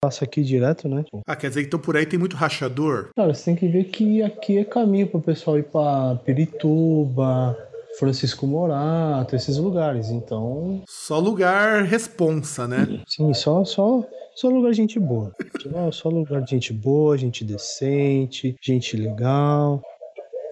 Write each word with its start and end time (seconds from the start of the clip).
passa 0.00 0.24
aqui 0.24 0.42
direto, 0.42 0.88
né? 0.88 1.04
Ah, 1.26 1.36
quer 1.36 1.48
dizer, 1.48 1.62
então 1.62 1.78
por 1.78 1.96
aí 1.96 2.06
tem 2.06 2.18
muito 2.18 2.36
rachador? 2.36 3.10
Cara, 3.16 3.34
você 3.34 3.44
tem 3.46 3.56
que 3.56 3.68
ver 3.68 3.84
que 3.84 4.22
aqui 4.22 4.58
é 4.58 4.64
caminho 4.64 5.06
pro 5.06 5.20
pessoal 5.20 5.58
ir 5.58 5.64
pra 5.64 6.16
Pirituba, 6.24 7.56
Francisco 7.98 8.46
Morato, 8.46 9.34
esses 9.34 9.56
lugares. 9.56 10.10
Então, 10.10 10.82
Só 10.86 11.18
lugar 11.18 11.84
responsa, 11.84 12.68
né? 12.68 13.02
sim, 13.08 13.32
só, 13.34 13.64
só, 13.64 14.04
só 14.34 14.48
lugar 14.48 14.70
de 14.70 14.76
gente 14.76 14.98
boa. 15.00 15.32
Só, 15.62 15.90
só 15.92 16.08
lugar 16.08 16.42
de 16.42 16.50
gente 16.50 16.72
boa, 16.72 17.16
gente 17.16 17.44
decente, 17.44 18.54
gente 18.62 18.96
legal. 18.96 19.80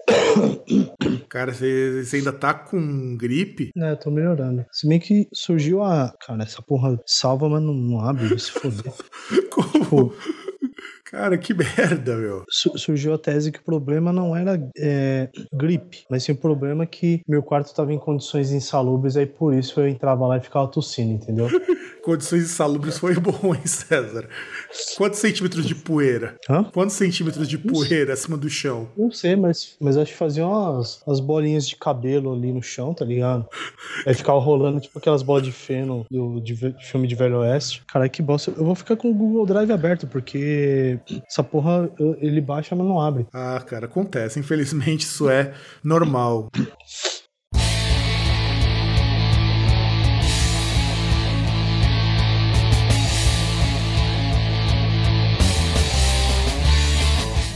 Cara, 1.35 1.51
você 1.53 2.05
ainda 2.13 2.31
tá 2.31 2.53
com 2.53 3.17
gripe? 3.17 3.69
Né, 3.75 3.93
tô 3.97 4.09
melhorando. 4.09 4.65
Se 4.71 4.87
bem 4.87 5.01
que 5.01 5.27
surgiu 5.33 5.83
a. 5.83 6.15
Cara, 6.25 6.43
essa 6.43 6.61
porra 6.61 6.97
salva, 7.05 7.49
mas 7.49 7.61
não, 7.61 7.73
não 7.73 7.99
abre, 7.99 8.39
se 8.39 8.51
foder. 8.51 8.93
Como? 9.51 9.85
Pô, 9.85 10.13
Cara, 11.05 11.37
que 11.37 11.53
merda, 11.55 12.15
meu. 12.15 12.43
su- 12.49 12.77
surgiu 12.77 13.13
a 13.13 13.17
tese 13.17 13.51
que 13.51 13.59
o 13.59 13.63
problema 13.63 14.11
não 14.11 14.35
era 14.35 14.59
é, 14.77 15.29
gripe, 15.53 16.03
mas 16.09 16.23
sim 16.23 16.31
o 16.31 16.37
problema 16.37 16.83
é 16.83 16.87
que 16.87 17.21
meu 17.27 17.43
quarto 17.43 17.73
tava 17.73 17.93
em 17.93 17.99
condições 17.99 18.51
insalubres, 18.51 19.15
aí 19.15 19.25
por 19.25 19.53
isso 19.53 19.79
eu 19.79 19.87
entrava 19.87 20.25
lá 20.27 20.37
e 20.37 20.41
ficava 20.41 20.67
tossindo, 20.67 21.13
entendeu? 21.13 21.47
Condições 22.03 22.43
insalubres 22.43 22.99
foi 22.99 23.15
bom, 23.15 23.55
hein, 23.55 23.65
César? 23.65 24.27
Quantos 24.95 25.17
centímetros 25.17 25.65
de 25.65 25.73
poeira? 25.73 26.37
Hã? 26.47 26.63
Quantos 26.65 26.95
centímetros 26.95 27.47
de 27.49 27.57
poeira 27.57 28.13
acima 28.13 28.37
do 28.37 28.47
chão? 28.47 28.87
Não 28.95 29.09
sei, 29.09 29.35
mas, 29.35 29.75
mas 29.81 29.97
acho 29.97 30.11
que 30.11 30.17
fazia 30.17 30.45
umas, 30.45 31.01
umas 31.07 31.19
bolinhas 31.19 31.67
de 31.67 31.75
cabelo 31.75 32.31
ali 32.31 32.53
no 32.53 32.61
chão, 32.61 32.93
tá 32.93 33.03
ligado? 33.03 33.47
Aí 34.05 34.13
ficava 34.13 34.37
rolando 34.37 34.79
tipo 34.79 34.99
aquelas 34.99 35.23
bolas 35.23 35.41
de 35.43 35.51
feno 35.51 36.05
do, 36.11 36.39
de, 36.39 36.53
de 36.53 36.85
filme 36.85 37.07
de 37.07 37.15
Velho 37.15 37.39
Oeste. 37.39 37.81
Cara, 37.87 38.07
que 38.07 38.21
bosta. 38.21 38.51
Eu 38.55 38.65
vou 38.65 38.75
ficar 38.75 38.95
com 38.97 39.09
o 39.09 39.13
Google 39.13 39.45
Drive 39.47 39.71
aberto, 39.71 40.05
porque 40.05 40.99
essa 41.27 41.43
porra 41.43 41.89
ele 42.19 42.41
baixa, 42.41 42.75
mas 42.75 42.85
não 42.85 42.99
abre. 42.99 43.27
Ah, 43.33 43.61
cara, 43.65 43.85
acontece. 43.85 44.39
Infelizmente, 44.39 45.01
isso 45.01 45.29
é 45.29 45.53
normal. 45.83 46.49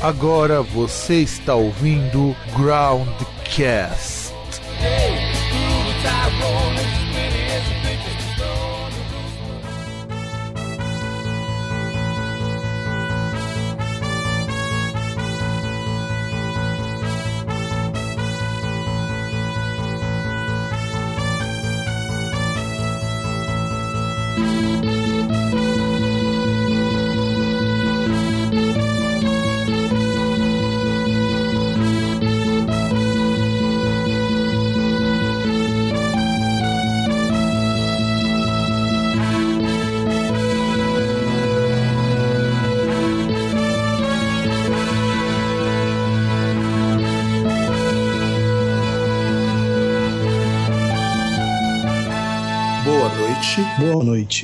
Agora 0.02 0.62
você 0.62 1.16
está 1.16 1.56
ouvindo 1.56 2.34
Groundcast. 2.56 4.34
Boa 6.40 6.59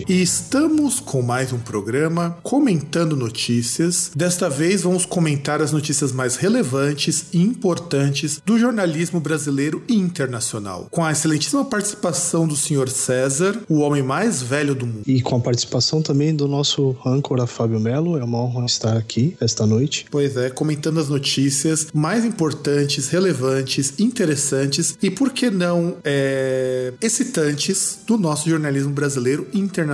e 0.08 0.22
estamos 0.22 1.00
com 1.00 1.22
mais 1.22 1.54
um 1.54 1.60
programa 1.60 2.38
comentando 2.44 3.16
notícias. 3.16 4.12
Desta 4.16 4.50
vez 4.50 4.82
vamos 4.82 5.06
comentar 5.06 5.62
as 5.62 5.72
notícias 5.72 6.12
mais 6.12 6.36
relevantes 6.36 7.28
e 7.32 7.42
importantes 7.42 8.42
do 8.46 8.58
jornalismo 8.58 9.20
brasileiro 9.20 9.84
e 9.88 9.94
internacional, 9.94 10.88
com 10.92 11.04
a 11.04 11.12
excelentíssima 11.12 11.64
participação 11.66 12.48
do 12.48 12.56
senhor 12.56 12.90
César, 12.90 13.60
o 13.70 13.80
homem 13.80 14.02
mais 14.02 14.42
velho 14.42 14.76
do 14.76 14.86
mundo. 14.86 15.04
E 15.06 15.22
com 15.22 15.36
a 15.36 15.40
participação 15.40 16.02
também 16.02 16.36
do 16.36 16.48
nosso 16.48 16.96
âncora 17.06 17.46
Fábio 17.48 17.80
Melo, 17.80 18.18
é 18.18 18.24
uma 18.24 18.40
honra 18.40 18.66
estar 18.66 18.98
aqui 18.98 19.36
esta 19.40 19.66
noite. 19.66 20.06
Pois 20.10 20.36
é, 20.38 20.50
comentando 20.50 21.00
as 21.00 21.10
notícias 21.10 21.88
mais 21.94 22.26
importantes, 22.26 23.08
relevantes, 23.10 23.94
interessantes 24.00 24.98
e 25.02 25.10
por 25.10 25.32
que 25.32 25.50
não 25.50 25.98
é, 26.04 26.94
excitantes 27.02 28.00
do 28.08 28.18
nosso 28.18 28.50
jornalismo 28.50 28.92
brasileiro 28.92 29.48
e 29.54 29.60
internacional. 29.60 29.85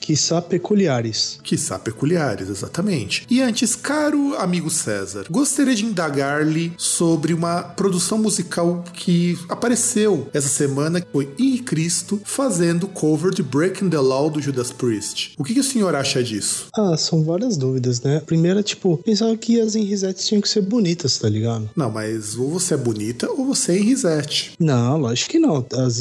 Quiçá 0.00 0.40
peculiares. 0.40 1.38
Quiçá 1.42 1.78
peculiares, 1.78 2.48
exatamente. 2.48 3.26
E 3.30 3.40
antes, 3.40 3.74
caro 3.74 4.36
amigo 4.36 4.70
César, 4.70 5.26
gostaria 5.30 5.74
de 5.74 5.84
indagar-lhe 5.84 6.72
sobre 6.76 7.32
uma 7.32 7.62
produção 7.62 8.18
musical 8.18 8.84
que 8.92 9.38
apareceu 9.48 10.28
essa 10.32 10.48
semana, 10.48 11.00
que 11.00 11.08
foi 11.10 11.32
Henri 11.38 11.60
Cristo 11.60 12.20
fazendo 12.24 12.86
cover 12.88 13.32
de 13.32 13.42
Breaking 13.42 13.90
the 13.90 13.98
Law 13.98 14.30
do 14.30 14.40
Judas 14.40 14.70
Priest. 14.70 15.34
O 15.38 15.44
que, 15.44 15.54
que 15.54 15.60
o 15.60 15.64
senhor 15.64 15.94
acha 15.94 16.22
disso? 16.22 16.66
Ah, 16.76 16.96
são 16.96 17.22
várias 17.24 17.56
dúvidas, 17.56 18.00
né? 18.00 18.20
Primeira, 18.24 18.62
tipo, 18.62 18.96
pensava 18.98 19.36
que 19.36 19.60
as 19.60 19.74
Henrisettes 19.74 20.26
tinham 20.26 20.40
que 20.40 20.48
ser 20.48 20.62
bonitas, 20.62 21.18
tá 21.18 21.28
ligado? 21.28 21.68
Não, 21.76 21.90
mas 21.90 22.36
ou 22.36 22.50
você 22.50 22.74
é 22.74 22.76
bonita 22.76 23.30
ou 23.30 23.46
você 23.46 23.72
é 23.72 23.78
Henrisette. 23.78 24.52
Não, 24.58 24.98
lógico 24.98 25.30
que 25.30 25.38
não. 25.38 25.64
As 25.72 26.00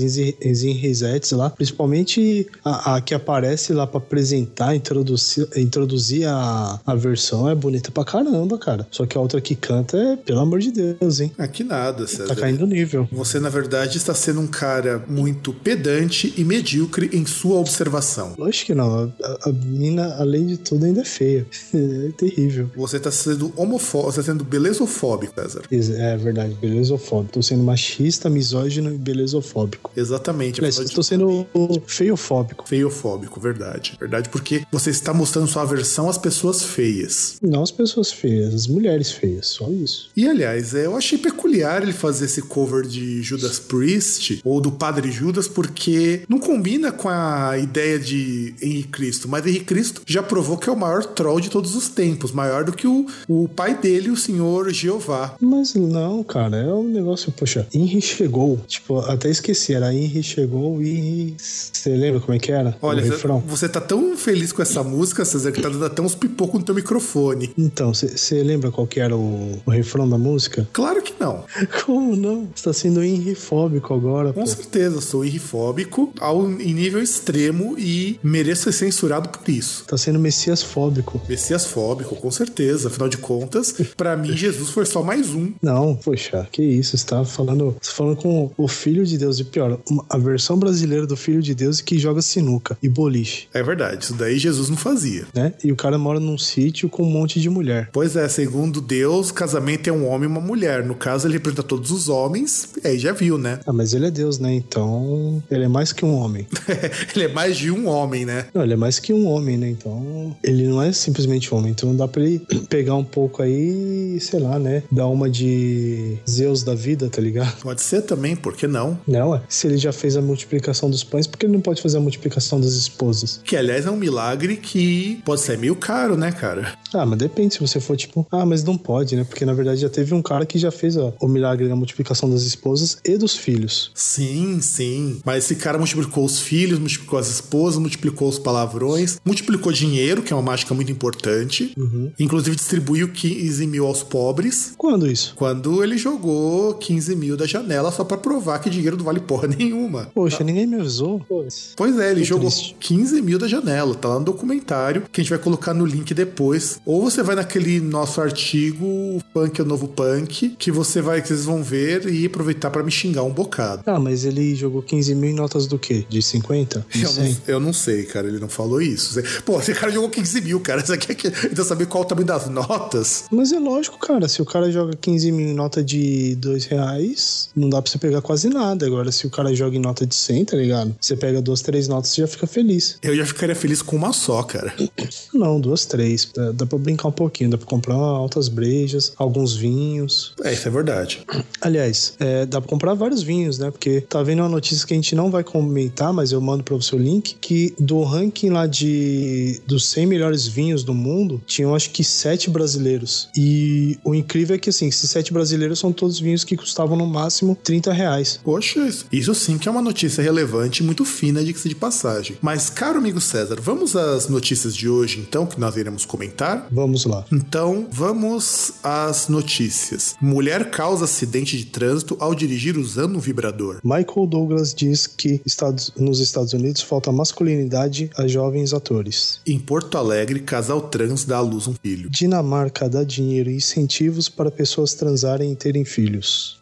Henrisettes 0.64 1.32
lá, 1.32 1.50
principalmente 1.50 2.48
a, 2.64 2.96
a 2.96 3.02
que 3.02 3.14
aparece 3.28 3.74
lá 3.74 3.86
pra 3.86 3.98
apresentar, 3.98 4.74
introduzir, 4.74 5.48
introduzir 5.58 6.26
a, 6.26 6.80
a 6.86 6.96
versão, 6.96 7.50
é 7.50 7.54
bonita 7.54 7.92
pra 7.92 8.06
caramba, 8.06 8.58
cara. 8.58 8.88
Só 8.90 9.06
que 9.06 9.18
a 9.18 9.22
outra 9.22 9.42
que 9.42 9.54
canta 9.54 9.98
é, 9.98 10.16
pelo 10.16 10.40
amor 10.40 10.60
de 10.60 10.72
Deus, 10.72 11.20
hein? 11.20 11.32
Ah, 11.38 11.48
que 11.48 11.64
nada, 11.64 12.08
César. 12.08 12.28
Tá 12.28 12.36
caindo 12.36 12.64
o 12.64 12.68
nível. 12.68 13.08
Você, 13.12 13.40
na 13.40 13.50
verdade, 13.50 13.98
está 13.98 14.14
sendo 14.14 14.40
um 14.40 14.48
cara 14.48 15.04
muito 15.08 15.54
pedante 15.54 16.34
e 16.38 16.44
medíocre 16.46 17.10
em 17.12 17.26
sua 17.26 17.60
observação. 17.60 18.34
Lógico 18.38 18.68
que 18.68 18.76
não. 18.76 19.14
A, 19.22 19.50
a 19.50 19.52
mina, 19.52 20.16
além 20.16 20.48
de 20.48 20.58
tudo, 20.58 20.86
ainda 20.86 21.02
é 21.02 21.06
feia. 21.06 21.46
É 21.78 22.12
terrível. 22.18 22.70
Você 22.76 22.98
está 22.98 23.12
sendo 23.12 23.52
homofóbico, 23.56 24.12
você 24.12 24.20
está 24.22 24.32
sendo 24.32 24.44
belezofóbico, 24.44 25.34
César. 25.36 25.62
É 25.70 26.18
verdade, 26.18 26.56
belezofóbico. 26.56 27.34
Tô 27.34 27.42
sendo 27.42 27.64
machista, 27.64 28.30
misógino 28.30 28.92
e 28.92 28.98
belezofóbico. 28.98 29.92
Exatamente. 29.96 30.62
De 30.62 30.94
tô 30.94 31.04
sendo 31.04 31.46
feiofóbico. 31.86 32.68
Feiofóbico, 32.68 33.17
verdade. 33.40 33.96
Verdade, 34.00 34.30
porque 34.30 34.64
você 34.72 34.90
está 34.90 35.14
mostrando 35.14 35.48
sua 35.48 35.62
aversão 35.62 36.10
às 36.10 36.18
pessoas 36.18 36.64
feias. 36.64 37.38
Não 37.42 37.64
as 37.64 37.72
pessoas 37.72 38.12
feias, 38.12 38.54
as 38.54 38.68
mulheres 38.68 39.12
feias, 39.12 39.48
só 39.48 39.70
isso. 39.70 40.10
E 40.16 40.28
aliás, 40.28 40.74
é, 40.74 40.86
eu 40.86 40.96
achei 40.96 41.18
peculiar 41.18 41.82
ele 41.82 41.94
fazer 41.94 42.26
esse 42.26 42.42
cover 42.42 42.86
de 42.86 43.22
Judas 43.22 43.60
Priest 43.60 44.42
ou 44.44 44.60
do 44.60 44.72
Padre 44.72 45.12
Judas, 45.12 45.48
porque 45.48 46.22
não 46.28 46.40
combina 46.40 46.92
com 46.92 47.10
a 47.10 47.58
ideia 47.58 48.00
de 48.00 48.54
Henrique 48.62 48.90
Cristo. 48.90 49.28
Mas 49.28 49.46
Henrique 49.46 49.66
Cristo 49.66 50.02
já 50.06 50.22
provou 50.22 50.58
que 50.58 50.70
é 50.70 50.72
o 50.72 50.78
maior 50.78 51.06
troll 51.06 51.40
de 51.40 51.50
todos 51.50 51.76
os 51.76 51.90
tempos, 51.90 52.32
maior 52.32 52.64
do 52.64 52.74
que 52.74 52.88
o, 52.88 53.06
o 53.28 53.48
pai 53.48 53.76
dele, 53.78 54.10
o 54.10 54.18
senhor 54.18 54.72
Jeová. 54.72 55.36
Mas 55.40 55.74
não, 55.76 56.24
cara, 56.24 56.58
é 56.58 56.74
um 56.74 56.88
negócio, 56.88 57.32
poxa, 57.32 57.68
Henry 57.74 58.02
chegou. 58.02 58.60
Tipo, 58.68 59.00
até 59.00 59.30
esqueci, 59.30 59.74
era 59.74 59.94
Henry 59.94 60.24
chegou 60.24 60.82
e. 60.82 61.36
Você 61.38 61.90
lembra 61.90 62.20
como 62.20 62.36
é 62.36 62.40
que 62.40 62.52
era? 62.52 62.76
Olha, 62.82 62.97
o 63.02 63.10
refrão. 63.12 63.44
você 63.48 63.68
tá 63.70 63.80
tão 63.82 64.16
feliz 64.18 64.52
com 64.52 64.62
essa 64.62 64.84
música, 64.84 65.24
César, 65.26 65.52
que 65.52 65.62
tá 65.62 65.70
dando 65.70 65.86
até 65.86 66.02
uns 66.02 66.16
pipocos 66.16 66.60
no 66.60 66.66
teu 66.66 66.76
microfone. 66.76 67.52
Então, 67.58 67.94
você 67.94 68.44
lembra 68.44 68.72
qual 68.72 68.88
que 68.88 69.00
era 69.00 69.16
o, 69.16 69.60
o 69.66 69.72
refrão 69.72 70.08
da 70.08 70.18
música? 70.18 70.68
Claro 70.74 71.02
que 71.02 71.14
não. 71.20 71.46
Como 71.86 72.16
não? 72.16 72.48
Você 72.56 72.64
tá 72.64 72.74
sendo 72.74 73.04
Henry-fóbico 73.04 73.94
agora, 73.94 74.34
Com 74.34 74.42
pô. 74.42 74.48
certeza, 74.48 75.02
sou 75.02 75.24
irrifóbico 75.26 76.12
ao, 76.20 76.50
em 76.50 76.74
nível 76.74 77.02
extremo 77.02 77.76
e 77.78 78.20
mereço 78.24 78.64
ser 78.64 78.72
censurado 78.72 79.30
por 79.30 79.48
isso. 79.50 79.86
Tá 79.86 79.98
sendo 79.98 80.20
Messias 80.20 80.62
fóbico. 80.64 81.22
Messias 81.30 81.66
fóbico, 81.66 82.16
com 82.16 82.32
certeza. 82.32 82.88
Afinal 82.88 83.10
de 83.10 83.18
contas, 83.18 83.74
pra 83.96 84.16
mim, 84.18 84.36
Jesus 84.36 84.70
foi 84.70 84.86
só 84.86 85.04
mais 85.04 85.30
um. 85.30 85.52
Não, 85.62 85.96
poxa, 85.96 86.48
que 86.52 86.62
isso? 86.64 86.98
Você 86.98 87.06
tá 87.06 87.24
falando, 87.26 87.76
você 87.82 87.90
tá 87.92 87.96
falando 87.96 88.16
com 88.18 88.52
o 88.58 88.68
Filho 88.68 89.06
de 89.06 89.18
Deus. 89.18 89.40
E 89.40 89.44
pior, 89.44 89.80
uma- 89.90 90.06
a 90.10 90.18
versão 90.18 90.58
brasileira 90.58 91.06
do 91.06 91.16
Filho 91.18 91.42
de 91.42 91.54
Deus 91.54 91.82
que 91.82 91.98
joga 92.00 92.22
sinuca 92.22 92.78
e 92.82 92.87
boliche, 92.90 93.48
É 93.54 93.62
verdade, 93.64 94.04
isso 94.04 94.14
daí 94.14 94.38
Jesus 94.38 94.70
não 94.70 94.78
fazia. 94.78 95.26
né? 95.34 95.54
E 95.64 95.72
o 95.72 95.76
cara 95.76 95.98
mora 95.98 96.20
num 96.20 96.38
sítio 96.38 96.90
com 96.90 97.04
um 97.04 97.10
monte 97.10 97.40
de 97.40 97.50
mulher. 97.50 97.90
Pois 97.92 98.16
é, 98.16 98.28
segundo 98.28 98.82
Deus, 98.82 99.32
casamento 99.32 99.88
é 99.90 99.94
um 99.94 100.08
homem 100.08 100.28
e 100.30 100.32
uma 100.32 100.42
mulher. 100.42 100.84
No 100.86 100.96
caso, 100.96 101.28
ele 101.28 101.34
representa 101.36 101.64
todos 101.64 101.92
os 101.92 102.10
homens, 102.10 102.70
e 102.84 102.88
aí 102.88 103.00
já 103.00 103.12
viu, 103.14 103.38
né? 103.38 103.60
Ah, 103.66 103.74
mas 103.74 103.94
ele 103.94 104.06
é 104.08 104.12
Deus, 104.12 104.40
né? 104.40 104.54
Então, 104.54 105.42
ele 105.50 105.64
é 105.64 105.68
mais 105.68 105.92
que 105.94 106.06
um 106.06 106.14
homem. 106.16 106.46
ele 107.16 107.26
é 107.26 107.28
mais 107.28 107.58
de 107.58 107.72
um 107.72 107.88
homem, 107.88 108.26
né? 108.26 108.46
Não, 108.54 108.64
ele 108.64 108.74
é 108.74 108.78
mais 108.78 109.00
que 109.00 109.14
um 109.14 109.28
homem, 109.28 109.58
né? 109.58 109.70
Então, 109.70 110.36
ele 110.44 110.68
não 110.68 110.82
é 110.82 110.92
simplesmente 110.92 111.54
um 111.54 111.58
homem. 111.58 111.72
Então, 111.72 111.96
dá 111.96 112.08
pra 112.08 112.24
ele 112.24 112.40
pegar 112.70 112.96
um 112.96 113.04
pouco 113.04 113.42
aí, 113.42 114.18
sei 114.22 114.40
lá, 114.40 114.60
né? 114.60 114.84
Dar 114.92 115.08
uma 115.08 115.30
de 115.30 116.18
Zeus 116.30 116.64
da 116.64 116.76
vida, 116.76 117.10
tá 117.10 117.22
ligado? 117.22 117.62
Pode 117.62 117.82
ser 117.82 118.02
também, 118.02 118.36
por 118.36 118.56
que 118.56 118.68
não? 118.68 119.00
Não, 119.08 119.36
é. 119.36 119.42
Se 119.50 119.68
ele 119.68 119.78
já 119.78 119.92
fez 119.92 120.16
a 120.18 120.22
multiplicação 120.22 120.90
dos 120.90 121.04
pães, 121.04 121.28
por 121.28 121.38
que 121.38 121.46
ele 121.46 121.54
não 121.54 121.62
pode 121.62 121.82
fazer 121.82 121.98
a 121.98 122.02
multiplicação 122.02 122.60
das 122.60 122.74
esposas? 122.78 123.42
Que, 123.44 123.56
aliás, 123.56 123.86
é 123.86 123.92
um 123.92 123.98
milagre 123.98 124.58
que 124.58 125.22
pode 125.26 125.42
ser 125.42 125.58
meio 125.58 125.76
caro, 125.76 126.16
né, 126.16 126.32
cara? 126.32 126.74
Ah, 126.94 127.06
mas 127.06 127.18
depende. 127.20 127.54
Se 127.56 127.60
você 127.60 127.80
for 127.80 127.96
tipo, 127.98 128.26
ah, 128.32 128.46
mas 128.46 128.64
não 128.64 128.78
pode, 128.78 129.16
né? 129.16 129.24
Porque 129.24 129.46
na 129.46 129.54
verdade 129.54 129.82
já 129.82 129.90
teve 129.90 130.14
um 130.14 130.22
cara 130.22 130.46
que 130.46 130.58
já 130.58 130.72
fez 130.72 130.96
ó, 130.98 131.14
o 131.22 131.28
milagre 131.28 131.68
da 131.68 131.76
multiplicação 131.76 132.30
das 132.30 132.44
esposas 132.44 132.98
e 133.04 133.18
dos 133.18 133.36
filhos. 133.36 133.92
Sim, 133.94 134.60
sim. 134.62 135.20
Mas 135.26 135.46
esse 135.46 135.56
cara 135.56 135.78
multiplicou 135.78 136.24
os 136.26 136.40
filhos, 136.40 136.80
multiplicou 136.80 137.20
as 137.20 137.30
esposas, 137.30 137.80
multiplicou 137.80 138.30
os 138.30 138.40
palavrões, 138.40 139.20
multiplicou 139.26 139.72
dinheiro, 139.72 140.22
que 140.22 140.32
é 140.32 140.36
uma 140.36 140.42
mágica 140.42 140.74
muito 140.74 140.92
importante. 140.92 141.74
Inclusive 142.20 142.56
distribuiu 142.56 143.10
15 143.10 143.68
mil 143.68 143.86
aos 143.86 144.04
pobres. 144.04 144.74
Quando 144.78 145.08
isso? 145.08 145.34
Quando 145.36 145.84
ele 145.84 145.98
jogou 145.98 146.74
15 146.76 147.16
mil 147.16 147.36
da 147.38 147.46
janela 147.46 147.92
só 147.92 148.04
pra 148.04 148.18
provar 148.18 148.60
que 148.60 148.70
dinheiro 148.70 148.98
não 148.98 149.06
vale 149.06 149.20
porra 149.20 149.48
nenhuma. 149.58 150.10
Poxa, 150.14 150.44
ninguém 150.44 150.66
me 150.66 150.76
avisou. 150.76 151.22
Pois 151.28 152.00
é, 152.00 152.12
ele 152.12 152.22
Que 152.22 152.28
jogou 152.28 152.50
triste. 152.50 152.67
15 152.80 153.22
mil 153.22 153.38
da 153.40 153.48
janela. 153.48 153.94
Tá 153.96 154.08
lá 154.10 154.20
no 154.20 154.26
documentário 154.26 155.04
que 155.12 155.22
a 155.22 155.24
gente 155.24 155.30
vai 155.32 155.40
colocar 155.40 155.74
no 155.74 155.86
link 155.86 156.14
depois. 156.14 156.80
Ou 156.86 157.02
você 157.04 157.22
vai 157.24 157.36
naquele 157.36 157.80
nosso 157.80 158.22
artigo, 158.22 159.22
Punk 159.34 159.60
é 159.60 159.64
o 159.64 159.68
Novo 159.68 159.88
Punk, 159.88 160.56
que 160.58 160.72
você 160.72 161.02
vai, 161.02 161.22
que 161.22 161.28
vocês 161.28 161.46
vão 161.46 161.64
ver 161.64 162.08
e 162.08 162.26
aproveitar 162.26 162.70
pra 162.70 162.84
me 162.84 162.92
xingar 162.92 163.24
um 163.24 163.32
bocado. 163.32 163.84
Ah, 163.86 164.00
mas 164.00 164.26
ele 164.26 164.56
jogou 164.56 164.82
15 164.82 165.16
mil 165.16 165.30
em 165.30 165.34
notas 165.34 165.68
do 165.68 165.78
quê? 165.78 166.06
De 166.10 166.22
50? 166.22 166.86
De 166.92 167.04
Eu 167.04 167.10
100? 167.10 167.24
não, 167.24 167.38
eu 167.48 167.60
não 167.60 167.74
sei, 167.74 168.04
cara, 168.04 168.28
ele 168.28 168.40
não 168.40 168.50
falou 168.50 168.82
isso. 168.82 169.22
Pô, 169.46 169.60
esse 169.60 169.74
cara 169.74 169.92
jogou 169.92 170.10
15 170.10 170.42
mil, 170.42 170.60
cara. 170.60 170.84
Você 170.86 170.98
quer 170.98 171.16
que 171.16 171.28
então 171.52 171.64
saber 171.66 171.86
qual 171.88 172.04
o 172.04 172.06
tamanho 172.08 172.28
das 172.28 172.50
notas? 172.50 173.26
Mas 173.32 173.52
é 173.52 173.60
lógico, 173.60 173.98
cara. 174.00 174.28
Se 174.28 174.42
o 174.42 174.46
cara 174.46 174.72
joga 174.72 174.96
15 174.96 175.32
mil 175.32 175.48
em 175.48 175.54
nota 175.54 175.84
de 175.84 176.36
2 176.38 176.66
reais, 176.66 177.50
não 177.56 177.70
dá 177.70 177.82
pra 177.82 177.92
você 177.92 177.98
pegar 177.98 178.22
quase 178.22 178.50
nada. 178.50 178.86
Agora, 178.86 179.12
se 179.12 179.26
o 179.28 179.30
cara 179.30 179.54
joga 179.54 179.76
em 179.76 179.80
nota 179.80 180.06
de 180.06 180.16
100, 180.16 180.46
tá 180.46 180.58
ligado? 180.58 180.96
Você 181.00 181.16
pega 181.16 181.42
duas, 181.42 181.62
três 181.62 181.88
notas 181.88 182.14
e 182.14 182.18
já 182.22 182.28
fica 182.28 182.48
feliz. 182.62 182.98
Eu 183.04 183.16
já 183.16 183.24
ficaria 183.26 183.54
feliz 183.56 183.84
com 183.84 183.96
uma 183.96 184.12
só, 184.12 184.42
cara. 184.42 184.74
Não, 185.34 185.60
duas, 185.62 185.86
três. 185.86 186.28
Dá, 186.36 186.52
dá 186.52 186.66
pra 186.66 186.80
brincar 186.80 187.10
um 187.10 187.12
pouquinho. 187.12 187.52
Dá 187.52 187.58
pra 187.58 187.68
comprar 187.68 187.94
altas 187.96 188.48
brejas, 188.50 189.14
alguns 189.18 189.56
vinhos. 189.56 190.34
É, 190.44 190.52
isso 190.54 190.68
é 190.68 190.72
verdade. 190.72 191.20
Aliás, 191.62 192.14
é, 192.20 192.46
dá 192.48 192.60
pra 192.60 192.68
comprar 192.70 192.94
vários 192.96 193.22
vinhos, 193.22 193.60
né? 193.60 193.70
Porque 193.70 194.02
tá 194.02 194.24
vendo 194.24 194.40
uma 194.40 194.50
notícia 194.50 194.88
que 194.88 194.94
a 194.94 194.96
gente 194.96 195.14
não 195.16 195.30
vai 195.30 195.44
comentar, 195.44 196.12
mas 196.12 196.32
eu 196.32 196.42
mando 196.42 196.64
pra 196.64 196.76
você 196.76 196.96
o 196.96 197.00
link, 197.00 197.36
que 197.40 197.74
do 197.80 198.02
ranking 198.04 198.50
lá 198.50 198.66
de 198.66 199.62
dos 199.68 199.86
100 199.90 200.06
melhores 200.08 200.48
vinhos 200.48 200.84
do 200.84 200.94
mundo, 200.94 201.40
tinham 201.46 201.76
acho 201.76 201.92
que 201.92 202.04
sete 202.04 202.50
brasileiros. 202.50 203.30
E 203.38 204.00
o 204.04 204.16
incrível 204.16 204.56
é 204.56 204.60
que, 204.60 204.70
assim, 204.70 204.88
esses 204.88 205.10
sete 205.10 205.32
brasileiros 205.32 205.78
são 205.80 205.92
todos 205.92 206.20
vinhos 206.20 206.44
que 206.44 206.58
custavam 206.58 206.98
no 206.98 207.06
máximo 207.06 207.56
30 207.64 207.94
reais. 207.94 208.40
Poxa, 208.44 208.80
isso- 208.88 209.06
isso 209.12 209.36
sim 209.36 209.58
que 209.58 209.68
é 209.68 209.72
uma 209.72 209.82
notícia 209.82 210.24
relevante 210.24 210.82
e 210.82 210.86
muito 210.86 211.06
fina, 211.06 211.44
diga-se 211.44 211.70
de 211.70 211.76
passagem. 211.76 212.38
Mas, 212.48 212.70
caro 212.70 213.00
amigo 213.00 213.20
César, 213.20 213.58
vamos 213.62 213.94
às 213.94 214.30
notícias 214.30 214.74
de 214.74 214.88
hoje, 214.88 215.20
então, 215.20 215.46
que 215.46 215.60
nós 215.60 215.76
iremos 215.76 216.06
comentar? 216.06 216.66
Vamos 216.72 217.04
lá. 217.04 217.26
Então, 217.30 217.86
vamos 217.92 218.76
às 218.82 219.28
notícias. 219.28 220.16
Mulher 220.22 220.70
causa 220.72 221.04
acidente 221.04 221.58
de 221.58 221.66
trânsito 221.66 222.16
ao 222.22 222.34
dirigir 222.34 222.78
usando 222.78 223.18
um 223.18 223.20
vibrador. 223.20 223.82
Michael 223.84 224.28
Douglas 224.28 224.74
diz 224.74 225.06
que 225.08 225.42
Estados- 225.46 225.92
nos 225.98 226.22
Estados 226.22 226.54
Unidos 226.54 226.82
falta 226.82 227.12
masculinidade 227.12 228.10
a 228.18 228.26
jovens 228.30 228.74
atores. 228.74 229.42
Em 229.46 229.60
Porto 229.60 229.98
Alegre, 229.98 230.40
casal 230.40 230.80
trans 230.80 231.26
dá 231.26 231.40
à 231.40 231.42
luz 231.42 231.68
um 231.68 231.74
filho. 231.84 232.10
Dinamarca 232.10 232.88
dá 232.88 233.04
dinheiro 233.04 233.50
e 233.50 233.58
incentivos 233.58 234.30
para 234.30 234.50
pessoas 234.50 234.94
transarem 234.94 235.52
e 235.52 235.56
terem 235.58 235.84
filhos. 235.84 236.62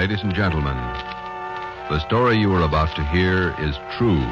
Ladies 0.00 0.22
and 0.22 0.34
gentlemen, 0.34 0.78
the 1.90 2.00
story 2.06 2.38
you 2.38 2.50
are 2.54 2.62
about 2.62 2.96
to 2.96 3.04
hear 3.08 3.54
is 3.60 3.76
true. 3.98 4.24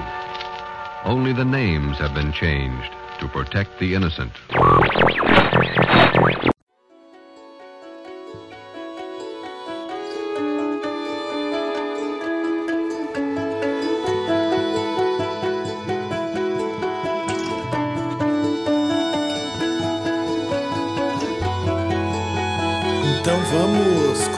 Only 1.05 1.35
the 1.35 1.44
names 1.44 1.99
have 1.99 2.15
been 2.15 2.32
changed 2.32 2.91
to 3.20 3.29
protect 3.29 3.79
the 3.79 3.94
innocent. 3.94 4.32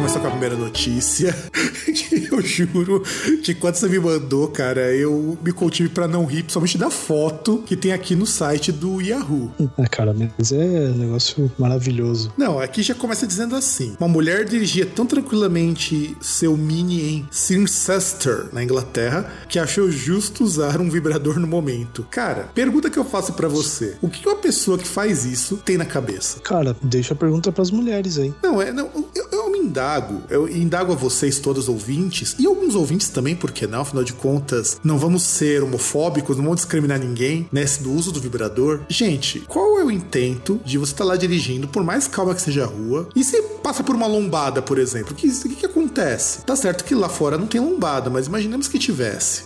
Começar 0.01 0.19
com 0.19 0.29
a 0.29 0.31
primeira 0.31 0.57
notícia. 0.57 1.37
eu 2.33 2.41
juro 2.41 3.03
que 3.45 3.55
quando 3.55 3.75
você 3.75 3.87
me 3.87 3.99
mandou, 3.99 4.49
cara, 4.49 4.95
eu 4.95 5.37
me 5.45 5.53
contive 5.53 5.91
pra 5.91 6.09
não 6.09 6.25
rir, 6.25 6.43
principalmente 6.43 6.79
da 6.79 6.89
foto 6.91 7.63
que 7.67 7.77
tem 7.77 7.93
aqui 7.93 8.17
no 8.17 8.25
site 8.25 8.73
do 8.73 8.99
Yahoo. 9.03 9.53
Ah, 9.77 9.87
cara, 9.87 10.15
mas 10.15 10.53
é 10.53 10.57
um 10.57 10.97
negócio 10.97 11.53
maravilhoso. 11.59 12.33
Não, 12.39 12.59
aqui 12.59 12.83
já 12.83 12.95
começa 12.95 13.27
dizendo 13.27 13.55
assim: 13.55 13.95
uma 14.01 14.09
mulher 14.09 14.47
dirigia 14.47 14.87
tão 14.87 15.05
tranquilamente 15.05 16.17
seu 16.19 16.57
Mini 16.57 17.03
em 17.03 17.29
Cirencester, 17.31 18.49
na 18.55 18.65
Inglaterra, 18.65 19.31
que 19.51 19.59
achou 19.59 19.91
justo 19.91 20.45
usar 20.45 20.81
um 20.81 20.89
vibrador 20.89 21.39
no 21.39 21.47
momento. 21.47 22.07
Cara, 22.11 22.49
pergunta 22.55 22.89
que 22.89 22.99
eu 22.99 23.05
faço 23.05 23.35
pra 23.35 23.49
você: 23.49 23.99
o 24.01 24.09
que 24.09 24.27
uma 24.27 24.37
pessoa 24.37 24.79
que 24.79 24.89
faz 24.89 25.27
isso 25.27 25.59
tem 25.59 25.77
na 25.77 25.85
cabeça? 25.85 26.41
Cara, 26.41 26.75
deixa 26.83 27.13
a 27.13 27.17
pergunta 27.17 27.53
pras 27.53 27.71
mulheres 27.71 28.17
aí. 28.17 28.33
Não, 28.43 28.63
é, 28.63 28.73
não, 28.73 28.89
eu, 29.15 29.29
indago, 29.63 30.23
eu 30.29 30.49
indago 30.49 30.93
a 30.93 30.97
vocês 30.97 31.39
todos 31.39 31.69
ouvintes, 31.69 32.35
e 32.39 32.47
alguns 32.47 32.75
ouvintes 32.75 33.09
também, 33.09 33.37
por 33.37 33.51
que 33.51 33.67
não? 33.67 33.81
Afinal 33.81 34.05
de 34.05 34.13
contas, 34.13 34.81
não 34.83 34.99
vamos 34.99 35.23
ser 35.23 35.63
homofóbicos, 35.63 36.37
não 36.37 36.45
vamos 36.45 36.61
discriminar 36.61 36.99
ninguém, 36.99 37.49
né, 37.53 37.65
do 37.81 37.93
uso 37.93 38.11
do 38.11 38.21
vibrador. 38.21 38.81
Gente, 38.89 39.41
qual 39.41 39.79
é 39.79 39.85
o 39.85 39.91
intento 39.91 40.61
de 40.65 40.79
você 40.79 40.93
estar 40.93 41.05
lá 41.05 41.17
dirigindo, 41.17 41.69
por 41.69 41.85
mais 41.85 42.07
calma 42.09 42.35
que 42.35 42.43
seja 42.43 42.65
a 42.65 42.67
rua, 42.67 43.09
e 43.15 43.23
você 43.23 43.43
passa 43.63 43.83
por 43.83 43.95
uma 43.95 44.07
lombada, 44.07 44.61
por 44.63 44.79
exemplo? 44.79 45.13
O 45.13 45.15
que, 45.15 45.31
que, 45.31 45.57
que 45.57 45.67
acontece? 45.67 46.43
Tá 46.43 46.57
certo 46.57 46.85
que 46.85 46.95
lá 46.95 47.09
fora 47.09 47.39
não 47.39 47.47
tem 47.47 47.61
lombada, 47.61 48.11
mas 48.11 48.27
imaginemos 48.27 48.69
que 48.69 48.79
tivesse. 48.79 49.45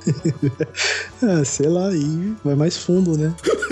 É, 1.23 1.45
sei 1.45 1.69
lá, 1.69 1.89
aí 1.89 2.35
vai 2.45 2.55
mais 2.55 2.77
fundo, 2.77 3.17
né? 3.17 3.35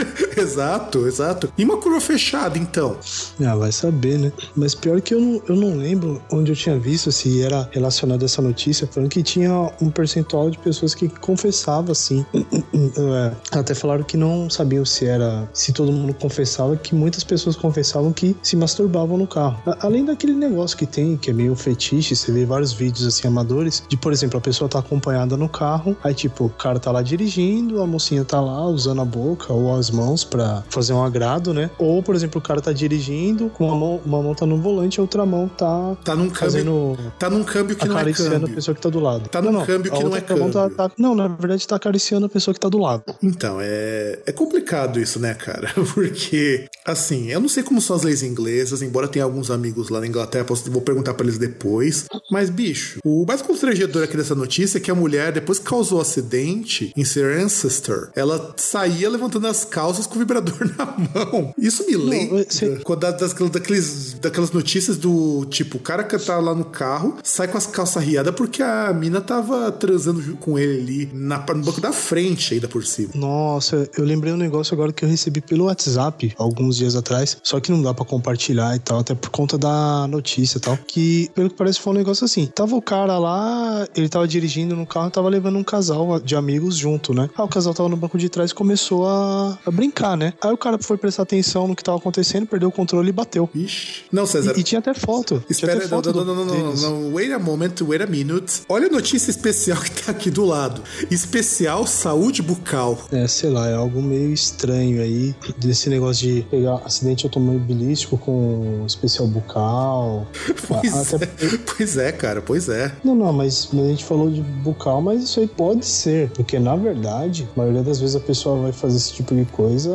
exato, 0.42 1.06
exato. 1.06 1.52
E 1.56 1.64
uma 1.64 1.76
curva 1.76 2.00
fechada, 2.00 2.58
então? 2.58 2.96
Ah, 3.44 3.56
vai 3.56 3.72
saber, 3.72 4.18
né? 4.18 4.32
Mas 4.54 4.75
pior 4.75 5.00
que 5.00 5.14
eu 5.14 5.20
não, 5.20 5.42
eu 5.49 5.56
não 5.56 5.76
lembro 5.76 6.20
onde 6.30 6.52
eu 6.52 6.56
tinha 6.56 6.78
visto 6.78 7.11
se 7.11 7.42
era 7.42 7.68
relacionado 7.72 8.22
a 8.22 8.25
essa 8.26 8.42
notícia, 8.42 8.87
falando 8.87 9.11
que 9.11 9.22
tinha 9.22 9.70
um 9.80 9.90
percentual 9.90 10.50
de 10.50 10.58
pessoas 10.58 10.94
que 10.94 11.08
confessava 11.08 11.92
assim. 11.92 12.25
É, 12.94 13.32
até 13.58 13.75
falaram 13.75 14.02
que 14.02 14.16
não 14.16 14.50
sabiam 14.50 14.84
se 14.84 15.06
era. 15.06 15.49
Se 15.52 15.72
todo 15.72 15.92
mundo 15.92 16.14
confessava, 16.14 16.76
que 16.76 16.94
muitas 16.94 17.25
pessoas 17.25 17.56
confessavam 17.56 18.12
que 18.12 18.37
se 18.42 18.56
masturbavam 18.56 19.16
no 19.16 19.26
carro. 19.26 19.61
Além 19.80 20.04
daquele 20.04 20.34
negócio 20.34 20.76
que 20.76 20.87
tem, 20.87 21.16
que 21.16 21.30
é 21.30 21.32
meio 21.32 21.54
fetiche, 21.54 22.14
você 22.14 22.32
vê 22.32 22.44
vários 22.44 22.72
vídeos 22.72 23.06
assim 23.06 23.26
amadores, 23.26 23.82
de 23.88 23.96
por 23.96 24.12
exemplo, 24.12 24.38
a 24.38 24.40
pessoa 24.40 24.68
tá 24.68 24.78
acompanhada 24.78 25.37
no 25.37 25.49
carro, 25.49 25.96
aí 26.02 26.14
tipo, 26.14 26.46
o 26.46 26.50
cara 26.50 26.78
tá 26.78 26.90
lá 26.90 27.02
dirigindo, 27.02 27.80
a 27.80 27.87
mocinha 27.87 28.25
tá 28.25 28.40
lá 28.40 28.66
usando 28.66 29.00
a 29.00 29.04
boca 29.04 29.52
ou 29.52 29.75
as 29.76 29.90
mãos 29.90 30.25
pra 30.32 30.64
fazer 30.70 30.92
um 30.92 31.04
agrado, 31.04 31.52
né? 31.54 31.70
Ou, 31.78 32.02
por 32.02 32.14
exemplo, 32.14 32.38
o 32.40 32.42
cara 32.42 32.60
tá 32.60 32.72
dirigindo, 32.72 33.48
com 33.50 33.66
uma 33.68 33.76
mão, 33.76 34.00
uma 34.04 34.22
mão 34.22 34.34
tá 34.34 34.46
no 34.46 34.56
volante, 34.60 34.98
a 34.98 35.02
outra 35.02 35.24
mão 35.26 35.48
tá 35.48 35.96
Tá 36.04 36.14
num 36.14 36.24
câmbio, 36.30 36.36
fazendo. 36.38 36.98
tá 37.18 37.28
num 37.30 37.44
câmbio 37.44 37.76
que 37.76 37.86
não 37.86 37.96
é 37.96 38.00
acariciando 38.00 38.34
a 38.36 38.40
câmbio. 38.40 38.54
pessoa 38.54 38.74
que 38.74 38.80
tá 38.80 38.88
do 38.88 39.00
lado. 39.00 39.28
Tá 39.28 39.42
num 39.42 39.64
câmbio 39.64 39.92
que 39.92 39.98
a 39.98 40.02
não 40.04 40.16
é 40.16 40.20
tá- 40.20 40.26
câmbio. 40.34 40.70
tá- 40.76 40.90
não, 40.98 41.14
na 41.14 41.28
verdade 41.28 41.66
tá 41.66 41.76
acariciando 41.76 42.26
a 42.26 42.28
pessoa 42.28 42.54
que 42.54 42.60
tá 42.60 42.68
do 42.68 42.78
lado. 42.78 43.04
Então, 43.22 43.58
é, 43.60 44.18
é 44.26 44.32
complicado 44.32 44.98
isso, 44.98 45.18
né, 45.20 45.34
cara? 45.34 45.70
Porque, 45.94 46.66
assim, 46.84 47.30
eu 47.30 47.40
não 47.40 47.48
sei 47.48 47.62
como 47.62 47.80
são 47.80 47.94
as 47.96 48.02
leis 48.02 48.22
inglesas, 48.22 48.82
embora 48.82 49.06
tenha 49.08 49.24
alguns 49.24 49.50
amigos 49.50 49.88
lá 49.88 50.00
na 50.00 50.06
Inglaterra, 50.06 50.44
posso, 50.44 50.70
vou 50.70 50.80
perguntar 50.82 51.14
pra 51.14 51.24
eles 51.26 51.38
depois. 51.38 52.06
Mas, 52.30 52.48
bicho, 52.50 52.98
o 53.04 53.24
mais 53.26 53.42
constrangedor 53.42 54.02
aqui 54.04 54.16
dessa 54.16 54.34
notícia 54.34 54.78
é 54.78 54.80
que 54.80 54.90
a 54.90 54.94
mulher, 54.94 55.32
depois 55.32 55.58
que 55.58 55.64
causou 55.66 55.98
o 55.98 56.00
acidente 56.02 56.92
em 56.96 57.04
Cirencester, 57.04 58.10
ela 58.14 58.54
saía 58.56 59.08
levantando 59.10 59.46
as 59.46 59.64
calças 59.64 60.06
com 60.06 60.18
vibrador 60.24 60.56
na 60.78 60.86
mão. 60.86 61.54
Isso 61.58 61.84
me 61.86 61.96
lembra 61.96 62.44
você- 62.44 62.80
das, 62.96 63.16
das- 63.20 63.50
daqueles, 63.50 64.14
daquelas 64.20 64.50
notícias 64.50 64.96
do 64.96 65.44
tipo, 65.46 65.76
o 65.78 65.80
cara 65.80 66.04
que 66.04 66.16
tá 66.18 66.38
lá 66.38 66.54
no 66.54 66.64
carro 66.64 67.16
sai 67.22 67.48
com 67.48 67.58
as 67.58 67.66
calças 67.66 68.02
riadas 68.02 68.34
porque 68.34 68.62
a 68.62 68.92
mina 68.92 69.20
tava 69.20 69.70
transando 69.72 70.36
com 70.36 70.58
ele 70.58 70.80
ali 70.82 71.10
na, 71.12 71.38
no 71.38 71.62
banco 71.64 71.80
da 71.80 71.92
frente, 71.92 72.54
ainda 72.54 72.68
por 72.68 72.84
cima. 72.84 73.10
Nossa, 73.14 73.88
eu 73.96 74.04
lembrei 74.04 74.32
um 74.32 74.36
negócio 74.36 74.74
agora 74.74 74.92
que 74.92 75.04
eu 75.04 75.08
recebi 75.08 75.40
pelo 75.40 75.64
WhatsApp 75.66 76.32
alguns 76.38 76.76
dias 76.76 76.94
atrás, 76.96 77.36
só 77.42 77.60
que 77.60 77.70
não 77.70 77.82
dá 77.82 77.92
pra 77.94 78.04
compartilhar 78.04 78.74
e 78.76 78.78
tal, 78.78 79.00
até 79.00 79.14
por 79.14 79.30
conta 79.30 79.56
da 79.58 80.06
notícia 80.08 80.58
e 80.58 80.60
tal. 80.60 80.76
Que, 80.86 81.30
pelo 81.34 81.50
que 81.50 81.56
parece, 81.56 81.80
foi 81.80 81.92
um 81.92 81.96
negócio 81.96 82.24
assim: 82.24 82.46
tava 82.46 82.74
o 82.76 82.82
cara 82.82 83.18
lá, 83.18 83.86
ele 83.96 84.08
tava 84.08 84.26
dirigindo 84.28 84.76
no 84.76 84.86
carro, 84.86 85.10
tava 85.10 85.28
levando 85.28 85.56
um 85.58 85.64
casal 85.64 86.20
de 86.20 86.36
amigos 86.36 86.76
junto, 86.76 87.12
né? 87.14 87.28
Ah, 87.36 87.44
o 87.44 87.48
casal 87.48 87.74
tava 87.74 87.88
no 87.88 87.96
banco 87.96 88.18
de 88.18 88.28
trás 88.28 88.50
e 88.50 88.54
começou 88.54 89.06
a, 89.06 89.58
a 89.64 89.70
brincar, 89.70 90.12
né? 90.16 90.33
Aí 90.40 90.52
o 90.52 90.57
cara 90.57 90.78
foi 90.81 90.97
prestar 90.97 91.23
atenção 91.23 91.66
no 91.69 91.75
que 91.76 91.83
tava 91.83 91.99
acontecendo, 91.99 92.47
perdeu 92.47 92.69
o 92.69 92.73
controle 92.73 93.09
e 93.09 93.12
bateu. 93.12 93.49
Ixi. 93.54 94.04
Não, 94.12 94.26
César. 94.26 94.54
E, 94.57 94.61
e 94.61 94.62
tinha 94.62 94.78
até 94.78 94.95
foto. 94.95 95.42
Espera, 95.49 95.75
até 95.75 95.83
não, 95.83 95.88
foto 95.88 96.12
não, 96.12 96.25
não, 96.25 96.35
não, 96.35 96.45
não, 96.45 96.64
deles. 96.66 96.83
não, 96.83 97.12
wait 97.14 97.33
a 97.33 97.38
moment, 97.38 97.73
wait 97.83 98.02
a 98.02 98.07
minute. 98.07 98.62
Olha 98.69 98.87
a 98.87 98.90
notícia 98.90 99.31
especial 99.31 99.81
que 99.81 100.02
tá 100.02 100.12
aqui 100.12 100.31
do 100.31 100.45
lado. 100.45 100.83
Especial 101.11 101.87
saúde 101.87 102.42
bucal. 102.42 102.99
É, 103.11 103.26
sei 103.28 103.50
lá, 103.50 103.69
é 103.69 103.75
algo 103.75 104.00
meio 104.02 104.33
estranho 104.33 105.00
aí, 105.02 105.35
desse 105.59 105.88
negócio 105.88 106.26
de 106.26 106.42
pegar 106.50 106.76
acidente 106.85 107.25
automobilístico 107.26 108.16
com 108.19 108.85
especial 108.87 109.26
bucal. 109.28 110.26
Pois, 110.69 111.14
Até- 111.14 111.25
é, 111.26 111.59
pois 111.76 111.97
é, 111.97 112.12
cara, 112.12 112.40
pois 112.40 112.69
é. 112.69 112.92
Não, 113.04 113.14
não, 113.14 113.33
mas 113.33 113.69
a 113.73 113.76
gente 113.76 114.04
falou 114.04 114.31
de 114.31 114.40
bucal, 114.40 115.00
mas 115.02 115.23
isso 115.25 115.40
aí 115.40 115.47
pode 115.47 115.85
ser, 115.85 116.31
porque 116.31 116.59
na 116.59 116.76
verdade, 116.76 117.49
a 117.54 117.59
maioria 117.61 117.83
das 117.83 117.99
vezes 118.00 118.16
a 118.16 118.21
pessoa 118.21 118.61
vai 118.62 118.73
fazer 118.73 118.97
esse 118.97 119.12
tipo 119.12 119.35
de 119.35 119.45
coisa, 119.47 119.91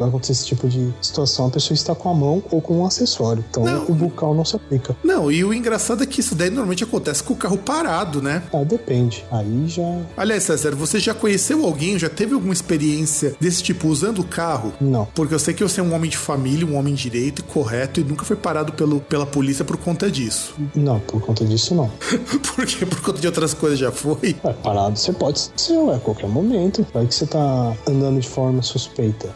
acontecer 0.00 0.32
esse 0.32 0.46
tipo 0.46 0.68
de 0.68 0.92
situação, 1.00 1.46
a 1.46 1.50
pessoa 1.50 1.74
está 1.74 1.94
com 1.94 2.08
a 2.08 2.14
mão 2.14 2.42
ou 2.50 2.60
com 2.60 2.78
um 2.78 2.86
acessório. 2.86 3.44
Então 3.50 3.64
Não. 3.64 3.84
o 3.84 3.94
bucal 3.94 4.34
não 4.34 4.44
se 4.44 4.56
aplica. 4.56 4.96
Não, 5.02 5.30
e 5.30 5.44
o 5.44 5.52
engraçado 5.52 6.02
é 6.02 6.06
que 6.06 6.20
isso 6.20 6.34
daí 6.34 6.50
normalmente 6.50 6.84
acontece 6.84 7.22
com 7.22 7.34
o 7.34 7.36
carro 7.36 7.58
parado, 7.58 8.22
né? 8.22 8.42
Ah, 8.52 8.64
depende. 8.64 9.24
Aí 9.30 9.64
já. 9.68 10.00
Aliás, 10.16 10.44
César, 10.44 10.74
você 10.74 10.98
já 10.98 11.14
conheceu 11.14 11.64
alguém, 11.64 11.98
já 11.98 12.08
teve 12.08 12.34
alguma 12.34 12.52
experiência 12.52 13.34
desse 13.40 13.62
tipo 13.62 13.88
usando 13.88 14.20
o 14.20 14.24
carro? 14.24 14.72
Não. 14.80 15.06
Porque 15.14 15.34
eu 15.34 15.38
sei 15.38 15.54
que 15.54 15.62
você 15.62 15.80
é 15.80 15.82
um 15.82 15.94
homem 15.94 16.10
de 16.10 16.16
família, 16.16 16.66
um 16.66 16.76
homem 16.76 16.94
direito 16.94 17.40
e 17.40 17.42
correto 17.42 18.00
e 18.00 18.04
nunca 18.04 18.24
foi 18.24 18.36
parado 18.36 18.72
pelo, 18.72 19.00
pela 19.00 19.26
polícia 19.26 19.64
por 19.64 19.76
conta 19.76 20.10
disso. 20.10 20.54
Não, 20.74 20.98
por 21.00 21.20
conta 21.20 21.44
disso 21.44 21.74
não. 21.74 21.90
Porque 22.54 22.86
por 22.86 23.00
conta 23.00 23.20
de 23.20 23.26
outras 23.26 23.54
coisas 23.54 23.78
já 23.78 23.92
foi. 23.92 24.36
É, 24.44 24.52
parado 24.52 24.98
você 24.98 25.12
pode 25.12 25.50
ser, 25.56 25.78
ué, 25.78 25.96
a 25.96 25.98
qualquer 25.98 26.28
momento. 26.28 26.86
Vai 26.92 27.06
que 27.06 27.14
você 27.14 27.26
tá 27.26 27.74
andando 27.88 28.20
de 28.20 28.28
forma 28.28 28.62
suspeita. 28.62 29.28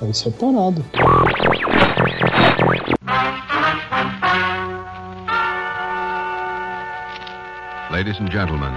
Ladies 7.92 8.18
and 8.18 8.30
gentlemen, 8.30 8.72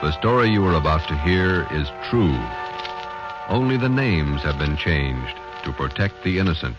the 0.00 0.12
story 0.12 0.48
you 0.48 0.64
are 0.64 0.76
about 0.76 1.06
to 1.08 1.18
hear 1.18 1.66
is 1.70 1.88
true. 2.08 2.34
Only 3.50 3.76
the 3.76 3.90
names 3.90 4.42
have 4.42 4.58
been 4.58 4.78
changed 4.78 5.36
to 5.64 5.72
protect 5.72 6.24
the 6.24 6.38
innocent. 6.38 6.76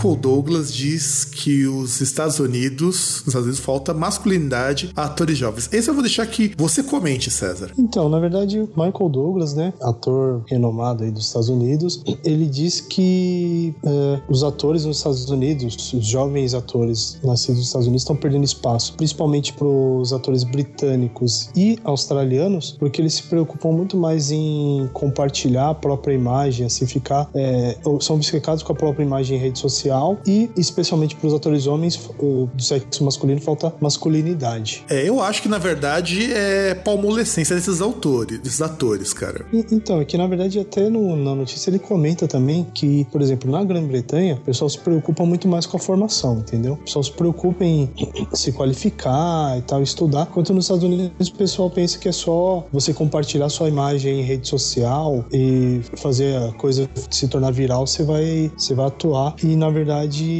Michael 0.00 0.16
Douglas 0.16 0.72
diz 0.72 1.26
que 1.26 1.66
os 1.66 2.00
Estados 2.00 2.38
Unidos, 2.40 3.18
nos 3.18 3.28
Estados 3.28 3.44
Unidos 3.44 3.60
falta 3.60 3.92
masculinidade 3.92 4.90
a 4.96 5.04
atores 5.04 5.36
jovens. 5.36 5.68
Esse 5.70 5.90
eu 5.90 5.94
vou 5.94 6.02
deixar 6.02 6.26
que 6.26 6.54
você 6.56 6.82
comente, 6.82 7.30
César. 7.30 7.70
Então, 7.78 8.08
na 8.08 8.18
verdade, 8.18 8.60
o 8.60 8.68
Michael 8.68 9.10
Douglas, 9.10 9.52
né, 9.52 9.74
ator 9.82 10.42
renomado 10.46 11.04
aí 11.04 11.10
dos 11.10 11.26
Estados 11.26 11.50
Unidos, 11.50 12.02
ele 12.24 12.46
diz 12.46 12.80
que 12.80 13.74
é, 13.84 14.20
os 14.26 14.42
atores 14.42 14.86
nos 14.86 14.96
Estados 14.96 15.28
Unidos, 15.28 15.92
os 15.92 16.06
jovens 16.06 16.54
atores 16.54 17.18
nascidos 17.22 17.58
nos 17.58 17.66
Estados 17.66 17.86
Unidos, 17.86 18.02
estão 18.02 18.16
perdendo 18.16 18.44
espaço, 18.44 18.94
principalmente 18.94 19.52
para 19.52 19.66
os 19.66 20.14
atores 20.14 20.44
britânicos 20.44 21.50
e 21.54 21.78
australianos, 21.84 22.74
porque 22.78 23.02
eles 23.02 23.14
se 23.14 23.24
preocupam 23.24 23.72
muito 23.72 23.98
mais 23.98 24.30
em 24.30 24.88
compartilhar 24.94 25.68
a 25.68 25.74
própria 25.74 26.14
imagem, 26.14 26.64
assim, 26.64 26.86
ficar. 26.86 27.28
é, 27.34 27.76
são 28.00 28.16
obcecados 28.16 28.62
com 28.62 28.72
a 28.72 28.76
própria 28.76 29.04
imagem 29.04 29.36
em 29.36 29.40
rede 29.40 29.58
social 29.58 29.89
e, 30.26 30.50
especialmente 30.56 31.14
para 31.16 31.26
os 31.28 31.34
atores 31.34 31.66
homens 31.66 31.96
do 32.18 32.62
sexo 32.62 33.04
masculino, 33.04 33.40
falta 33.40 33.72
masculinidade. 33.80 34.84
É, 34.88 35.08
eu 35.08 35.20
acho 35.20 35.42
que 35.42 35.48
na 35.48 35.58
verdade 35.58 36.32
é 36.32 36.74
palmolescência 36.74 37.54
desses 37.56 37.80
autores, 37.80 38.38
desses 38.40 38.60
atores, 38.62 39.12
cara. 39.12 39.44
E- 39.52 39.66
Então, 39.72 40.00
é 40.00 40.04
que 40.04 40.16
na 40.18 40.26
verdade 40.26 40.58
até 40.58 40.88
no- 40.90 41.16
na 41.16 41.34
notícia 41.34 41.70
ele 41.70 41.78
comenta 41.78 42.26
também 42.26 42.66
que, 42.74 43.04
por 43.12 43.22
exemplo, 43.22 43.50
na 43.50 43.62
Grã-Bretanha, 43.64 44.34
o 44.34 44.40
pessoal 44.40 44.68
se 44.68 44.78
preocupa 44.78 45.24
muito 45.24 45.46
mais 45.48 45.64
com 45.66 45.76
a 45.76 45.80
formação, 45.80 46.38
entendeu? 46.38 46.74
O 46.74 46.76
pessoal 46.78 47.02
se 47.02 47.12
preocupa 47.12 47.64
em 47.64 47.88
se 48.34 48.52
qualificar 48.52 49.56
e 49.58 49.62
tal, 49.62 49.82
estudar, 49.82 50.26
enquanto 50.30 50.52
nos 50.52 50.64
Estados 50.64 50.84
Unidos 50.84 51.28
o 51.28 51.34
pessoal 51.34 51.70
pensa 51.70 51.98
que 51.98 52.08
é 52.08 52.12
só 52.12 52.66
você 52.72 52.92
compartilhar 52.92 53.48
sua 53.48 53.68
imagem 53.68 54.20
em 54.20 54.22
rede 54.22 54.48
social 54.48 55.24
e 55.32 55.80
fazer 55.96 56.36
a 56.36 56.52
coisa 56.52 56.88
se 57.10 57.28
tornar 57.28 57.52
viral, 57.52 57.86
você 57.86 58.02
vai, 58.02 58.50
você 58.56 58.74
vai 58.74 58.86
atuar. 58.86 59.34
E 59.42 59.56
na 59.56 59.68
verdade 59.70 59.79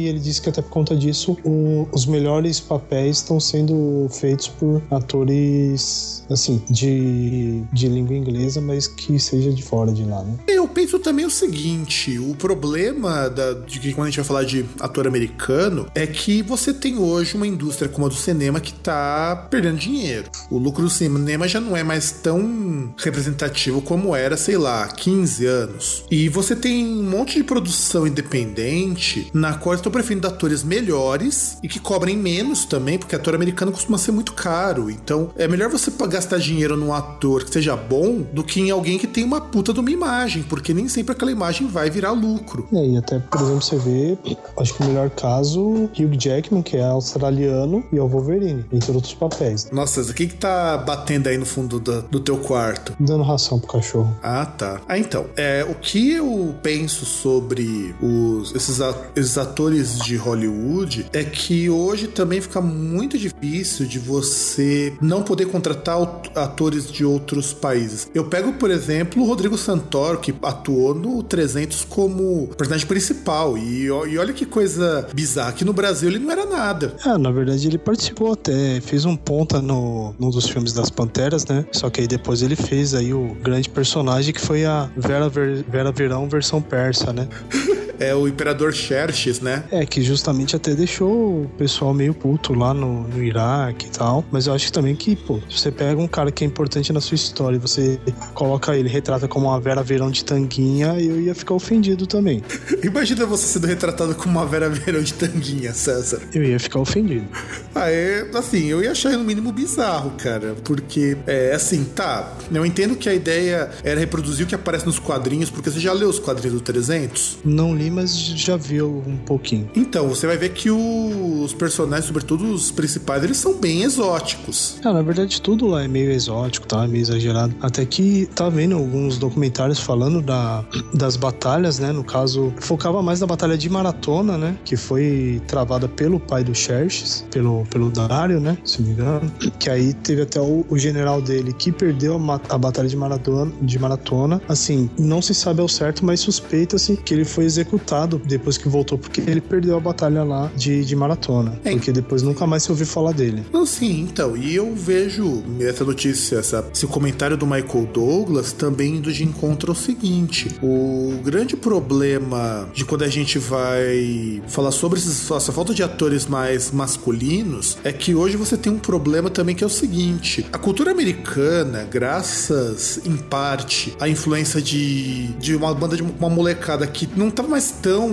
ele 0.07 0.19
disse 0.19 0.41
que 0.41 0.49
até 0.49 0.61
por 0.61 0.69
conta 0.69 0.95
disso 0.95 1.37
o- 1.43 1.87
os 1.91 2.05
melhores 2.05 2.59
papéis 2.59 3.17
estão 3.17 3.39
sendo 3.39 4.07
feitos 4.09 4.47
por 4.47 4.81
atores 4.91 6.23
assim 6.29 6.61
de, 6.69 7.61
de 7.73 7.87
língua 7.87 8.15
inglesa, 8.15 8.61
mas 8.61 8.87
que 8.87 9.19
seja 9.19 9.51
de 9.51 9.61
fora 9.63 9.91
de 9.91 10.03
lá, 10.03 10.23
né? 10.23 10.35
Eu 10.47 10.67
penso 10.67 10.99
também 10.99 11.25
o 11.25 11.29
seguinte: 11.29 12.17
o 12.19 12.35
problema 12.35 13.29
da- 13.29 13.53
de 13.53 13.79
que 13.79 13.93
quando 13.93 14.07
a 14.07 14.09
gente 14.09 14.17
vai 14.17 14.25
falar 14.25 14.43
de 14.43 14.65
ator 14.79 15.07
americano 15.07 15.87
é 15.95 16.05
que 16.07 16.41
você 16.41 16.73
tem 16.73 16.97
hoje 16.97 17.35
uma 17.35 17.47
indústria 17.47 17.89
como 17.89 18.05
a 18.05 18.09
do 18.09 18.15
cinema 18.15 18.59
que 18.59 18.73
tá 18.73 19.47
perdendo 19.49 19.77
dinheiro. 19.77 20.29
O 20.49 20.57
lucro 20.57 20.83
do 20.83 20.89
cinema 20.89 21.47
já 21.47 21.59
não 21.59 21.75
é 21.75 21.83
mais 21.83 22.11
tão 22.11 22.93
representativo 22.97 23.81
como 23.81 24.15
era, 24.15 24.35
sei 24.37 24.57
lá, 24.57 24.87
15 24.87 25.45
anos. 25.45 26.03
E 26.11 26.29
você 26.29 26.55
tem 26.55 26.85
um 26.85 27.09
monte 27.09 27.35
de 27.37 27.43
produção 27.43 28.05
independente 28.07 29.29
na 29.33 29.53
qual 29.55 29.75
estão 29.75 29.91
preferindo 29.91 30.27
atores 30.27 30.63
melhores 30.63 31.57
e 31.63 31.67
que 31.67 31.79
cobrem 31.79 32.17
menos 32.17 32.65
também, 32.65 32.97
porque 32.97 33.15
ator 33.15 33.33
americano 33.35 33.71
costuma 33.71 33.97
ser 33.97 34.11
muito 34.11 34.33
caro. 34.33 34.89
Então 34.89 35.29
é 35.37 35.47
melhor 35.47 35.69
você 35.69 35.91
gastar 36.09 36.37
dinheiro 36.39 36.75
num 36.75 36.93
ator 36.93 37.43
que 37.45 37.51
seja 37.53 37.75
bom 37.75 38.21
do 38.33 38.43
que 38.43 38.59
em 38.59 38.71
alguém 38.71 38.97
que 38.97 39.07
tem 39.07 39.23
uma 39.23 39.39
puta 39.39 39.73
de 39.73 39.79
uma 39.79 39.91
imagem, 39.91 40.43
porque 40.43 40.73
nem 40.73 40.87
sempre 40.87 41.13
aquela 41.13 41.31
imagem 41.31 41.67
vai 41.67 41.89
virar 41.89 42.11
lucro. 42.11 42.67
É, 42.73 42.85
e 42.85 42.97
até, 42.97 43.19
por 43.19 43.41
exemplo, 43.41 43.61
você 43.61 43.77
vê, 43.77 44.17
acho 44.57 44.73
que 44.73 44.83
o 44.83 44.85
melhor 44.87 45.09
caso, 45.09 45.61
Hugh 45.97 46.17
Jackman, 46.19 46.61
que 46.61 46.77
é 46.77 46.83
australiano, 46.83 47.83
e 47.91 47.97
é 47.97 48.01
o 48.01 48.07
Wolverine, 48.07 48.65
entre 48.71 48.91
outros 48.91 49.13
papéis. 49.13 49.69
Nossa, 49.71 50.01
o 50.01 50.13
que 50.13 50.27
que 50.27 50.35
tá 50.35 50.77
batendo 50.77 51.27
aí 51.27 51.37
no 51.37 51.45
fundo 51.45 51.79
da- 51.79 52.01
do 52.01 52.19
teu 52.19 52.37
quarto? 52.37 52.93
Dando 52.99 53.23
ração 53.23 53.59
pro 53.59 53.67
cachorro. 53.73 54.15
Ah, 54.21 54.45
tá. 54.45 54.81
Ah, 54.87 54.97
então. 54.97 55.25
É, 55.37 55.65
o 55.69 55.75
que 55.75 56.11
eu 56.13 56.55
penso 56.61 57.05
sobre 57.05 57.95
os, 58.01 58.53
esses, 58.55 58.81
a- 58.81 58.95
esses 59.21 59.37
atores 59.37 59.99
de 59.99 60.15
Hollywood 60.15 61.05
é 61.13 61.23
que 61.23 61.69
hoje 61.69 62.07
também 62.07 62.41
fica 62.41 62.59
muito 62.59 63.17
difícil 63.17 63.85
de 63.85 63.99
você 63.99 64.93
não 65.01 65.23
poder 65.23 65.45
contratar 65.45 65.97
atores 66.35 66.91
de 66.91 67.05
outros 67.05 67.53
países. 67.53 68.09
Eu 68.13 68.25
pego, 68.25 68.53
por 68.53 68.71
exemplo, 68.71 69.23
o 69.23 69.25
Rodrigo 69.25 69.57
Santoro, 69.57 70.19
que 70.19 70.33
atuou 70.41 70.93
no 70.93 71.21
300 71.23 71.85
como 71.85 72.47
personagem 72.57 72.87
principal. 72.87 73.57
E, 73.57 73.85
e 73.85 74.17
olha 74.17 74.33
que 74.33 74.45
coisa 74.45 75.07
bizarra. 75.13 75.49
Aqui 75.49 75.63
no 75.63 75.73
Brasil 75.73 76.09
ele 76.09 76.19
não 76.19 76.31
era 76.31 76.45
nada. 76.45 76.95
É, 77.05 77.17
na 77.17 77.31
verdade 77.31 77.67
ele 77.67 77.77
participou 77.77 78.33
até, 78.33 78.81
fez 78.81 79.05
um 79.05 79.15
ponta 79.15 79.61
no, 79.61 80.15
num 80.19 80.29
dos 80.29 80.47
filmes 80.47 80.73
das 80.73 80.89
Panteras, 80.89 81.45
né? 81.45 81.65
Só 81.71 81.89
que 81.89 82.01
aí 82.01 82.07
depois 82.07 82.41
ele 82.41 82.55
fez 82.55 82.93
aí 82.93 83.13
o 83.13 83.35
grande 83.41 83.69
personagem 83.69 84.33
que 84.33 84.41
foi 84.41 84.65
a 84.65 84.89
Vera, 84.97 85.29
Ver, 85.29 85.63
Vera 85.69 85.91
Verão 85.91 86.27
versão 86.27 86.61
persa, 86.61 87.13
né? 87.13 87.27
é 88.01 88.15
o 88.15 88.27
Imperador 88.27 88.73
Xerxes, 88.73 89.39
né? 89.39 89.63
É, 89.71 89.85
que 89.85 90.01
justamente 90.01 90.55
até 90.55 90.73
deixou 90.73 91.43
o 91.43 91.49
pessoal 91.57 91.93
meio 91.93 92.15
puto 92.15 92.53
lá 92.53 92.73
no, 92.73 93.07
no 93.07 93.23
Iraque 93.23 93.85
e 93.85 93.89
tal. 93.89 94.25
Mas 94.31 94.47
eu 94.47 94.53
acho 94.53 94.71
também 94.73 94.95
que, 94.95 95.15
pô, 95.15 95.39
se 95.49 95.59
você 95.59 95.71
pega 95.71 96.01
um 96.01 96.07
cara 96.07 96.31
que 96.31 96.43
é 96.43 96.47
importante 96.47 96.91
na 96.91 96.99
sua 96.99 97.15
história 97.15 97.57
e 97.57 97.59
você 97.59 97.99
coloca 98.33 98.75
ele, 98.75 98.89
retrata 98.89 99.27
como 99.27 99.47
uma 99.47 99.59
Vera 99.59 99.83
Verão 99.83 100.09
de 100.09 100.25
tanguinha, 100.25 100.99
eu 100.99 101.21
ia 101.21 101.35
ficar 101.35 101.53
ofendido 101.53 102.07
também. 102.07 102.43
Imagina 102.83 103.25
você 103.25 103.45
sendo 103.45 103.67
retratado 103.67 104.15
como 104.15 104.39
uma 104.39 104.47
Vera 104.47 104.67
Verão 104.67 105.03
de 105.03 105.13
tanguinha, 105.13 105.71
César. 105.73 106.21
Eu 106.33 106.43
ia 106.43 106.59
ficar 106.59 106.79
ofendido. 106.79 107.27
Ah, 107.75 107.91
é, 107.91 108.27
assim, 108.33 108.65
eu 108.65 108.81
ia 108.81 108.91
achar 108.91 109.11
no 109.11 109.23
mínimo 109.23 109.51
bizarro, 109.51 110.11
cara. 110.17 110.55
Porque, 110.63 111.17
é 111.27 111.53
assim, 111.53 111.83
tá. 111.83 112.35
Eu 112.51 112.65
entendo 112.65 112.95
que 112.95 113.07
a 113.07 113.13
ideia 113.13 113.69
era 113.83 113.99
reproduzir 113.99 114.45
o 114.45 114.49
que 114.49 114.55
aparece 114.55 114.87
nos 114.87 114.97
quadrinhos, 114.97 115.51
porque 115.51 115.69
você 115.69 115.79
já 115.79 115.93
leu 115.93 116.09
os 116.09 116.17
quadrinhos 116.17 116.59
do 116.59 116.61
300? 116.61 117.39
Não 117.45 117.75
li, 117.75 117.90
mas 117.91 118.15
já 118.15 118.55
vi 118.55 118.81
um 118.81 119.17
pouquinho. 119.25 119.69
Então, 119.75 120.07
você 120.09 120.25
vai 120.25 120.37
ver 120.37 120.49
que 120.49 120.69
os 120.71 121.53
personagens, 121.53 122.05
sobretudo 122.05 122.51
os 122.51 122.71
principais, 122.71 123.23
eles 123.23 123.37
são 123.37 123.53
bem 123.53 123.83
exóticos. 123.83 124.77
É, 124.83 124.91
na 124.91 125.01
verdade, 125.01 125.41
tudo 125.41 125.67
lá 125.67 125.83
é 125.83 125.87
meio 125.87 126.11
exótico, 126.11 126.65
tá? 126.65 126.87
Meio 126.87 127.01
exagerado. 127.01 127.53
Até 127.61 127.85
que 127.85 128.27
tá 128.33 128.49
vendo 128.49 128.75
alguns 128.75 129.17
documentários 129.17 129.79
falando 129.79 130.21
da, 130.21 130.63
das 130.93 131.15
batalhas, 131.15 131.79
né? 131.79 131.91
No 131.91 132.03
caso, 132.03 132.53
focava 132.59 133.01
mais 133.01 133.19
na 133.19 133.27
batalha 133.27 133.57
de 133.57 133.69
maratona, 133.69 134.37
né? 134.37 134.55
Que 134.63 134.75
foi 134.75 135.41
travada 135.47 135.87
pelo 135.87 136.19
pai 136.19 136.43
do 136.43 136.55
Xerxes, 136.55 137.25
pelo, 137.31 137.65
pelo 137.69 137.89
Dário, 137.89 138.39
né? 138.39 138.57
Se 138.63 138.81
não 138.81 138.87
me 138.87 138.93
engano. 138.93 139.31
Que 139.59 139.69
aí 139.69 139.93
teve 139.93 140.21
até 140.21 140.39
o, 140.39 140.65
o 140.69 140.77
general 140.77 141.21
dele 141.21 141.53
que 141.53 141.71
perdeu 141.71 142.17
a, 142.17 142.41
a 142.49 142.57
batalha 142.57 142.87
de 142.87 142.95
maratona, 142.95 143.51
de 143.61 143.77
maratona. 143.77 144.41
Assim, 144.47 144.89
não 144.97 145.21
se 145.21 145.33
sabe 145.33 145.61
ao 145.61 145.67
certo, 145.67 146.05
mas 146.05 146.19
suspeita-se 146.19 146.97
que 146.97 147.13
ele 147.13 147.25
foi 147.25 147.45
executado 147.45 147.80
depois 148.25 148.57
que 148.57 148.67
voltou, 148.69 148.97
porque 148.97 149.21
ele 149.21 149.41
perdeu 149.41 149.77
a 149.77 149.79
batalha 149.79 150.23
lá 150.23 150.51
de, 150.55 150.83
de 150.85 150.95
maratona. 150.95 151.59
É. 151.63 151.71
Porque 151.71 151.91
depois 151.91 152.21
nunca 152.21 152.45
mais 152.47 152.63
se 152.63 152.71
ouviu 152.71 152.85
falar 152.85 153.13
dele. 153.13 153.43
Não, 153.51 153.65
sim, 153.65 154.01
então. 154.01 154.35
E 154.35 154.55
eu 154.55 154.73
vejo 154.75 155.43
essa 155.59 155.83
notícia, 155.83 156.37
essa, 156.37 156.65
esse 156.73 156.87
comentário 156.87 157.37
do 157.37 157.45
Michael 157.45 157.87
Douglas 157.93 158.51
também 158.51 158.97
indo 158.97 159.11
de 159.11 159.23
encontro 159.23 159.71
ao 159.71 159.75
seguinte: 159.75 160.49
o 160.61 161.19
grande 161.23 161.55
problema 161.55 162.69
de 162.73 162.85
quando 162.85 163.03
a 163.03 163.07
gente 163.07 163.37
vai 163.39 164.41
falar 164.47 164.71
sobre 164.71 164.99
essa 164.99 165.51
falta 165.51 165.73
de 165.73 165.83
atores 165.83 166.25
mais 166.25 166.71
masculinos 166.71 167.77
é 167.83 167.91
que 167.91 168.15
hoje 168.15 168.37
você 168.37 168.57
tem 168.57 168.71
um 168.71 168.79
problema 168.79 169.29
também 169.29 169.55
que 169.55 169.63
é 169.63 169.67
o 169.67 169.69
seguinte: 169.69 170.45
a 170.51 170.57
cultura 170.57 170.91
americana, 170.91 171.87
graças 171.89 173.01
em 173.05 173.17
parte 173.17 173.95
à 173.99 174.07
influência 174.07 174.61
de, 174.61 175.27
de 175.33 175.55
uma 175.55 175.73
banda 175.73 175.95
de 175.95 176.03
uma 176.03 176.29
molecada 176.29 176.85
que 176.87 177.07
não 177.15 177.27
estava 177.27 177.47
mais 177.47 177.60
tão 177.69 178.09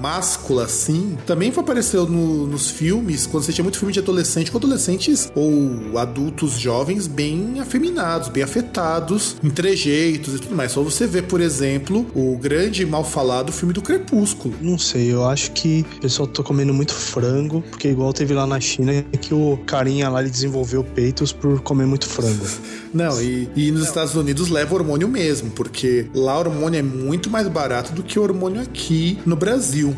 máscula 0.00 0.64
assim, 0.64 1.16
também 1.26 1.50
apareceu 1.62 2.06
no, 2.06 2.46
nos 2.46 2.70
filmes, 2.70 3.26
quando 3.26 3.44
você 3.44 3.52
tinha 3.52 3.62
muito 3.64 3.78
filme 3.78 3.92
de 3.92 3.98
adolescente, 3.98 4.50
com 4.50 4.58
adolescentes 4.58 5.32
ou 5.34 5.98
adultos 5.98 6.52
jovens 6.52 7.06
bem 7.06 7.58
afeminados, 7.60 8.28
bem 8.28 8.42
afetados, 8.42 9.36
em 9.42 9.50
trejeitos 9.50 10.34
e 10.34 10.38
tudo 10.38 10.54
mais. 10.54 10.72
Só 10.72 10.82
você 10.82 11.06
vê, 11.06 11.22
por 11.22 11.40
exemplo, 11.40 12.06
o 12.14 12.36
grande 12.36 12.84
mal 12.84 13.02
falado 13.04 13.50
filme 13.52 13.72
do 13.72 13.80
Crepúsculo. 13.80 14.54
Não 14.60 14.78
sei, 14.78 15.12
eu 15.12 15.24
acho 15.26 15.52
que 15.52 15.84
o 15.96 16.00
pessoal 16.00 16.28
tá 16.28 16.42
comendo 16.42 16.74
muito 16.74 16.92
frango, 16.92 17.62
porque 17.70 17.88
igual 17.88 18.12
teve 18.12 18.34
lá 18.34 18.46
na 18.46 18.60
China 18.60 19.02
que 19.20 19.32
o 19.32 19.58
carinha 19.66 20.08
lá 20.08 20.20
ele 20.20 20.30
desenvolveu 20.30 20.84
peitos 20.84 21.32
por 21.32 21.60
comer 21.60 21.86
muito 21.86 22.06
frango. 22.06 22.46
Não, 22.92 23.20
e, 23.22 23.48
e 23.56 23.70
nos 23.70 23.84
Estados 23.84 24.14
Unidos 24.14 24.50
leva 24.50 24.74
hormônio 24.74 25.08
mesmo, 25.08 25.50
porque 25.50 26.06
lá 26.14 26.36
o 26.36 26.40
hormônio 26.40 26.78
é 26.78 26.82
muito 26.82 27.30
mais 27.30 27.48
barato 27.48 27.92
do 27.92 28.02
que 28.02 28.18
o 28.18 28.22
hormônio 28.22 28.60
aqui 28.60 28.91
no 29.24 29.36
Brasil. 29.36 29.88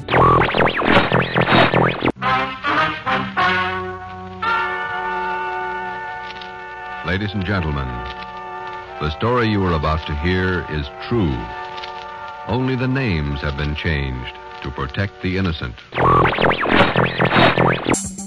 Ladies 7.04 7.32
and 7.34 7.44
gentlemen, 7.44 7.88
the 9.00 9.10
story 9.18 9.48
you 9.48 9.64
are 9.64 9.72
about 9.72 10.06
to 10.06 10.14
hear 10.16 10.64
is 10.70 10.86
true. 11.08 11.34
Only 12.46 12.76
the 12.76 12.86
names 12.86 13.40
have 13.40 13.56
been 13.56 13.74
changed 13.74 14.34
to 14.62 14.70
protect 14.70 15.22
the 15.22 15.38
innocent. 15.38 15.74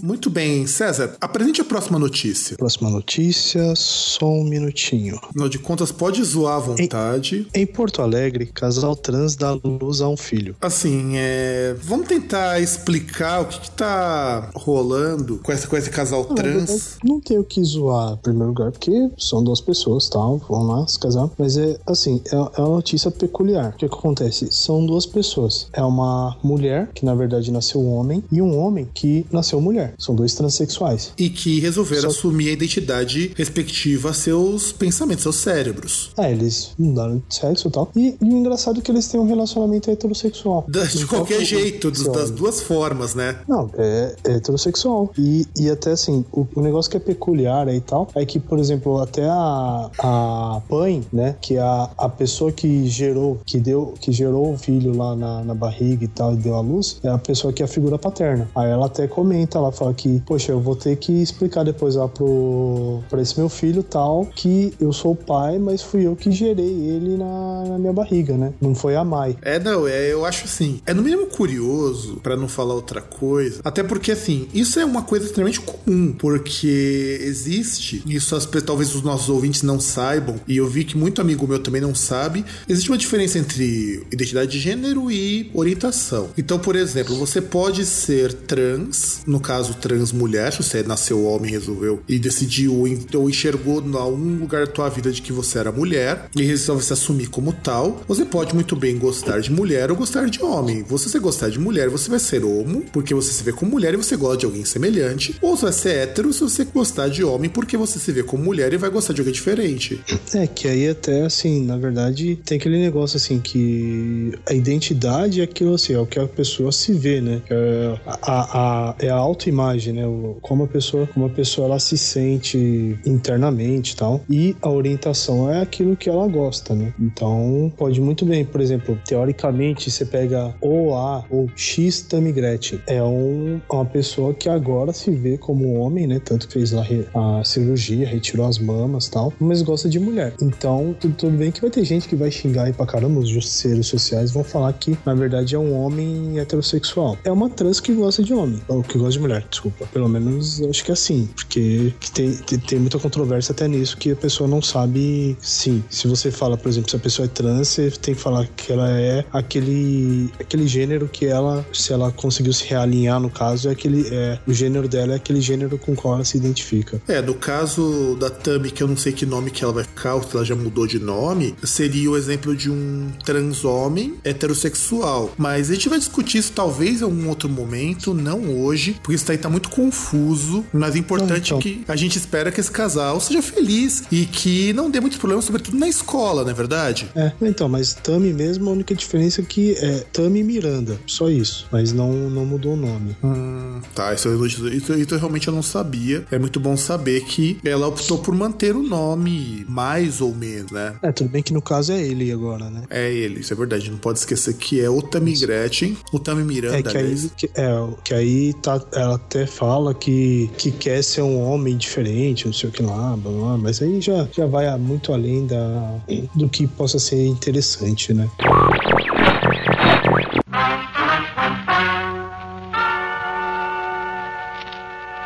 Muito 0.04 0.30
bem, 0.30 0.66
César, 0.68 1.16
apresente 1.20 1.62
a 1.62 1.66
próxima 1.66 2.00
notícia. 2.00 2.58
Próxima 2.58 2.90
notícia, 2.90 3.74
só 3.76 4.30
um 4.30 4.44
minutinho. 4.44 5.20
Afinal 5.24 5.50
de 5.50 5.60
contas, 5.60 5.92
pode 5.92 6.24
zoar 6.24 6.58
à 6.58 6.60
vontade. 6.60 7.48
Em, 7.54 7.62
em 7.62 7.66
Porto 7.66 8.02
Alegre, 8.02 8.48
casal 8.48 8.96
trans 8.96 9.36
dá 9.36 9.52
luz 9.52 10.02
a 10.02 10.08
um 10.08 10.18
filho. 10.18 10.56
Assim, 10.62 11.14
é... 11.16 11.76
vamos 11.82 12.08
tentar 12.08 12.60
explicar 12.60 13.42
o 13.42 13.46
que, 13.46 13.60
que 13.62 13.72
tá 13.72 14.50
rolando 14.56 15.38
com, 15.38 15.52
essa, 15.52 15.68
com 15.68 15.78
esse 15.78 15.90
casal 15.90 16.26
não, 16.28 16.36
trans. 16.36 16.98
Não 17.04 17.20
tenho 17.20 17.44
que 17.44 17.64
zoar 17.64 18.14
em 18.14 18.18
primeiro 18.18 18.48
lugar, 18.50 18.72
porque 18.72 19.10
são 19.18 19.44
duas 19.44 19.62
pessoas, 19.62 20.10
tal, 20.10 20.38
vão 20.50 20.64
lá 20.64 20.88
se 20.88 21.00
casar. 21.00 21.30
Mas 21.38 21.58
é 21.58 21.78
assim, 21.86 22.22
é, 22.32 22.36
é 22.36 22.62
uma 22.62 22.76
notícia 22.76 23.12
peculiar. 23.12 23.70
O 23.70 23.78
que, 23.78 23.88
que 23.88 23.96
acontece? 23.96 24.50
São 24.52 24.86
duas 24.86 25.06
pessoas. 25.06 25.68
É 25.74 25.84
uma 25.84 26.38
mulher, 26.44 26.90
que 26.94 27.06
na 27.06 27.16
verdade 27.16 27.52
nasceu 27.52 27.84
homem, 27.86 28.24
e 28.32 28.42
um 28.42 28.58
homem 28.58 28.88
que 28.94 29.26
nasceu 29.32 29.60
mulher. 29.62 29.87
São 29.98 30.16
dois 30.16 30.34
transexuais. 30.34 31.14
E 31.18 31.30
que 31.30 31.60
resolveram 31.60 32.10
Só... 32.12 32.20
assumir 32.20 32.50
a 32.50 32.52
identidade 32.54 33.32
respectiva 33.36 34.10
a 34.10 34.14
seus 34.14 34.72
pensamentos, 34.72 35.24
seus 35.24 35.38
cérebros. 35.38 36.12
É, 36.18 36.32
eles 36.32 36.72
mudaram 36.78 37.22
de 37.28 37.36
sexo 37.36 37.68
e 37.68 37.72
tal. 37.72 37.92
E, 37.96 38.18
e 38.22 38.26
o 38.26 38.38
engraçado 38.38 38.80
é 38.80 38.82
que 38.82 38.92
eles 38.92 39.08
têm 39.08 39.20
um 39.20 39.28
relacionamento 39.28 39.90
heterossexual. 39.90 40.66
Da, 40.68 40.84
de 40.84 40.98
então, 40.98 41.08
qualquer 41.08 41.44
jeito, 41.44 41.92
das 41.92 42.30
duas 42.32 42.62
formas, 42.62 43.16
né? 43.16 43.38
Não, 43.48 43.70
é, 43.78 44.16
é 44.24 44.32
heterossexual. 44.34 45.12
E, 45.18 45.46
e 45.58 45.70
até 45.70 45.92
assim, 45.92 46.26
o, 46.32 46.48
o, 46.56 46.62
negócio 46.62 46.90
que 46.90 46.98
é 46.98 47.00
peculiar 47.00 47.68
aí 47.68 47.78
e 47.78 47.82
tal 47.82 48.08
é 48.16 48.26
que, 48.26 48.40
por 48.40 48.60
exemplo, 48.60 49.00
até 49.00 49.26
a, 49.26 49.90
a 50.00 50.62
Pai, 50.68 51.02
né? 51.12 51.36
Que 51.42 51.56
é 51.56 51.62
a, 51.62 51.90
a 51.98 52.10
pessoa 52.10 52.52
que 52.52 52.88
gerou, 52.88 53.40
que 53.46 53.60
deu, 53.60 53.94
que 54.00 54.12
gerou 54.12 54.54
o 54.54 54.58
filho 54.58 54.96
lá 54.96 55.16
na, 55.16 55.44
na 55.44 55.54
barriga 55.54 56.04
e 56.04 56.08
tal, 56.08 56.34
e 56.34 56.38
deu 56.38 56.56
a 56.56 56.62
luz, 56.62 57.00
é 57.04 57.10
a 57.10 57.18
pessoa 57.18 57.54
que 57.54 57.62
é 57.62 57.66
a 57.66 57.68
figura 57.68 57.98
paterna. 57.98 58.50
Aí 58.56 58.70
ela 58.70 58.88
até 58.88 59.08
comenta, 59.08 59.58
ela 59.58 59.72
fala 59.78 59.88
fala 59.88 59.94
que, 59.94 60.22
poxa, 60.26 60.52
eu 60.52 60.60
vou 60.60 60.76
ter 60.76 60.96
que 60.98 61.12
explicar 61.12 61.64
depois 61.64 61.96
lá 61.96 62.08
pro, 62.08 63.02
pra 63.10 63.22
esse 63.22 63.38
meu 63.40 63.50
filho 63.50 63.84
tal 63.84 64.26
que 64.36 64.74
eu 64.80 64.92
sou 64.92 65.14
o 65.14 65.16
pai, 65.16 65.58
mas 65.58 65.82
fui 65.82 66.06
eu 66.06 66.16
que 66.16 66.32
gerei 66.32 66.66
ele 66.66 67.18
na, 67.18 67.64
na 67.70 67.80
minha 67.80 67.94
barriga, 67.94 68.38
né? 68.38 68.54
Não 68.60 68.76
foi 68.76 68.96
a 68.96 69.04
mãe. 69.04 69.38
É, 69.42 69.60
não, 69.60 69.88
é, 69.88 70.12
eu 70.12 70.26
acho 70.26 70.46
assim, 70.46 70.82
é 70.86 70.94
no 70.94 71.02
mínimo 71.02 71.28
curioso, 71.28 72.18
para 72.22 72.36
não 72.36 72.48
falar 72.48 72.74
outra 72.74 73.02
coisa, 73.02 73.62
até 73.64 73.84
porque 73.84 74.12
assim, 74.12 74.48
isso 74.54 74.80
é 74.80 74.86
uma 74.86 75.04
coisa 75.04 75.26
extremamente 75.26 75.62
comum, 75.62 76.14
porque 76.18 77.20
existe, 77.22 78.04
isso 78.06 78.36
as, 78.36 78.46
talvez 78.66 78.94
os 78.96 79.02
nossos 79.02 79.30
ouvintes 79.30 79.62
não 79.64 79.80
saibam, 79.80 80.36
e 80.48 80.58
eu 80.58 80.68
vi 80.68 80.84
que 80.84 80.98
muito 80.98 81.22
amigo 81.22 81.48
meu 81.48 81.60
também 81.60 81.82
não 81.82 81.96
sabe, 81.96 82.44
existe 82.68 82.90
uma 82.90 82.98
diferença 82.98 83.38
entre 83.38 84.06
identidade 84.12 84.52
de 84.52 84.60
gênero 84.60 85.12
e 85.12 85.50
orientação. 85.54 86.30
Então, 86.38 86.60
por 86.60 86.76
exemplo, 86.76 87.16
você 87.16 87.42
pode 87.42 87.86
ser 87.86 88.34
trans, 88.34 89.22
no 89.26 89.40
caso 89.40 89.67
trans 89.76 90.12
mulher, 90.12 90.52
se 90.52 90.64
você 90.64 90.84
nasceu 90.84 91.26
homem, 91.26 91.52
resolveu 91.52 92.02
e 92.08 92.20
decidiu 92.20 92.86
ou 93.16 93.30
enxergou 93.30 93.82
em 93.82 93.96
algum 93.96 94.40
lugar 94.40 94.66
da 94.66 94.72
tua 94.72 94.90
vida 94.90 95.12
de 95.12 95.22
que 95.22 95.32
você 95.32 95.60
era 95.60 95.72
mulher 95.72 96.30
e 96.36 96.44
resolve 96.44 96.84
se 96.84 96.94
assumir 96.94 97.28
como 97.28 97.54
tal, 97.54 98.02
você 98.08 98.26
pode 98.26 98.54
muito 98.54 98.76
bem 98.76 98.98
gostar 98.98 99.40
de 99.40 99.52
mulher 99.52 99.92
ou 99.92 99.98
gostar 99.98 100.30
de 100.30 100.42
homem. 100.42 100.84
Você 100.84 101.10
se 101.10 101.20
gostar 101.20 101.50
de 101.50 101.60
mulher, 101.60 101.90
você 101.90 102.10
vai 102.10 102.20
ser 102.20 102.44
homo, 102.44 102.84
porque 102.92 103.14
você 103.14 103.32
se 103.32 103.44
vê 103.44 103.52
como 103.52 103.72
mulher 103.72 103.94
e 103.94 103.98
você 103.98 104.16
gosta 104.16 104.38
de 104.38 104.46
alguém 104.46 104.66
semelhante, 104.66 105.36
ou 105.42 105.56
você 105.56 105.64
vai 105.64 105.74
ser 105.74 105.90
hétero 105.90 106.34
se 106.34 106.42
você 106.42 106.66
gostar 106.66 107.10
de 107.10 107.24
homem, 107.24 107.50
porque 107.50 107.78
você 107.78 108.00
se 108.00 108.12
vê 108.12 108.24
como 108.24 108.44
mulher 108.44 108.74
e 108.74 108.78
vai 108.78 108.90
gostar 108.90 109.14
de 109.14 109.22
alguém 109.22 109.34
diferente. 109.34 110.02
É, 110.34 110.48
que 110.48 110.68
aí 110.68 110.90
até 110.90 111.24
assim, 111.24 111.66
na 111.66 111.78
verdade, 111.78 112.40
tem 112.46 112.58
aquele 112.58 112.80
negócio 112.80 113.18
assim 113.18 113.40
que 113.40 114.34
a 114.46 114.54
identidade 114.54 115.42
é 115.42 115.44
aquilo 115.44 115.74
assim, 115.74 115.94
é 115.94 116.00
o 116.00 116.06
que 116.06 116.20
a 116.20 116.28
pessoa 116.28 116.72
se 116.72 116.94
vê, 116.94 117.22
né? 117.22 117.42
É 117.50 118.00
a, 118.06 118.92
a, 118.92 118.96
é 119.00 119.10
a 119.10 119.16
autoimagem 119.16 119.57
imagem, 119.58 119.94
né? 119.94 120.04
Como 120.42 120.64
a 120.64 120.68
pessoa, 120.68 121.08
como 121.08 121.26
a 121.26 121.30
pessoa 121.30 121.66
ela 121.68 121.80
se 121.80 121.98
sente 121.98 123.00
internamente 123.06 123.96
tal. 123.96 124.22
E 124.30 124.56
a 124.62 124.70
orientação 124.70 125.52
é 125.52 125.62
aquilo 125.62 125.96
que 125.96 126.10
ela 126.10 126.28
gosta, 126.28 126.76
né? 126.76 126.94
Então, 127.00 127.72
pode 127.76 128.00
muito 128.00 128.24
bem, 128.26 128.46
por 128.46 128.62
exemplo, 128.62 128.98
teoricamente, 129.06 129.90
você 129.90 130.06
pega 130.06 130.54
ou 130.62 130.96
A 130.96 131.26
ou 131.30 131.50
X 131.56 132.02
Tamigrete. 132.02 132.82
É 132.86 133.02
um, 133.02 133.60
uma 133.72 133.86
pessoa 133.86 134.34
que 134.34 134.48
agora 134.48 134.94
se 134.94 135.10
vê 135.10 135.38
como 135.38 135.80
homem, 135.80 136.06
né? 136.06 136.22
Tanto 136.24 136.48
que 136.48 136.54
fez 136.54 136.74
a, 136.74 136.86
a 137.16 137.44
cirurgia, 137.44 138.08
retirou 138.08 138.46
as 138.46 138.60
mamas 138.60 139.10
tal, 139.10 139.34
mas 139.40 139.62
gosta 139.62 139.90
de 139.90 140.00
mulher. 140.00 140.34
Então, 140.42 140.96
tudo, 141.00 141.16
tudo 141.16 141.38
bem 141.38 141.52
que 141.52 141.62
vai 141.62 141.70
ter 141.70 141.84
gente 141.84 142.08
que 142.08 142.16
vai 142.16 142.30
xingar 142.30 142.64
aí 142.64 142.74
pra 142.74 142.86
caramba, 142.86 143.20
os 143.20 143.30
justiceiros 143.30 143.88
sociais 143.88 144.32
vão 144.32 144.44
falar 144.44 144.72
que, 144.74 144.98
na 145.06 145.16
verdade, 145.16 145.56
é 145.56 145.60
um 145.60 145.74
homem 145.74 146.40
heterossexual. 146.40 147.18
É 147.24 147.32
uma 147.32 147.50
trans 147.50 147.80
que 147.80 147.94
gosta 147.94 148.22
de 148.22 148.34
homem, 148.34 148.60
ou 148.68 148.84
que 148.84 148.98
gosta 148.98 149.14
de 149.14 149.20
mulher. 149.20 149.47
Desculpa. 149.50 149.86
Pelo 149.92 150.08
menos 150.08 150.62
acho 150.62 150.84
que 150.84 150.92
é 150.92 150.94
assim. 150.94 151.30
Porque 151.36 151.94
tem, 152.14 152.34
tem, 152.34 152.60
tem, 152.60 152.80
muita 152.80 153.00
controvérsia 153.00 153.52
até 153.52 153.68
nisso, 153.68 153.98
que 153.98 154.12
a 154.12 154.16
pessoa 154.16 154.48
não 154.48 154.62
sabe. 154.62 155.38
Sim, 155.42 155.84
se 155.90 156.08
você 156.08 156.32
fala, 156.32 156.58
por 156.58 156.70
exemplo, 156.70 156.90
se 156.90 156.96
a 156.96 157.00
pessoa 157.00 157.26
é 157.26 157.30
trans, 157.30 157.68
você 157.68 157.92
tem 157.92 158.16
que 158.16 158.22
falar 158.22 158.48
que 158.48 158.72
ela 158.72 158.90
é 158.90 159.26
aquele, 159.32 160.32
aquele 160.40 160.68
gênero 160.68 161.08
que 161.08 161.26
ela, 161.26 161.66
se 161.74 161.94
ela 161.94 162.12
conseguiu 162.12 162.54
se 162.54 162.66
realinhar, 162.66 163.20
no 163.20 163.30
caso, 163.30 163.70
é 163.70 163.72
aquele. 163.72 164.08
É, 164.12 164.40
o 164.48 164.54
gênero 164.54 164.88
dela 164.88 165.14
é 165.14 165.16
aquele 165.16 165.42
gênero 165.42 165.78
com 165.78 165.96
qual 165.96 166.16
ela 166.16 166.26
se 166.26 166.38
identifica. 166.38 167.02
É, 167.08 167.22
no 167.22 167.36
caso 167.36 168.16
da 168.20 168.30
Tami, 168.30 168.72
que 168.72 168.84
eu 168.84 168.88
não 168.88 168.98
sei 168.98 169.14
que 169.14 169.26
nome 169.26 169.52
que 169.52 169.64
ela 169.64 169.74
vai 169.74 169.84
ficar, 169.84 170.16
ou 170.16 170.24
se 170.24 170.36
ela 170.36 170.46
já 170.46 170.56
mudou 170.56 170.88
de 170.88 171.00
nome, 171.00 171.56
seria 171.64 172.10
o 172.10 172.18
exemplo 172.18 172.56
de 172.56 172.70
um 172.70 173.12
trans 173.24 173.64
homem 173.66 174.16
heterossexual. 174.24 175.32
Mas 175.38 175.70
a 175.70 175.74
gente 175.74 175.90
vai 175.90 176.00
discutir 176.00 176.38
isso 176.38 176.52
talvez 176.54 177.02
em 177.02 177.04
algum 177.04 177.28
outro 177.30 177.50
momento, 177.50 178.14
não 178.14 178.62
hoje, 178.62 178.94
porque 179.02 179.16
isso 179.16 179.26
aí 179.38 179.42
tá 179.42 179.50
muito 179.50 179.70
confuso. 179.70 180.66
Mas 180.74 180.96
é 180.96 181.00
importante 181.00 181.48
então. 181.48 181.60
que 181.60 181.84
a 181.88 181.96
gente 181.96 182.18
espera 182.18 182.52
que 182.52 182.60
esse 182.60 182.72
casal 182.72 183.20
seja 183.20 183.42
feliz 183.42 184.04
e 184.12 184.26
que 184.26 184.74
não 184.74 184.90
dê 184.90 185.00
muitos 185.00 185.20
problemas, 185.20 185.46
sobretudo 185.46 185.78
na 185.78 185.88
escola, 185.88 186.44
não 186.44 186.52
é 186.52 186.54
verdade? 186.54 187.10
É, 187.16 187.32
então, 187.42 187.70
mas 187.70 187.94
Tami 187.94 188.34
mesmo, 188.34 188.70
a 188.70 188.74
única 188.74 188.96
diferença 188.96 189.42
é 189.42 189.44
que 189.44 189.74
é 189.74 190.00
Tami 190.12 190.44
Miranda, 190.44 191.00
só 191.06 191.30
isso. 191.30 191.68
Mas 191.72 191.94
não, 191.94 192.12
não 192.12 192.46
mudou 192.46 192.74
o 192.74 192.78
nome. 192.78 193.16
Hum, 193.24 193.80
tá, 193.94 194.14
isso, 194.14 194.46
isso, 194.46 194.68
isso, 194.68 194.94
isso 194.94 195.16
realmente 195.16 195.48
eu 195.48 195.54
não 195.54 195.62
sabia. 195.62 196.26
É 196.32 196.40
muito 196.40 196.60
bom 196.60 196.76
saber 196.76 197.22
que 197.22 197.60
ela 197.64 197.88
optou 197.88 198.18
por 198.18 198.34
manter 198.34 198.76
o 198.76 198.84
nome 198.84 199.66
mais 199.70 200.22
ou 200.22 200.34
menos, 200.34 200.72
né? 200.72 200.96
É, 201.02 201.12
tudo 201.12 201.30
bem 201.30 201.44
que 201.44 201.54
no 201.54 201.62
caso 201.62 201.92
é 201.92 202.02
ele 202.02 202.32
agora, 202.32 202.70
né? 202.70 202.84
É 202.90 203.12
ele, 203.12 203.42
isso 203.42 203.54
é 203.54 203.56
verdade. 203.56 203.90
Não 203.92 203.98
pode 203.98 204.20
esquecer 204.20 204.54
que 204.56 204.82
é 204.82 204.90
o 204.90 205.02
Tami 205.02 205.34
Gretchen, 205.38 205.98
o 206.12 206.20
Tami 206.20 206.44
Miranda. 206.44 206.78
É 206.78 206.84
que 206.84 206.98
aí, 206.98 207.30
que, 207.36 207.50
é, 207.56 207.88
que 208.04 208.14
aí 208.14 208.54
tá, 208.62 208.82
ela 208.94 209.18
até 209.28 209.46
fala 209.46 209.94
que, 209.94 210.50
que 210.58 210.72
quer 210.72 211.04
ser 211.04 211.22
um 211.22 211.44
homem 211.44 211.76
diferente, 211.76 212.46
não 212.46 212.54
sei 212.54 212.70
o 212.70 212.72
que 212.72 212.82
lá, 212.82 213.16
blá, 213.18 213.32
blá, 213.32 213.58
mas 213.58 213.82
aí 213.82 214.00
já, 214.00 214.26
já 214.32 214.46
vai 214.46 214.66
muito 214.78 215.12
além 215.12 215.46
da, 215.46 216.00
do 216.34 216.48
que 216.48 216.66
possa 216.66 216.98
ser 216.98 217.28
interessante, 217.28 218.14
né? 218.14 218.30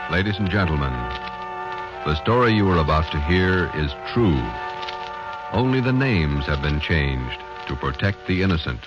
Ladies 0.10 0.38
and 0.40 0.52
gentlemen, 0.52 0.92
the 2.06 2.16
story 2.16 2.54
you 2.54 2.68
are 2.70 2.80
about 2.80 3.10
to 3.12 3.18
hear 3.30 3.70
is 3.76 3.92
true. 4.14 4.38
Only 5.54 5.80
the 5.80 5.94
names 5.94 6.46
have 6.48 6.62
been 6.62 6.80
changed 6.80 7.40
to 7.68 7.76
protect 7.76 8.26
the 8.28 8.42
innocent. 8.42 8.80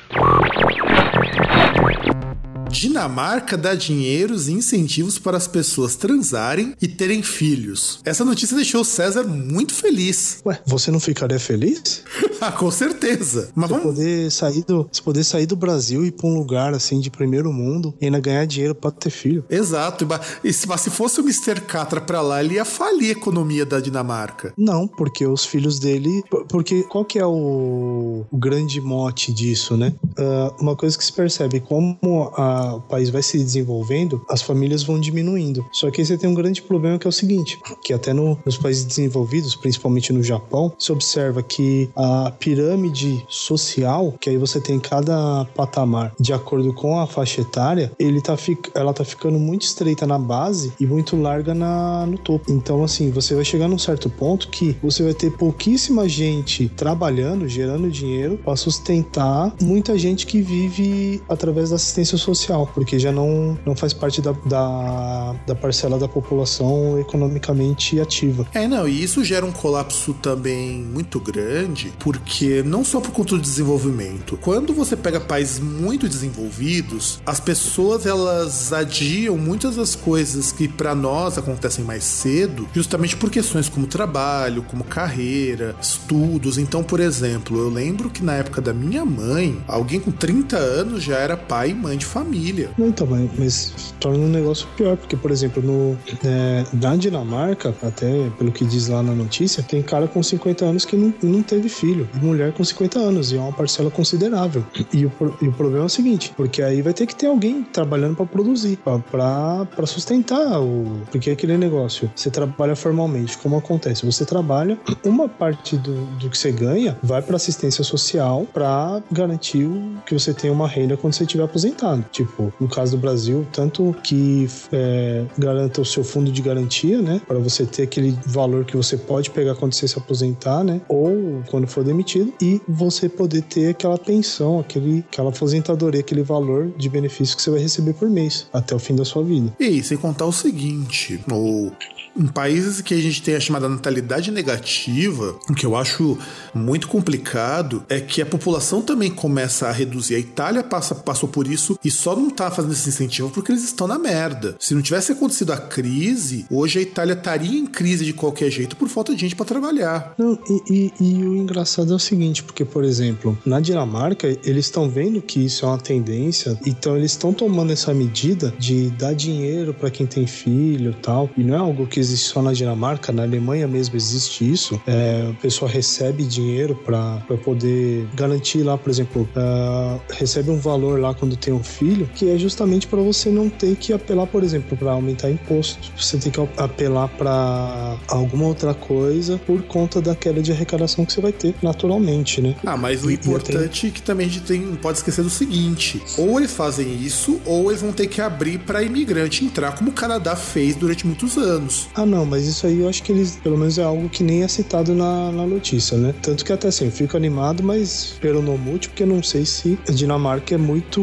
Dinamarca 2.69 3.57
dá 3.57 3.75
dinheiros 3.75 4.49
e 4.49 4.53
incentivos 4.53 5.19
para 5.19 5.37
as 5.37 5.47
pessoas 5.47 5.97
transarem 5.97 6.75
e 6.81 6.89
terem 6.89 7.23
filhos. 7.23 8.01
Essa 8.05 8.25
notícia 8.25 8.57
deixou 8.57 8.81
o 8.81 8.85
César 8.85 9.25
muito 9.25 9.75
feliz. 9.75 10.41
Ué, 10.45 10.61
você 10.67 10.91
não 10.91 11.01
ficaria 11.01 11.39
feliz? 11.39 12.03
ah, 12.41 12.53
com 12.53 12.71
certeza. 12.71 13.51
Mas 13.55 13.69
você 13.69 13.75
vamos... 13.75 13.95
poder 13.95 14.31
sair 14.31 14.65
do, 14.65 14.89
você 14.91 15.03
poder 15.03 15.25
sair 15.25 15.47
do 15.47 15.57
Brasil 15.57 16.05
e 16.05 16.09
ir 16.09 16.13
para 16.13 16.27
um 16.27 16.35
lugar 16.35 16.75
assim 16.75 17.01
de 17.01 17.11
primeiro 17.11 17.53
mundo 17.53 17.95
e 18.01 18.07
ainda 18.07 18.21
ganhar 18.21 18.45
dinheiro 18.47 18.75
para 18.75 18.91
ter 18.91 19.11
filho. 19.11 19.45
Exato. 19.49 20.07
E 20.43 20.53
se, 20.53 20.67
se 20.79 20.91
fosse 20.91 21.21
o 21.21 21.25
Mr. 21.25 21.61
Catra 21.61 22.01
para 22.01 22.21
lá, 22.21 22.43
ele 22.43 22.55
ia 22.55 22.65
falir 22.65 23.09
a 23.09 23.13
economia 23.13 23.65
da 23.65 23.81
Dinamarca. 23.81 24.53
Não, 24.57 24.87
porque 24.87 25.27
os 25.27 25.45
filhos 25.45 25.79
dele, 25.79 26.23
porque 26.49 26.83
qual 26.85 27.05
que 27.05 27.19
é 27.19 27.27
o, 27.27 28.25
o 28.31 28.37
grande 28.37 28.81
mote 28.81 29.33
disso, 29.33 29.77
né? 29.77 29.95
Uh, 30.19 30.63
uma 30.63 30.77
coisa 30.77 30.97
que 30.97 31.05
se 31.05 31.13
percebe 31.13 31.61
como 31.61 31.99
a 32.37 32.54
o 32.75 32.81
país 32.81 33.11
vai 33.11 33.23
se 33.23 33.39
desenvolvendo, 33.39 34.25
as 34.29 34.43
famílias 34.43 34.83
vão 34.83 34.99
diminuindo. 34.99 35.65
Só 35.73 35.91
que 35.91 36.01
aí 36.01 36.07
você 36.07 36.17
tem 36.17 36.29
um 36.29 36.35
grande 36.35 36.63
problema 36.63 36.99
que 36.99 37.07
é 37.07 37.11
o 37.11 37.13
seguinte, 37.13 37.59
que 37.83 37.93
até 37.93 38.13
no, 38.13 38.39
nos 38.45 38.57
países 38.57 38.85
desenvolvidos, 38.85 39.55
principalmente 39.55 40.13
no 40.13 40.23
Japão, 40.23 40.73
se 40.79 40.93
observa 40.93 41.43
que 41.43 41.89
a 41.97 42.33
pirâmide 42.39 43.25
social, 43.29 44.15
que 44.21 44.31
aí 44.31 44.39
você 44.39 44.61
tem 44.61 44.79
cada 44.79 45.45
patamar 45.55 46.13
de 46.19 46.33
acordo 46.33 46.73
com 46.73 46.99
a 46.99 47.07
faixa 47.07 47.41
etária, 47.41 47.93
ele 47.99 48.21
tá 48.21 48.37
ela 48.75 48.93
tá 48.93 49.05
ficando 49.05 49.39
muito 49.39 49.63
estreita 49.63 50.07
na 50.07 50.19
base 50.19 50.73
e 50.79 50.87
muito 50.87 51.17
larga 51.17 51.55
na, 51.55 52.07
no 52.07 52.19
topo. 52.19 52.51
Então, 52.51 52.83
assim, 52.83 53.11
você 53.11 53.35
vai 53.35 53.45
chegar 53.45 53.69
num 53.69 53.79
certo 53.79 54.11
ponto 54.11 54.49
que 54.49 54.77
você 54.83 55.03
vai 55.03 55.15
ter 55.15 55.31
pouquíssima 55.31 56.09
gente 56.09 56.69
trabalhando, 56.69 57.49
gerando 57.49 57.91
dinheiro 57.91 58.39
para 58.39 58.57
sustentar 58.57 59.55
muita 59.61 59.97
gente 59.99 60.27
que 60.27 60.41
vive 60.43 61.23
através 61.29 61.71
da 61.71 61.77
assistência 61.77 62.19
social 62.19 62.44
porque 62.75 62.99
já 62.99 63.13
não, 63.13 63.59
não 63.65 63.77
faz 63.77 63.93
parte 63.93 64.21
da, 64.21 64.33
da, 64.45 65.35
da 65.47 65.55
parcela 65.55 65.99
da 65.99 66.09
população 66.09 66.99
economicamente 66.99 68.01
ativa. 68.01 68.47
É, 68.53 68.67
não, 68.67 68.89
e 68.89 69.03
isso 69.03 69.25
gera 69.25 69.45
um 69.45 69.53
colapso 69.53 70.15
também 70.15 70.83
muito 70.83 71.21
grande, 71.21 71.93
porque 71.99 72.63
não 72.63 72.85
só 72.85 73.01
por 73.01 73.13
conta 73.13 73.37
do 73.37 73.41
desenvolvimento. 73.41 74.37
Quando 74.41 74.75
você 74.75 74.97
pega 74.97 75.21
países 75.21 75.59
muito 75.59 76.09
desenvolvidos, 76.09 77.21
as 77.25 77.41
pessoas 77.41 78.07
elas 78.07 78.73
adiam 78.73 79.37
muitas 79.37 79.77
das 79.77 79.95
coisas 79.95 80.53
que 80.53 80.69
para 80.69 80.95
nós 80.95 81.39
acontecem 81.39 81.85
mais 81.85 82.05
cedo, 82.05 82.69
justamente 82.75 83.17
por 83.17 83.31
questões 83.31 83.69
como 83.69 83.87
trabalho, 83.87 84.63
como 84.63 84.85
carreira, 84.85 85.75
estudos. 85.81 86.59
Então, 86.59 86.83
por 86.83 87.01
exemplo, 87.01 87.59
eu 87.59 87.69
lembro 87.69 88.11
que 88.11 88.23
na 88.23 88.35
época 88.35 88.61
da 88.61 88.73
minha 88.73 89.05
mãe, 89.05 89.63
alguém 89.67 90.01
com 90.01 90.11
30 90.11 90.57
anos 90.57 91.03
já 91.03 91.17
era 91.17 91.37
pai 91.37 91.71
e 91.71 91.75
mãe 91.75 91.97
de 91.97 92.05
família 92.05 92.34
família. 92.35 92.71
Não, 92.77 92.89
então, 92.89 93.07
mas, 93.07 93.31
mas 93.39 93.95
torna 94.01 94.19
um 94.19 94.29
negócio 94.29 94.67
pior, 94.77 94.97
porque, 94.97 95.17
por 95.17 95.31
exemplo, 95.31 95.63
no, 95.63 95.97
é, 96.25 96.65
na 96.73 96.97
Dinamarca, 96.97 97.75
até 97.83 98.29
pelo 98.39 98.51
que 98.51 98.65
diz 98.65 98.89
lá 98.89 99.03
na 99.03 99.15
notícia, 99.15 99.63
tem 99.63 99.83
cara 99.83 100.09
com 100.09 100.23
50 100.23 100.65
anos 100.65 100.85
que 100.85 100.97
não, 100.97 101.15
não 101.23 101.43
teve 101.43 101.69
filho, 101.69 102.09
e 102.15 102.19
mulher 102.19 102.53
com 102.53 102.65
50 102.65 102.99
anos, 102.99 103.33
e 103.33 103.37
é 103.37 103.41
uma 103.41 103.53
parcela 103.53 103.91
considerável. 103.91 104.65
E 104.93 105.07
o, 105.07 105.13
e 105.41 105.49
o 105.49 105.53
problema 105.53 105.85
é 105.85 105.87
o 105.87 105.89
seguinte, 105.89 106.33
porque 106.37 106.63
aí 106.63 106.83
vai 106.83 106.93
ter 106.93 107.07
que 107.07 107.15
ter 107.15 107.27
alguém 107.27 107.63
trabalhando 107.63 108.17
para 108.17 108.27
produzir, 108.27 108.79
para 108.79 109.87
sustentar 109.87 110.61
o. 110.61 111.03
Porque 111.11 111.31
é 111.31 111.33
aquele 111.33 111.57
negócio, 111.57 112.11
você 112.15 112.31
trabalha 112.31 112.75
formalmente, 112.75 113.39
como 113.39 113.57
acontece? 113.57 114.05
Você 114.05 114.25
trabalha, 114.25 114.79
uma 115.05 115.29
parte 115.29 115.77
do, 115.77 116.05
do 116.19 116.29
que 116.29 116.37
você 116.37 116.51
ganha 116.51 116.97
vai 117.03 117.23
para 117.23 117.37
assistência 117.37 117.85
social 117.85 118.47
para 118.53 119.03
garantir 119.11 119.69
que 120.07 120.15
você 120.15 120.35
tenha 120.35 120.53
uma 120.53 120.67
renda 120.67 120.97
quando 120.97 121.13
você 121.13 121.25
estiver 121.25 121.45
aposentado. 121.45 122.05
Tipo, 122.11 122.24
Tipo, 122.25 122.53
no 122.59 122.69
caso 122.69 122.97
do 122.97 123.01
Brasil, 123.01 123.47
tanto 123.53 123.95
que 124.03 124.49
é, 124.73 125.25
garanta 125.39 125.81
o 125.81 125.85
seu 125.85 126.03
fundo 126.03 126.33
de 126.33 126.41
garantia, 126.41 127.01
né? 127.01 127.21
Para 127.27 127.39
você 127.39 127.67
ter 127.67 127.83
aquele 127.83 128.17
valor 128.27 128.65
que 128.65 128.77
você 128.77 128.97
pode 128.97 129.31
pegar 129.31 129.55
quando 129.55 129.75
você 129.75 129.87
se 129.87 129.99
aposentar, 129.99 130.65
né? 130.65 130.81
Ou 130.89 131.43
quando 131.51 131.67
for 131.67 131.85
demitido, 131.85 132.33
e 132.41 132.61
você 132.67 133.09
poder 133.09 133.43
ter 133.43 133.69
aquela 133.69 133.99
pensão, 133.99 134.59
aquele, 134.59 135.05
aquela 135.11 135.29
aposentadoria, 135.29 136.01
aquele 136.01 136.23
valor 136.23 136.73
de 136.77 136.89
benefício 136.89 137.37
que 137.37 137.43
você 137.43 137.51
vai 137.51 137.61
receber 137.61 137.93
por 137.95 138.09
mês 138.09 138.47
até 138.53 138.75
o 138.75 138.79
fim 138.79 138.95
da 138.95 139.05
sua 139.05 139.23
vida. 139.23 139.53
E 139.61 139.83
sem 139.83 139.99
contar 139.99 140.27
o 140.27 140.33
seguinte, 140.33 141.21
o 141.31 141.71
em 142.17 142.27
países 142.27 142.81
que 142.81 142.95
a 142.95 143.01
gente 143.01 143.23
tem 143.23 143.35
a 143.35 143.41
chamada 143.41 143.69
natalidade 143.69 144.31
negativa, 144.31 145.37
o 145.49 145.55
que 145.55 145.67
eu 145.67 145.77
acho 145.77 146.19
muito 146.55 146.89
complicado 146.89 147.85
é 147.89 148.01
que 148.01 148.23
a 148.23 148.27
população 148.27 148.81
também 148.81 149.11
começa 149.11 149.69
a 149.69 149.73
reduzir. 149.73 150.15
A 150.15 150.19
Itália 150.19 150.63
passa, 150.63 150.95
passou 150.95 151.29
por 151.29 151.47
isso 151.47 151.79
e 151.85 151.91
só 151.91 152.15
não 152.15 152.31
tá 152.31 152.51
fazendo 152.51 152.73
esse 152.73 152.89
incentivo 152.89 153.31
porque 153.31 153.53
eles 153.53 153.65
estão 153.65 153.87
na 153.87 153.99
merda. 153.99 154.57
Se 154.59 154.75
não 154.75 154.83
tivesse 154.83 155.13
acontecido 155.13 155.53
a 155.53 155.57
crise, 155.57 156.47
hoje 156.51 156.79
a 156.79 156.83
Itália 156.83 157.15
estaria 157.15 157.59
em 157.59 157.67
crise 157.67 158.05
de 158.05 158.13
qualquer 158.13 158.51
jeito 158.51 158.77
por 158.77 158.89
falta 158.89 159.15
de 159.15 159.21
gente 159.21 159.37
para 159.37 159.47
trabalhar. 159.47 160.15
Não, 160.17 160.39
e, 160.49 160.93
e, 161.01 161.05
e, 161.19 161.25
o 161.25 161.37
engraçado 161.37 161.93
é 161.93 161.97
o 161.97 161.99
seguinte, 161.99 162.43
porque, 162.43 162.65
por 162.65 162.85
exemplo, 162.85 163.37
na 163.45 163.61
Dinamarca, 163.61 164.29
eles 164.45 164.67
estão 164.67 164.89
vendo 164.89 165.21
que 165.21 165.45
isso 165.45 165.65
é 165.65 165.69
uma 165.69 165.79
tendência, 165.79 166.59
então 166.65 166.97
eles 166.97 167.13
estão 167.13 167.33
tomando 167.33 167.73
essa 167.73 167.93
medida 167.93 168.55
de 168.59 168.91
dar 168.91 169.15
dinheiro 169.15 169.75
para 169.75 169.91
quem 169.91 170.07
tem 170.07 170.27
filho 170.27 170.95
tal, 171.03 171.31
e 171.37 171.43
não 171.43 171.55
é 171.55 171.59
algo 171.59 171.87
que 171.87 172.04
existe 172.05 172.29
só 172.29 172.43
na 172.43 172.53
Dinamarca, 172.53 173.13
na 173.13 173.23
Alemanha 173.23 173.67
mesmo 173.67 173.97
existe 173.97 174.51
isso. 174.51 174.81
É, 174.87 175.29
a 175.31 175.35
pessoa 175.41 175.71
recebe 175.71 176.25
dinheiro 176.25 176.75
para 176.75 177.21
poder 177.43 178.07
garantir 178.15 178.63
lá, 178.63 178.79
por 178.79 178.91
exemplo, 178.91 179.29
uh, 179.37 180.01
recebe 180.11 180.51
um 180.51 180.59
valor 180.59 181.01
lá 181.01 181.15
quando 181.15 181.37
tem 181.37 181.53
um 181.53 181.63
filho, 181.63 182.09
que 182.15 182.31
é 182.31 182.39
justamente 182.39 182.87
para 182.87 183.01
você 183.01 183.31
não 183.31 183.49
ter 183.49 183.77
que 183.77 183.93
apelar, 183.93 184.27
por 184.27 184.43
exemplo, 184.43 184.77
para 184.77 184.93
aumentar 184.93 185.31
imposto. 185.31 185.93
Você 185.97 186.19
tem 186.19 186.31
que 186.31 186.41
apelar 186.57 187.09
para 187.09 187.97
alguma 188.09 188.47
outra 188.47 188.75
coisa 188.75 189.39
por 189.39 189.63
conta 189.63 190.01
da 190.01 190.15
queda 190.15 190.43
de 190.43 190.53
arrecadação 190.53 191.05
que 191.05 191.13
você 191.13 191.21
vai 191.21 191.33
ter 191.33 191.55
naturalmente, 191.63 192.41
né? 192.41 192.55
Ah, 192.65 192.77
mas 192.77 193.05
o 193.05 193.11
importante 193.11 193.87
é 193.87 193.91
que 193.91 194.03
também 194.03 194.27
a 194.27 194.31
gente 194.31 194.45
tem, 194.45 194.61
não 194.61 194.77
pode 194.77 194.99
esquecer 194.99 195.23
do 195.23 195.31
seguinte: 195.31 196.03
ou 196.19 196.39
eles 196.39 196.53
fazem 196.53 196.95
isso, 197.03 197.41
ou 197.45 197.71
eles 197.71 197.83
vão 197.83 197.93
ter 197.93 198.07
que 198.07 198.21
abrir 198.21 198.59
para 198.59 198.83
imigrante 198.83 199.45
entrar, 199.45 199.73
como 199.73 199.91
o 199.91 199.93
Canadá 199.93 200.37
fez 200.37 200.77
durante 200.77 201.07
muitos 201.07 201.37
anos. 201.37 201.89
Ah, 201.95 202.05
não, 202.05 202.27
mas 202.27 202.47
isso 202.47 202.67
aí 202.67 202.81
eu 202.81 202.89
acho 202.89 203.03
que 203.03 203.13
eles, 203.13 203.37
pelo 203.37 203.57
menos 203.57 203.79
é 203.79 203.83
algo 203.85 204.09
que 204.09 204.25
nem 204.25 204.43
é 204.43 204.49
citado 204.49 204.95
na, 204.95 205.31
na 205.31 205.47
notícia, 205.47 205.97
né? 205.97 206.13
Tanto 206.21 206.45
que 206.45 206.53
até 206.53 206.69
assim, 206.69 206.87
eu 206.87 206.91
fico 206.91 207.17
animado, 207.17 207.63
mas 207.63 208.17
pelo 208.21 208.43
no 208.43 208.59
múltiplo, 208.59 208.95
porque 208.95 209.07
não 209.07 209.23
sei 209.23 209.45
se 209.45 209.79
a 209.89 209.93
Dinamarca 209.93 210.55
é 210.55 210.59
muito 210.59 211.03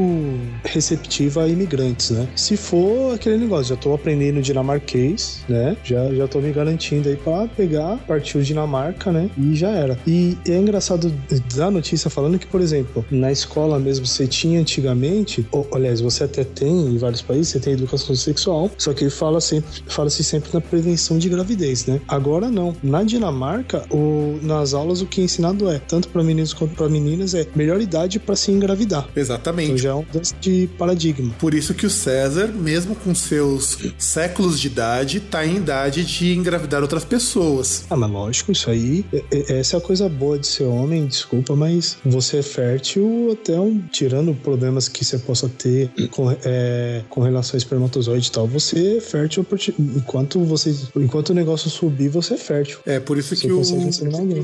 receptiva 0.63 1.43
a 1.43 1.47
imigrantes, 1.47 2.11
né? 2.11 2.27
Se 2.35 2.57
for 2.57 3.15
aquele 3.15 3.37
negócio, 3.37 3.73
já 3.73 3.75
tô 3.75 3.93
aprendendo 3.93 4.41
dinamarquês, 4.41 5.43
né? 5.47 5.77
Já, 5.83 6.13
já 6.13 6.27
tô 6.27 6.39
me 6.39 6.51
garantindo 6.51 7.07
aí 7.07 7.15
pra 7.15 7.47
pegar, 7.47 7.97
partiu 8.07 8.41
Dinamarca, 8.41 9.11
né? 9.11 9.29
E 9.37 9.55
já 9.55 9.69
era. 9.69 9.97
E 10.05 10.37
é 10.45 10.57
engraçado 10.57 11.13
da 11.55 11.71
notícia 11.71 12.09
falando 12.09 12.37
que, 12.37 12.47
por 12.47 12.59
exemplo, 12.59 13.05
na 13.09 13.31
escola 13.31 13.79
mesmo 13.79 14.05
você 14.05 14.27
tinha 14.27 14.59
antigamente, 14.59 15.45
ou, 15.51 15.67
aliás, 15.73 16.01
você 16.01 16.25
até 16.25 16.43
tem 16.43 16.87
em 16.87 16.97
vários 16.97 17.21
países, 17.21 17.49
você 17.49 17.59
tem 17.59 17.73
educação 17.73 18.15
sexual, 18.15 18.69
só 18.77 18.93
que 18.93 19.09
fala 19.09 19.39
sempre, 19.39 19.69
fala-se 19.87 20.23
sempre 20.23 20.49
na 20.53 20.59
prevenção 20.81 21.19
de 21.19 21.29
gravidez, 21.29 21.85
né? 21.85 22.01
Agora 22.07 22.49
não. 22.49 22.75
Na 22.81 23.03
Dinamarca, 23.03 23.85
o, 23.91 24.39
nas 24.41 24.73
aulas 24.73 25.01
o 25.01 25.05
que 25.05 25.21
é 25.21 25.23
ensinado 25.23 25.69
é, 25.69 25.79
tanto 25.79 26.09
para 26.09 26.23
meninos 26.23 26.53
quanto 26.53 26.75
para 26.75 26.89
meninas, 26.89 27.33
é 27.35 27.45
melhor 27.55 27.79
idade 27.79 28.19
para 28.19 28.35
se 28.35 28.51
engravidar. 28.51 29.07
Exatamente. 29.15 29.67
Então 29.67 29.77
já 29.77 29.89
é 29.91 29.93
um 29.93 30.05
mudança 30.11 30.35
de 30.41 30.67
paradigma. 30.77 31.33
Por 31.39 31.53
isso 31.53 31.73
que 31.73 31.85
o 31.85 31.89
César, 31.89 32.47
mesmo 32.47 32.95
com 32.95 33.13
seus 33.13 33.77
séculos 33.97 34.59
de 34.59 34.67
idade, 34.67 35.19
tá 35.19 35.45
em 35.45 35.57
idade 35.57 36.03
de 36.03 36.33
engravidar 36.33 36.81
outras 36.81 37.05
pessoas. 37.05 37.85
Ah, 37.89 37.95
mas 37.95 38.09
lógico, 38.11 38.51
isso 38.51 38.69
aí, 38.69 39.05
é- 39.13 39.23
é- 39.31 39.59
essa 39.59 39.75
é 39.75 39.77
a 39.77 39.81
coisa 39.81 40.09
boa 40.09 40.39
de 40.39 40.47
ser 40.47 40.63
homem, 40.63 41.05
desculpa, 41.05 41.55
mas 41.55 41.97
você 42.03 42.37
é 42.37 42.41
fértil 42.43 43.29
até 43.31 43.59
um, 43.59 43.79
tirando 43.91 44.33
problemas 44.33 44.87
que 44.87 45.05
você 45.05 45.17
possa 45.19 45.47
ter 45.47 45.91
com, 46.09 46.31
é, 46.43 47.03
com 47.09 47.21
relação 47.21 47.55
ao 47.55 47.57
espermatozoide 47.59 48.27
e 48.27 48.31
tal, 48.31 48.47
você 48.47 48.97
é 48.97 49.01
fértil 49.01 49.43
a 49.43 49.45
enquanto 49.79 50.39
você, 50.43 50.70
enquanto 50.95 51.29
o 51.29 51.33
negócio 51.33 51.69
subir, 51.69 52.09
você 52.09 52.33
é 52.35 52.37
fértil. 52.37 52.79
É, 52.85 52.99
por 52.99 53.17
isso 53.17 53.35
Você 53.35 53.47
que 53.47 53.51
o 53.51 53.61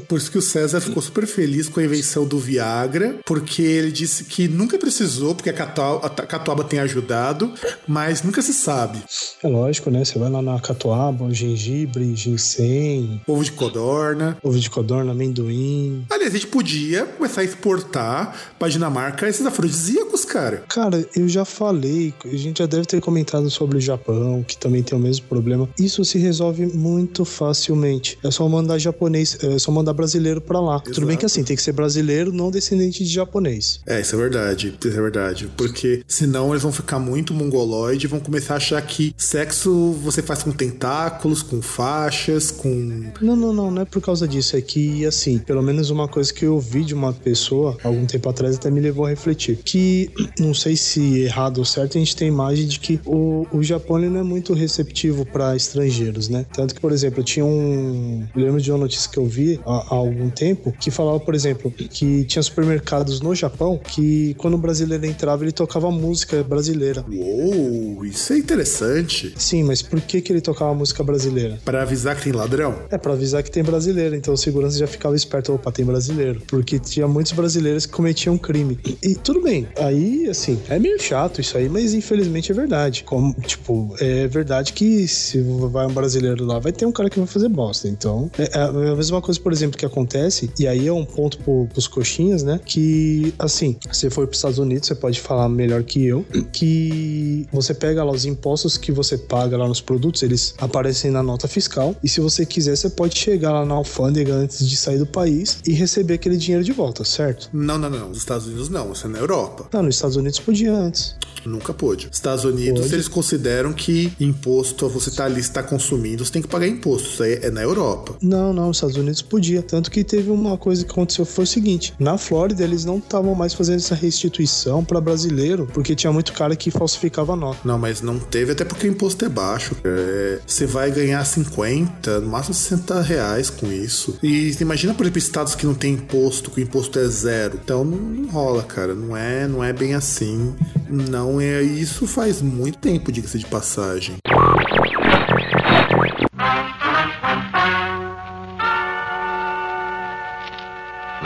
por 0.07 0.17
isso 0.17 0.31
que 0.31 0.37
o 0.37 0.41
César 0.41 0.79
ficou 0.81 1.01
super 1.01 1.25
feliz 1.27 1.67
com 1.69 1.79
a 1.79 1.83
invenção 1.83 2.25
do 2.25 2.37
Viagra, 2.39 3.17
porque 3.25 3.61
ele 3.61 3.91
disse 3.91 4.23
que 4.25 4.47
nunca 4.47 4.77
precisou, 4.77 5.35
porque 5.35 5.49
a 5.49 5.53
catu- 5.53 5.81
a 6.03 6.09
catuaba 6.09 6.63
tem 6.63 6.79
ajudado, 6.79 7.51
mas 7.87 8.21
nunca 8.23 8.41
se 8.41 8.53
sabe. 8.53 8.99
É 9.43 9.47
lógico, 9.47 9.89
né? 9.89 10.03
Você 10.03 10.17
vai 10.19 10.29
lá 10.29 10.41
na 10.41 10.59
catuaba, 10.59 11.31
gengibre, 11.33 12.15
ginseng, 12.15 13.21
Ovo 13.27 13.43
de 13.43 13.51
codorna. 13.51 14.37
ovo 14.43 14.59
de 14.59 14.69
codorna, 14.69 15.11
amendoim. 15.11 16.05
Aliás, 16.09 16.33
a 16.33 16.37
gente 16.37 16.47
podia 16.47 17.05
começar 17.05 17.41
a 17.41 17.43
exportar 17.43 18.35
pra 18.57 18.67
Dinamarca 18.67 19.27
esses 19.27 19.45
afrodisíacos, 19.45 20.25
cara. 20.25 20.63
Cara, 20.67 21.05
eu 21.15 21.27
já 21.27 21.45
falei, 21.45 22.13
a 22.25 22.35
gente 22.35 22.59
já 22.59 22.65
deve 22.65 22.85
ter 22.85 23.01
comentado 23.01 23.49
sobre 23.49 23.77
o 23.77 23.81
Japão, 23.81 24.43
que 24.47 24.57
também 24.57 24.83
tem 24.83 24.97
o 24.97 25.01
mesmo 25.01 25.25
problema. 25.27 25.67
Isso 25.79 26.03
se 26.05 26.16
resolve 26.17 26.65
muito 26.65 27.25
facilmente. 27.25 28.17
É 28.23 28.31
só 28.31 28.47
mandar 28.47 28.77
japonês, 28.77 29.37
é 29.41 29.59
só 29.59 29.71
mandar 29.71 29.93
brasileiro 29.93 30.41
pra 30.41 30.59
lá. 30.59 30.79
Tudo 30.79 31.05
bem 31.05 31.17
que 31.17 31.25
assim, 31.25 31.43
tem 31.43 31.55
que 31.55 31.61
ser 31.61 31.73
brasileiro, 31.73 32.31
não 32.31 32.51
descendente 32.51 33.03
de 33.03 33.09
japonês. 33.09 33.79
É, 33.85 34.01
isso 34.01 34.15
é 34.15 34.17
verdade. 34.17 34.75
Isso 34.79 34.87
é 34.87 35.01
verdade. 35.01 35.49
Porque 35.55 36.03
senão 36.07 36.51
eles 36.51 36.63
vão 36.63 36.71
ficar 36.71 36.99
muito 36.99 37.33
mongoloide 37.33 38.05
e 38.05 38.09
vão 38.09 38.19
começar 38.19 38.55
a 38.55 38.57
achar 38.57 38.81
que 38.81 39.13
sexo 39.17 39.91
você 40.03 40.21
faz 40.21 40.43
com 40.43 40.51
tentáculos, 40.51 41.41
com 41.41 41.61
faixas, 41.61 42.51
com. 42.51 43.11
Não, 43.21 43.35
não, 43.35 43.53
não, 43.53 43.71
não 43.71 43.81
é 43.81 43.85
por 43.85 44.01
causa 44.01 44.27
disso. 44.27 44.55
É 44.55 44.61
que, 44.61 45.05
assim, 45.05 45.37
pelo 45.37 45.61
menos 45.61 45.89
uma 45.89 46.07
coisa 46.07 46.33
que 46.33 46.45
eu 46.45 46.55
ouvi 46.55 46.83
de 46.83 46.93
uma 46.93 47.13
pessoa 47.13 47.77
algum 47.83 48.05
tempo 48.05 48.29
atrás 48.29 48.55
até 48.55 48.69
me 48.69 48.79
levou 48.79 49.05
a 49.05 49.09
refletir. 49.09 49.57
Que, 49.63 50.09
não 50.39 50.53
sei 50.53 50.75
se 50.75 51.19
errado 51.19 51.59
ou 51.59 51.65
certo, 51.65 51.97
a 51.97 51.99
gente 51.99 52.15
tem 52.15 52.27
a 52.27 52.31
imagem 52.31 52.67
de 52.67 52.79
que 52.79 52.99
o, 53.05 53.45
o 53.51 53.63
Japão 53.63 53.97
não 53.97 54.19
é 54.19 54.23
muito 54.23 54.53
receptivo 54.53 55.25
para 55.25 55.55
estrangeiros, 55.55 55.96
né? 56.29 56.45
Tanto 56.53 56.75
que, 56.75 56.81
por 56.81 56.91
exemplo, 56.91 57.23
tinha 57.23 57.45
um. 57.45 58.25
Eu 58.35 58.41
lembro 58.41 58.61
de 58.61 58.71
uma 58.71 58.79
notícia 58.79 59.09
que 59.09 59.17
eu 59.17 59.25
vi 59.25 59.59
há, 59.65 59.87
há 59.89 59.95
algum 59.95 60.29
tempo 60.29 60.73
que 60.79 60.91
falava, 60.91 61.19
por 61.19 61.35
exemplo, 61.35 61.71
que 61.71 62.23
tinha 62.25 62.41
supermercados 62.41 63.21
no 63.21 63.33
Japão 63.35 63.77
que 63.77 64.33
quando 64.35 64.55
o 64.55 64.57
brasileiro 64.57 65.05
entrava 65.05 65.43
ele 65.43 65.51
tocava 65.51 65.89
música 65.91 66.43
brasileira. 66.43 67.03
Uou, 67.11 68.05
isso 68.05 68.33
é 68.33 68.37
interessante. 68.37 69.33
Sim, 69.37 69.63
mas 69.63 69.81
por 69.81 69.99
que, 70.01 70.21
que 70.21 70.31
ele 70.31 70.41
tocava 70.41 70.73
música 70.73 71.03
brasileira? 71.03 71.59
Para 71.63 71.81
avisar 71.81 72.15
que 72.15 72.23
tem 72.23 72.33
ladrão. 72.33 72.75
É 72.89 72.97
pra 72.97 73.13
avisar 73.13 73.43
que 73.43 73.51
tem 73.51 73.63
brasileiro, 73.63 74.15
então 74.15 74.33
o 74.33 74.37
segurança 74.37 74.77
já 74.77 74.87
ficava 74.87 75.15
esperto, 75.15 75.53
opa, 75.53 75.71
tem 75.71 75.85
brasileiro. 75.85 76.41
Porque 76.47 76.79
tinha 76.79 77.07
muitos 77.07 77.31
brasileiros 77.31 77.85
que 77.85 77.93
cometiam 77.93 78.37
crime. 78.37 78.79
E, 78.85 78.97
e 79.11 79.15
tudo 79.15 79.41
bem, 79.41 79.67
aí, 79.77 80.27
assim, 80.29 80.59
é 80.69 80.79
meio 80.79 80.99
chato 81.01 81.41
isso 81.41 81.57
aí, 81.57 81.69
mas 81.69 81.93
infelizmente 81.93 82.51
é 82.51 82.55
verdade. 82.55 83.03
Como, 83.03 83.33
tipo, 83.41 83.95
é 83.99 84.27
verdade 84.27 84.73
que 84.73 85.07
se 85.07 85.41
vai 85.41 85.86
um 85.87 85.93
brasileiro 85.93 86.45
lá, 86.45 86.59
vai 86.59 86.71
ter 86.71 86.85
um 86.85 86.91
cara 86.91 87.09
que 87.09 87.17
vai 87.17 87.27
fazer 87.27 87.49
bosta. 87.49 87.87
Então, 87.87 88.29
é, 88.37 88.57
é 88.57 88.61
a 88.61 88.95
mesma 88.95 89.21
coisa, 89.21 89.39
por 89.39 89.51
exemplo, 89.51 89.77
que 89.77 89.85
acontece, 89.85 90.51
e 90.59 90.67
aí 90.67 90.87
é 90.87 90.93
um 90.93 91.05
ponto 91.05 91.37
pro, 91.39 91.67
pros 91.67 91.87
coxinhas, 91.87 92.43
né? 92.43 92.59
Que, 92.65 93.33
assim, 93.39 93.77
você 93.91 94.09
foi 94.09 94.27
pros 94.27 94.37
Estados 94.37 94.59
Unidos, 94.59 94.87
você 94.87 94.95
pode 94.95 95.19
falar 95.19 95.49
melhor 95.49 95.83
que 95.83 96.05
eu, 96.05 96.25
que 96.51 97.47
você 97.51 97.73
pega 97.73 98.03
lá 98.03 98.11
os 98.11 98.25
impostos 98.25 98.77
que 98.77 98.91
você 98.91 99.17
paga 99.17 99.57
lá 99.57 99.67
nos 99.67 99.81
produtos, 99.81 100.23
eles 100.23 100.53
aparecem 100.57 101.11
na 101.11 101.23
nota 101.23 101.47
fiscal, 101.47 101.95
e 102.03 102.09
se 102.09 102.19
você 102.19 102.45
quiser, 102.45 102.75
você 102.75 102.89
pode 102.89 103.17
chegar 103.17 103.51
lá 103.51 103.65
na 103.65 103.75
alfândega 103.75 104.33
antes 104.33 104.67
de 104.67 104.75
sair 104.75 104.97
do 104.97 105.05
país 105.05 105.59
e 105.65 105.73
receber 105.73 106.15
aquele 106.15 106.37
dinheiro 106.37 106.63
de 106.63 106.71
volta, 106.71 107.03
certo? 107.03 107.49
Não, 107.53 107.77
não, 107.77 107.89
não. 107.89 108.09
Nos 108.09 108.17
Estados 108.17 108.47
Unidos 108.47 108.69
não. 108.69 108.91
Isso 108.91 109.07
é 109.07 109.09
na 109.09 109.19
Europa. 109.19 109.67
Não, 109.71 109.83
nos 109.83 109.95
Estados 109.95 110.15
Unidos 110.15 110.39
podia 110.39 110.73
antes. 110.73 111.15
Nunca 111.45 111.73
pôde. 111.73 112.09
Estados 112.11 112.43
Unidos, 112.43 112.81
Pode. 112.81 112.93
eles 112.93 113.07
consideram 113.07 113.71
que 113.71 114.11
imposto, 114.19 114.89
você 114.89 115.11
tá 115.11 115.25
ali, 115.25 115.41
você 115.41 115.51
tá 115.51 115.63
consumindo, 115.77 116.25
você 116.25 116.31
tem 116.31 116.41
que 116.41 116.47
pagar 116.47 116.67
imposto. 116.67 117.09
Isso 117.09 117.23
aí 117.23 117.39
é 117.41 117.51
na 117.51 117.61
Europa. 117.61 118.15
Não, 118.21 118.51
não, 118.51 118.67
nos 118.67 118.77
Estados 118.77 118.95
Unidos 118.95 119.21
podia. 119.21 119.61
Tanto 119.61 119.91
que 119.91 120.03
teve 120.03 120.31
uma 120.31 120.57
coisa 120.57 120.83
que 120.83 120.91
aconteceu 120.91 121.25
foi 121.25 121.43
o 121.43 121.47
seguinte: 121.47 121.93
na 121.99 122.17
Flórida 122.17 122.63
eles 122.63 122.83
não 122.83 122.97
estavam 122.97 123.35
mais 123.35 123.53
fazendo 123.53 123.77
essa 123.77 123.95
restituição 123.95 124.83
para 124.83 124.99
brasileiro, 124.99 125.69
porque 125.73 125.95
tinha 125.95 126.11
muito 126.11 126.33
cara 126.33 126.55
que 126.55 126.71
falsificava 126.71 127.35
nota. 127.35 127.59
Não, 127.63 127.77
mas 127.77 128.01
não 128.01 128.19
teve, 128.19 128.51
até 128.51 128.65
porque 128.65 128.87
o 128.87 128.91
imposto 128.91 129.23
é 129.23 129.29
baixo. 129.29 129.75
É, 129.83 130.39
você 130.45 130.65
vai 130.65 130.91
ganhar 130.91 131.23
50, 131.23 132.21
no 132.21 132.27
máximo 132.27 132.53
60 132.53 133.01
reais 133.01 133.49
com 133.49 133.71
isso. 133.71 134.17
E 134.23 134.51
imagina, 134.59 134.93
por 134.93 135.03
exemplo, 135.03 135.19
estados 135.19 135.55
que 135.55 135.65
não 135.65 135.75
tem 135.75 135.93
imposto, 135.93 136.49
que 136.49 136.59
o 136.59 136.63
imposto 136.63 136.97
é 136.97 137.07
zero. 137.07 137.59
Então 137.63 137.83
não, 137.85 137.97
não 137.97 138.29
rola, 138.29 138.63
cara. 138.63 138.95
Não 138.95 139.15
é, 139.15 139.47
não 139.47 139.63
é 139.63 139.71
bem 139.71 139.93
assim. 139.93 140.55
Não 140.89 141.39
é. 141.39 141.61
Isso 141.61 142.07
faz 142.07 142.41
muito 142.41 142.79
tempo, 142.79 143.11
diga-se 143.11 143.37
de 143.37 143.45
passagem. 143.45 144.15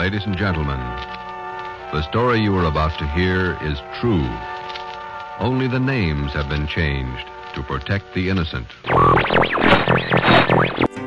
Ladies 0.02 0.24
and 0.24 0.36
gentlemen, 0.36 0.80
the 1.92 2.02
story 2.10 2.40
you 2.40 2.56
are 2.56 2.64
about 2.64 2.98
to 2.98 3.06
hear 3.06 3.56
is 3.62 3.78
true. 4.00 4.26
Only 5.38 5.68
the 5.68 5.78
names 5.78 6.32
have 6.32 6.48
been 6.48 6.66
changed 6.66 7.24
to 7.54 7.62
protect 7.62 8.12
the 8.12 8.28
innocent. 8.28 8.66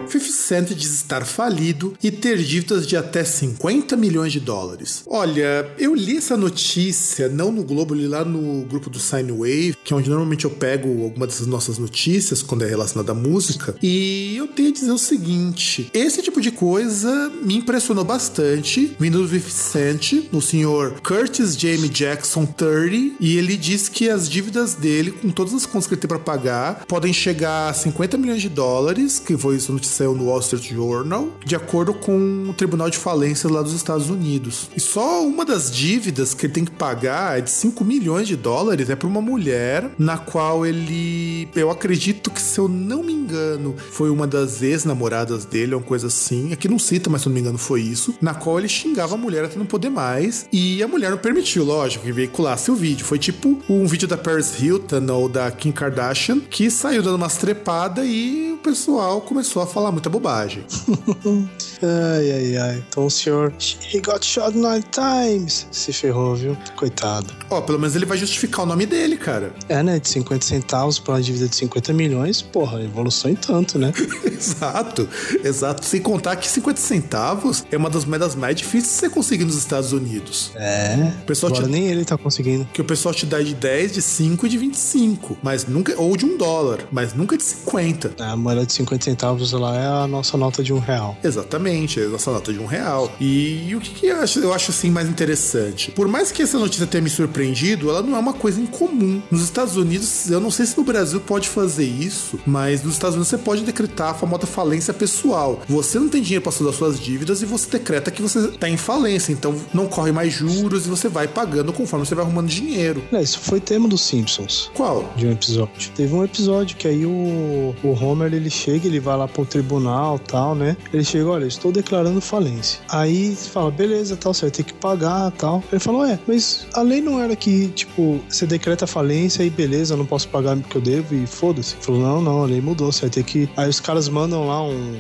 50 0.08 0.32
Cent 0.32 0.74
diz 0.74 0.94
estar 0.94 1.26
falido 1.26 1.94
e 2.02 2.12
ter 2.12 2.38
dívidas 2.38 2.86
de 2.88 2.96
até 2.96 3.24
50 3.24 3.96
milhões 3.98 4.32
de 4.32 4.40
dólares. 4.40 5.04
Olha, 5.08 5.70
eu 5.78 5.94
li 5.96 6.18
essa 6.18 6.38
notícia, 6.38 7.28
não 7.28 7.52
no 7.52 7.64
Globo, 7.64 7.94
li 7.94 8.08
lá 8.08 8.24
no 8.24 8.66
grupo 8.66 8.90
do 8.90 9.00
Sinewave, 9.00 9.76
que 9.84 9.94
é 9.94 9.96
onde 9.96 10.10
normalmente 10.10 10.46
eu 10.46 10.52
pego 10.52 11.04
alguma 11.04 11.28
dessas 11.28 11.48
nossas 11.48 11.78
notícias 11.78 12.42
quando 12.42 12.64
é 12.64 12.68
relacionada 12.68 13.12
à 13.12 13.16
música, 13.16 13.76
e 13.82 14.36
eu 14.36 14.48
tenho 14.48 14.70
a 14.70 14.72
dizer 14.72 14.92
o 14.92 14.98
seguinte: 14.98 15.90
esse 15.94 16.22
tipo 16.22 16.40
de 16.40 16.52
coisa 16.52 17.32
me 17.42 17.56
impressionou 17.56 18.04
bastante, 18.04 18.96
vindo 19.00 19.22
do 19.22 19.28
50 19.28 19.50
Cent, 19.50 20.14
no 20.32 20.42
senhor 20.42 21.00
Curtis 21.02 21.58
Jamie 21.58 21.90
Jackson 21.90 22.46
30, 22.46 23.16
e 23.20 23.38
ele 23.38 23.58
diz 23.58 23.90
que 23.90 24.10
as 24.10 24.30
dívidas 24.30 24.74
dele, 24.74 25.12
com 25.12 25.30
todas 25.30 25.54
as 25.54 25.66
contas 25.66 25.88
que 25.88 25.94
ele 25.94 26.02
tem 26.02 26.08
para 26.08 26.20
pagar, 26.20 26.86
podem 26.88 27.14
chegar 27.14 27.70
a 27.70 27.74
50 27.74 28.18
milhões 28.18 28.42
de 28.42 28.50
dólares, 28.50 29.20
que 29.20 29.38
foi 29.38 29.56
isso 29.56 29.72
noticiou 29.96 30.16
no 30.16 30.26
Wall 30.26 30.40
Street 30.40 30.72
Journal, 30.72 31.30
de 31.46 31.56
acordo 31.56 31.94
com 31.94 32.48
o 32.50 32.54
Tribunal 32.54 32.90
de 32.90 32.98
Falências 32.98 33.52
lá 33.52 33.62
dos 33.62 33.74
Estados 33.74 34.10
Unidos. 34.10 34.70
E 34.76 34.80
só 34.80 35.26
uma 35.26 35.46
das 35.46 35.72
dívidas 35.72 36.34
que 36.34 36.46
ele 36.46 36.54
tem 36.54 36.66
que 36.66 36.72
pagar 36.72 37.38
é 37.38 37.42
de 37.42 37.50
5 37.50 37.84
milhões 37.86 38.28
de 38.28 38.36
dólares, 38.36 38.90
é 38.90 38.96
para 38.96 39.08
uma 39.08 39.22
mulher 39.22 39.92
na 39.98 40.18
qual 40.18 40.66
ele, 40.66 41.48
eu 41.56 41.72
acredito 41.72 42.30
que 42.30 42.42
se 42.42 42.60
eu 42.60 42.68
não 42.68 43.04
me 43.04 43.14
engano, 43.14 43.76
foi 43.92 44.10
uma 44.10 44.28
das 44.28 44.62
ex-namoradas 44.62 45.46
dele, 45.46 45.76
uma 45.76 45.84
coisa 45.84 46.08
assim. 46.08 46.52
Aqui 46.52 46.68
não 46.68 46.80
cita, 46.80 47.10
mas 47.10 47.22
se 47.22 47.28
eu 47.28 47.30
não 47.30 47.36
me 47.36 47.42
engano 47.42 47.58
foi 47.58 47.82
isso, 47.82 48.16
na 48.22 48.34
qual 48.34 48.60
ele 48.60 48.68
xingava 48.68 49.16
a 49.16 49.18
mulher 49.18 49.46
até 49.46 49.58
não 49.58 49.66
poder 49.66 49.90
mais, 49.90 50.48
e 50.52 50.84
a 50.84 50.88
mulher 50.88 51.12
não 51.12 51.18
permitiu, 51.18 51.64
lógico, 51.64 52.06
que 52.06 52.12
veiculasse 52.12 52.70
o 52.72 52.76
vídeo. 52.76 53.06
Foi 53.06 53.20
tipo 53.20 53.58
um 53.70 53.86
vídeo 53.86 54.08
da 54.08 54.18
Paris 54.18 54.60
Hilton 54.60 55.06
ou 55.12 55.30
da 55.30 55.50
Kim 55.52 55.72
Kardashian 55.72 56.40
que 56.40 56.70
saiu 56.70 57.02
dando 57.02 57.16
umas 57.16 57.38
trepadas 57.38 58.06
e 58.08 58.55
pessoal 58.70 59.22
começou 59.22 59.62
a 59.62 59.68
falar 59.68 59.92
muita 59.92 60.10
bobagem. 60.10 60.64
Ai, 61.84 62.32
ai, 62.32 62.58
ai. 62.58 62.84
Então 62.90 63.06
o 63.06 63.12
senhor. 63.12 63.54
He 63.94 64.00
got 64.00 64.26
shot 64.26 64.56
nine 64.58 64.84
times. 64.92 65.68
Se 65.72 65.92
ferrou, 65.92 66.34
viu? 66.36 66.58
Coitado. 66.76 67.32
Ó, 67.50 67.62
pelo 67.62 67.78
menos 67.78 67.96
ele 67.96 68.06
vai 68.06 68.18
justificar 68.18 68.64
o 68.64 68.66
nome 68.66 68.86
dele, 68.86 69.18
cara. 69.18 69.54
É, 69.68 69.84
né? 69.84 70.00
De 70.00 70.08
50 70.10 70.46
centavos 70.46 70.98
pra 71.00 71.16
uma 71.16 71.22
dívida 71.22 71.48
de 71.48 71.56
50 71.56 71.94
milhões, 71.94 72.42
porra, 72.42 72.82
evolução 72.82 73.30
em 73.30 73.36
tanto, 73.36 73.78
né? 73.78 73.92
exato, 74.26 75.08
exato. 75.44 75.86
Sem 75.86 76.02
contar 76.02 76.38
que 76.38 76.48
50 76.48 76.80
centavos 76.80 77.66
é 77.72 77.78
uma 77.78 77.90
das 77.90 78.06
moedas 78.06 78.36
mais 78.36 78.56
difíceis 78.56 78.94
de 78.94 79.00
você 79.00 79.10
conseguir 79.10 79.44
nos 79.46 79.58
Estados 79.58 79.92
Unidos. 79.92 80.52
É. 80.56 81.12
O 81.22 81.26
pessoal 81.26 81.52
Agora 81.52 81.68
te- 81.68 81.72
nem 81.72 81.88
ele 81.88 82.06
tá 82.06 82.18
conseguindo. 82.18 82.66
Que 82.74 82.82
o 82.82 82.86
pessoal 82.86 83.14
te 83.14 83.26
dá 83.26 83.42
de 83.42 83.54
10, 83.54 83.94
de 83.94 84.02
5 84.02 84.46
e 84.46 84.50
de 84.50 84.58
25. 84.58 85.38
Mas 85.44 85.66
nunca. 85.68 85.94
Ou 86.02 86.16
de 86.16 86.26
um 86.26 86.38
dólar, 86.38 86.88
mas 86.92 87.14
nunca 87.14 87.38
de 87.38 87.44
50. 87.44 88.16
A 88.24 88.36
moeda 88.56 88.66
de 88.66 88.74
50 88.74 89.04
centavos 89.04 89.52
lá 89.52 89.76
é 89.76 90.04
a 90.04 90.08
nossa 90.08 90.38
nota 90.38 90.64
de 90.64 90.74
um 90.74 90.80
real. 90.80 91.18
Exatamente, 91.24 92.00
é 92.00 92.06
a 92.06 92.10
nossa 92.10 92.32
nota 92.32 92.52
de 92.52 92.60
um 92.60 92.66
real. 92.66 93.12
E, 93.20 93.74
o 93.76 93.80
que, 93.80 93.92
que 93.92 94.08
eu, 94.08 94.22
acho, 94.22 94.40
eu 94.40 94.54
acho 94.54 94.72
assim 94.72 94.90
mais 94.90 95.10
interessante? 95.10 95.92
Por 95.92 96.08
mais 96.08 96.32
que 96.32 96.42
essa 96.42 96.58
notícia 96.58 96.88
tenha 96.88 97.02
me 97.02 97.10
surpreendido, 97.10 97.90
ela 97.90 98.02
não 98.02 98.16
é 98.16 98.20
uma 98.20 98.34
coisa 98.34 98.60
incomum. 98.60 99.22
Nos 99.30 99.44
Estados 99.44 99.76
Unidos, 99.76 100.30
eu 100.30 100.40
não 100.40 100.50
sei 100.50 100.66
se 100.66 100.78
no 100.78 100.84
Brasil 100.84 101.20
pode 101.20 101.50
fazer 101.50 101.86
isso, 101.86 102.40
mas 102.46 102.84
nos 102.84 102.94
Estados 102.94 103.16
Unidos 103.16 103.30
você 103.30 103.38
pode 103.38 103.64
decretar 103.64 104.12
a 104.12 104.14
famosa 104.14 104.48
falência 104.48 104.94
pessoal. 104.94 105.62
Você 105.68 106.00
não 106.00 106.10
tem 106.10 106.22
dinheiro 106.22 106.44
para 106.44 106.56
das 106.66 106.76
suas 106.76 107.00
dívidas 107.00 107.42
e 107.42 107.46
você 107.46 107.70
decreta 107.70 108.10
que 108.10 108.22
você 108.22 108.48
tá 108.50 108.70
em 108.70 108.78
falência, 108.78 109.32
então 109.32 109.56
não 109.74 109.88
corre 109.88 110.12
mais 110.12 110.34
juros 110.34 110.86
e 110.86 110.90
você 110.90 111.10
vai 111.10 111.28
pagando 111.28 111.74
conforme 111.74 112.06
você 112.06 112.16
vai 112.16 112.24
arrumando 112.24 112.48
dinheiro. 112.48 113.04
É, 113.12 113.22
isso 113.22 113.40
foi 113.40 113.60
tema 113.60 113.88
dos 113.88 114.02
Simpsons. 114.02 114.72
Qual? 114.74 115.12
De 115.16 115.28
um 115.28 115.32
episódio. 115.32 115.92
Teve 115.94 116.14
um 116.14 116.24
episódio 116.24 116.78
que 116.78 116.88
aí 116.88 117.06
o, 117.06 117.76
o 117.84 117.90
Homer 117.92 118.34
ele 118.36 118.50
chega, 118.50 118.88
ele 118.88 119.00
vai 119.00 119.18
lá 119.18 119.28
pro 119.28 119.46
tribunal 119.46 120.20
tal, 120.20 120.56
né? 120.56 120.76
Ele 120.94 121.04
chega, 121.04 121.30
olha, 121.30 121.46
estou 121.46 121.72
declarando 121.72 122.22
falência. 122.22 122.80
Aí 122.90 123.36
fala, 123.36 123.72
beleza, 123.72 124.16
tal, 124.16 124.34
você 124.34 124.44
vai 124.44 124.52
ter 124.52 124.64
que 124.64 124.74
pagar 124.74 125.32
tal. 125.32 125.64
Ele 125.72 125.80
falou, 125.80 126.06
é, 126.06 126.20
mas 126.28 126.68
a 126.74 126.82
lei 126.82 127.02
não 127.02 127.20
era 127.20 127.36
que, 127.36 127.68
tipo, 127.70 128.20
você 128.30 128.46
decreta 128.46 128.88
falência 128.88 129.44
e 129.44 129.50
beleza, 129.50 129.96
não 129.96 130.06
posso 130.06 130.28
pagar 130.30 130.56
porque 130.58 130.78
eu 130.78 130.82
devo 130.82 131.16
e 131.16 131.26
foda-se. 131.28 131.76
Falou, 131.80 132.02
não, 132.02 132.22
não, 132.22 132.44
a 132.44 132.46
lei 132.46 132.62
mudou, 132.62 132.92
você 132.92 133.02
vai 133.02 133.10
ter 133.10 133.24
que. 133.24 133.50
Aí 133.58 133.70
os 133.70 133.80
caras 133.80 134.08
mandam 134.10 134.48
lá 134.48 134.64
um, 134.64 134.98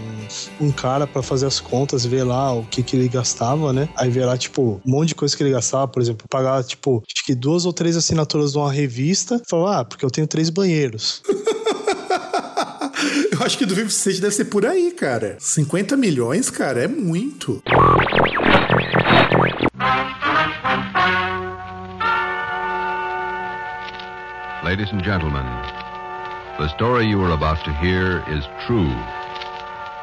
um 0.59 0.71
cara 0.71 1.07
pra 1.07 1.21
fazer 1.21 1.45
as 1.45 1.59
contas, 1.59 2.05
ver 2.05 2.23
lá 2.23 2.53
o 2.53 2.63
que 2.63 2.83
que 2.83 2.95
ele 2.95 3.07
gastava, 3.07 3.71
né? 3.71 3.89
Aí 3.95 4.09
vê 4.09 4.25
lá, 4.25 4.37
tipo, 4.37 4.81
um 4.85 4.91
monte 4.91 5.09
de 5.09 5.15
coisa 5.15 5.35
que 5.35 5.43
ele 5.43 5.51
gastava, 5.51 5.87
por 5.87 6.01
exemplo, 6.01 6.27
pagar, 6.29 6.63
tipo, 6.63 7.03
acho 7.07 7.25
que 7.25 7.35
duas 7.35 7.65
ou 7.65 7.73
três 7.73 7.95
assinaturas 7.95 8.51
de 8.51 8.57
uma 8.57 8.71
revista. 8.71 9.41
Falou, 9.47 9.67
ah, 9.67 9.83
porque 9.83 10.05
eu 10.05 10.11
tenho 10.11 10.27
três 10.27 10.49
banheiros. 10.49 11.21
Eu 13.37 13.45
acho 13.45 13.57
que 13.57 13.65
do 13.65 13.75
Vivo 13.75 13.89
State 13.89 14.21
deve 14.21 14.33
ser 14.33 14.45
por 14.45 14.65
aí, 14.65 14.91
cara. 14.91 15.35
50 15.39 15.97
milhões, 15.97 16.49
cara, 16.49 16.85
é 16.85 16.87
muito. 16.87 17.61
Ladies 24.63 24.89
and 24.93 25.03
gentlemen, 25.03 25.43
the 26.59 26.69
story 26.69 27.07
you 27.07 27.21
are 27.25 27.33
about 27.33 27.61
to 27.65 27.71
hear 27.83 28.23
is 28.29 28.45
true. 28.65 28.89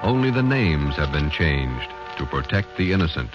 Only 0.02 0.30
the 0.30 0.42
names 0.42 0.94
have 0.98 1.10
been 1.10 1.30
changed 1.30 1.88
to 2.18 2.26
protect 2.26 2.76
the 2.76 2.92
innocent. 2.92 3.30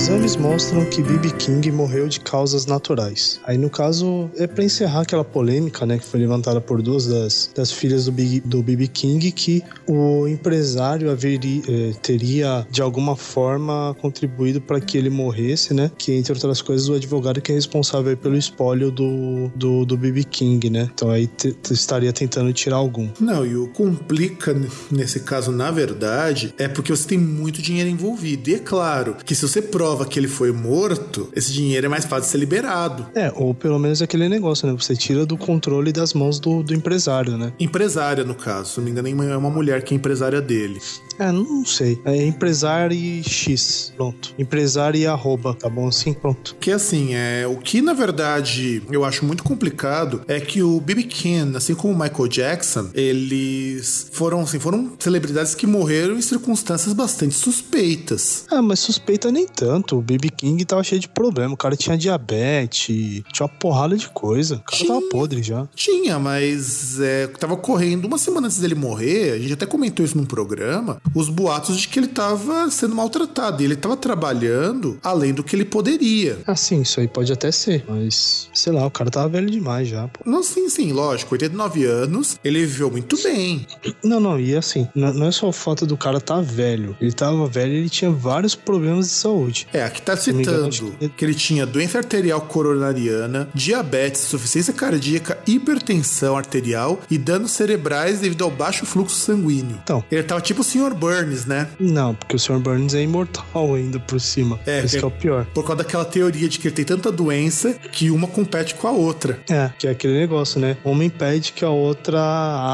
Exames 0.00 0.34
mostram 0.34 0.86
que 0.86 1.02
B.B. 1.02 1.30
King 1.32 1.70
morreu 1.70 2.08
de 2.08 2.20
causas 2.20 2.64
naturais. 2.64 3.38
Aí, 3.44 3.58
no 3.58 3.68
caso, 3.68 4.30
é 4.34 4.46
pra 4.46 4.64
encerrar 4.64 5.02
aquela 5.02 5.22
polêmica, 5.22 5.84
né, 5.84 5.98
que 5.98 6.06
foi 6.06 6.20
levantada 6.20 6.58
por 6.58 6.80
duas 6.80 7.06
das, 7.06 7.50
das 7.54 7.70
filhas 7.70 8.06
do 8.06 8.62
B.B. 8.62 8.86
King, 8.86 9.30
que 9.30 9.62
o 9.86 10.26
empresário 10.26 11.10
haveria, 11.10 11.62
eh, 11.68 11.92
teria, 12.00 12.66
de 12.70 12.80
alguma 12.80 13.14
forma, 13.14 13.94
contribuído 14.00 14.58
para 14.58 14.80
que 14.80 14.96
ele 14.96 15.10
morresse, 15.10 15.74
né, 15.74 15.92
que, 15.98 16.12
entre 16.12 16.32
outras 16.32 16.62
coisas, 16.62 16.88
o 16.88 16.94
advogado 16.94 17.38
que 17.42 17.52
é 17.52 17.54
responsável 17.54 18.16
pelo 18.16 18.38
espólio 18.38 18.90
do, 18.90 19.52
do, 19.54 19.84
do. 19.84 19.98
King, 20.30 20.70
né. 20.70 20.88
Então, 20.94 21.10
aí 21.10 21.28
estaria 21.70 22.12
tentando 22.12 22.50
tirar 22.54 22.76
algum. 22.76 23.10
Não, 23.20 23.44
e 23.44 23.54
o 23.54 23.68
complica 23.68 24.56
nesse 24.90 25.20
caso, 25.20 25.52
na 25.52 25.70
verdade, 25.70 26.54
é 26.56 26.66
porque 26.66 26.90
você 26.90 27.06
tem 27.06 27.18
muito 27.18 27.60
dinheiro 27.60 27.90
envolvido. 27.90 28.48
E 28.48 28.54
é 28.54 28.58
claro 28.58 29.16
que 29.24 29.34
se 29.34 29.46
você 29.46 29.60
prova 29.60 29.89
que 30.06 30.18
ele 30.18 30.28
foi 30.28 30.52
morto, 30.52 31.28
esse 31.34 31.52
dinheiro 31.52 31.86
é 31.86 31.88
mais 31.88 32.04
fácil 32.04 32.24
de 32.24 32.28
ser 32.28 32.38
liberado. 32.38 33.06
É, 33.14 33.32
ou 33.34 33.54
pelo 33.54 33.78
menos 33.78 34.02
aquele 34.02 34.28
negócio, 34.28 34.66
né, 34.66 34.76
você 34.78 34.94
tira 34.94 35.26
do 35.26 35.36
controle 35.36 35.92
das 35.92 36.14
mãos 36.14 36.38
do, 36.38 36.62
do 36.62 36.74
empresário, 36.74 37.36
né. 37.36 37.52
Empresária, 37.58 38.24
no 38.24 38.34
caso. 38.34 38.72
Se 38.72 38.78
não 38.78 38.84
me 38.84 38.90
engano, 38.90 39.08
é 39.24 39.36
uma 39.36 39.50
mulher 39.50 39.82
que 39.82 39.94
é 39.94 39.96
empresária 39.96 40.40
dele. 40.40 40.80
É, 41.20 41.30
não 41.30 41.64
sei. 41.64 42.00
É 42.04 42.24
empresário 42.26 42.98
X. 43.22 43.92
Pronto. 43.96 44.34
Empresário 44.38 44.98
e 44.98 45.06
arroba. 45.06 45.54
Tá 45.54 45.68
bom 45.68 45.86
assim? 45.86 46.14
Pronto. 46.14 46.56
Que 46.58 46.72
assim, 46.72 47.14
é, 47.14 47.46
o 47.46 47.56
que 47.56 47.80
na 47.82 47.92
verdade 47.92 48.82
eu 48.90 49.04
acho 49.04 49.24
muito 49.24 49.44
complicado 49.44 50.22
é 50.26 50.40
que 50.40 50.62
o 50.62 50.80
B.B. 50.80 51.02
King, 51.04 51.56
assim 51.56 51.74
como 51.74 51.92
o 51.92 51.98
Michael 51.98 52.28
Jackson, 52.28 52.88
eles 52.94 54.08
foram, 54.12 54.40
assim, 54.40 54.58
foram 54.58 54.92
celebridades 54.98 55.54
que 55.54 55.66
morreram 55.66 56.16
em 56.16 56.22
circunstâncias 56.22 56.92
bastante 56.94 57.34
suspeitas. 57.34 58.46
Ah, 58.50 58.62
mas 58.62 58.80
suspeita 58.80 59.30
nem 59.30 59.46
tanto. 59.46 59.98
O 59.98 60.02
BB 60.02 60.30
King 60.30 60.64
tava 60.64 60.82
cheio 60.82 61.00
de 61.00 61.08
problema. 61.08 61.54
O 61.54 61.56
cara 61.56 61.76
tinha 61.76 61.96
diabetes, 61.98 63.22
tinha 63.32 63.46
uma 63.46 63.48
porrada 63.48 63.96
de 63.96 64.08
coisa. 64.08 64.56
O 64.56 64.62
cara 64.62 64.86
tava 64.86 64.98
Tinha. 65.00 65.10
podre 65.10 65.42
já. 65.42 65.68
Tinha, 65.74 66.18
mas 66.18 66.98
é, 67.00 67.26
tava 67.26 67.56
correndo 67.56 68.06
uma 68.06 68.18
semana 68.18 68.46
antes 68.46 68.58
dele 68.58 68.74
morrer, 68.74 69.32
a 69.32 69.38
gente 69.38 69.52
até 69.52 69.66
comentou 69.66 70.04
isso 70.04 70.16
num 70.16 70.24
programa, 70.24 71.00
os 71.14 71.28
boatos 71.28 71.78
de 71.78 71.88
que 71.88 71.98
ele 71.98 72.06
tava 72.08 72.70
sendo 72.70 72.94
maltratado. 72.94 73.62
E 73.62 73.64
ele 73.64 73.76
tava 73.76 73.96
trabalhando 73.96 74.98
além 75.02 75.32
do 75.32 75.42
que 75.42 75.56
ele 75.56 75.64
poderia. 75.64 76.38
Ah, 76.46 76.54
sim, 76.56 76.82
isso 76.82 77.00
aí 77.00 77.08
pode 77.08 77.32
até 77.32 77.50
ser. 77.50 77.84
Mas, 77.88 78.48
sei 78.54 78.72
lá, 78.72 78.86
o 78.86 78.90
cara 78.90 79.10
tava 79.10 79.28
velho 79.28 79.50
demais 79.50 79.88
já, 79.88 80.06
pô. 80.08 80.20
Não, 80.24 80.42
sim, 80.42 80.68
sim, 80.68 80.92
lógico, 80.92 81.34
89 81.34 81.84
anos, 81.84 82.38
ele 82.44 82.60
viveu 82.60 82.90
muito 82.90 83.20
bem. 83.22 83.66
Não, 84.04 84.20
não, 84.20 84.38
e 84.38 84.54
assim, 84.56 84.86
não 84.94 85.26
é 85.26 85.32
só 85.32 85.48
o 85.48 85.52
fato 85.52 85.86
do 85.86 85.96
cara 85.96 86.20
tá 86.20 86.40
velho. 86.40 86.96
Ele 87.00 87.12
tava 87.12 87.46
velho 87.46 87.72
e 87.72 87.76
ele 87.78 87.88
tinha 87.90 88.10
vários 88.10 88.54
problemas 88.54 89.06
de 89.06 89.12
saúde. 89.12 89.66
É, 89.72 89.82
aqui 89.82 90.00
tá 90.02 90.12
engano, 90.14 90.38
citando 90.44 90.68
acho 90.68 91.10
que- 91.16 91.24
ele 91.24 91.34
tinha 91.34 91.66
doença 91.66 91.98
arterial 91.98 92.40
coronariana, 92.42 93.48
diabetes, 93.54 94.22
insuficiência 94.24 94.72
cardíaca, 94.72 95.38
hipertensão 95.46 96.36
arterial 96.36 97.00
e 97.10 97.18
danos 97.18 97.52
cerebrais 97.52 98.20
devido 98.20 98.44
ao 98.44 98.50
baixo 98.50 98.84
fluxo 98.86 99.16
sanguíneo. 99.16 99.78
Então. 99.82 100.02
Ele 100.10 100.22
tava 100.22 100.40
tipo 100.40 100.60
o 100.60 100.64
Sr. 100.64 100.94
Burns, 101.00 101.46
né? 101.46 101.66
Não, 101.80 102.14
porque 102.14 102.36
o 102.36 102.38
Sr. 102.38 102.58
Burns 102.58 102.92
é 102.94 103.02
imortal 103.02 103.74
ainda 103.74 103.98
por 103.98 104.20
cima. 104.20 104.60
É, 104.66 104.80
é- 104.80 104.86
que 104.86 104.98
é 104.98 105.06
o 105.06 105.10
pior. 105.10 105.46
Por 105.54 105.62
causa 105.64 105.82
daquela 105.82 106.04
teoria 106.04 106.48
de 106.48 106.58
que 106.58 106.68
ele 106.68 106.74
tem 106.74 106.84
tanta 106.84 107.10
doença 107.10 107.72
que 107.90 108.10
uma 108.10 108.26
compete 108.28 108.74
com 108.74 108.86
a 108.86 108.90
outra. 108.92 109.40
É, 109.48 109.70
que 109.78 109.86
é 109.86 109.90
aquele 109.90 110.18
negócio, 110.18 110.60
né? 110.60 110.76
Uma 110.84 111.04
impede 111.04 111.52
que 111.52 111.64
a 111.64 111.70
outra 111.70 112.20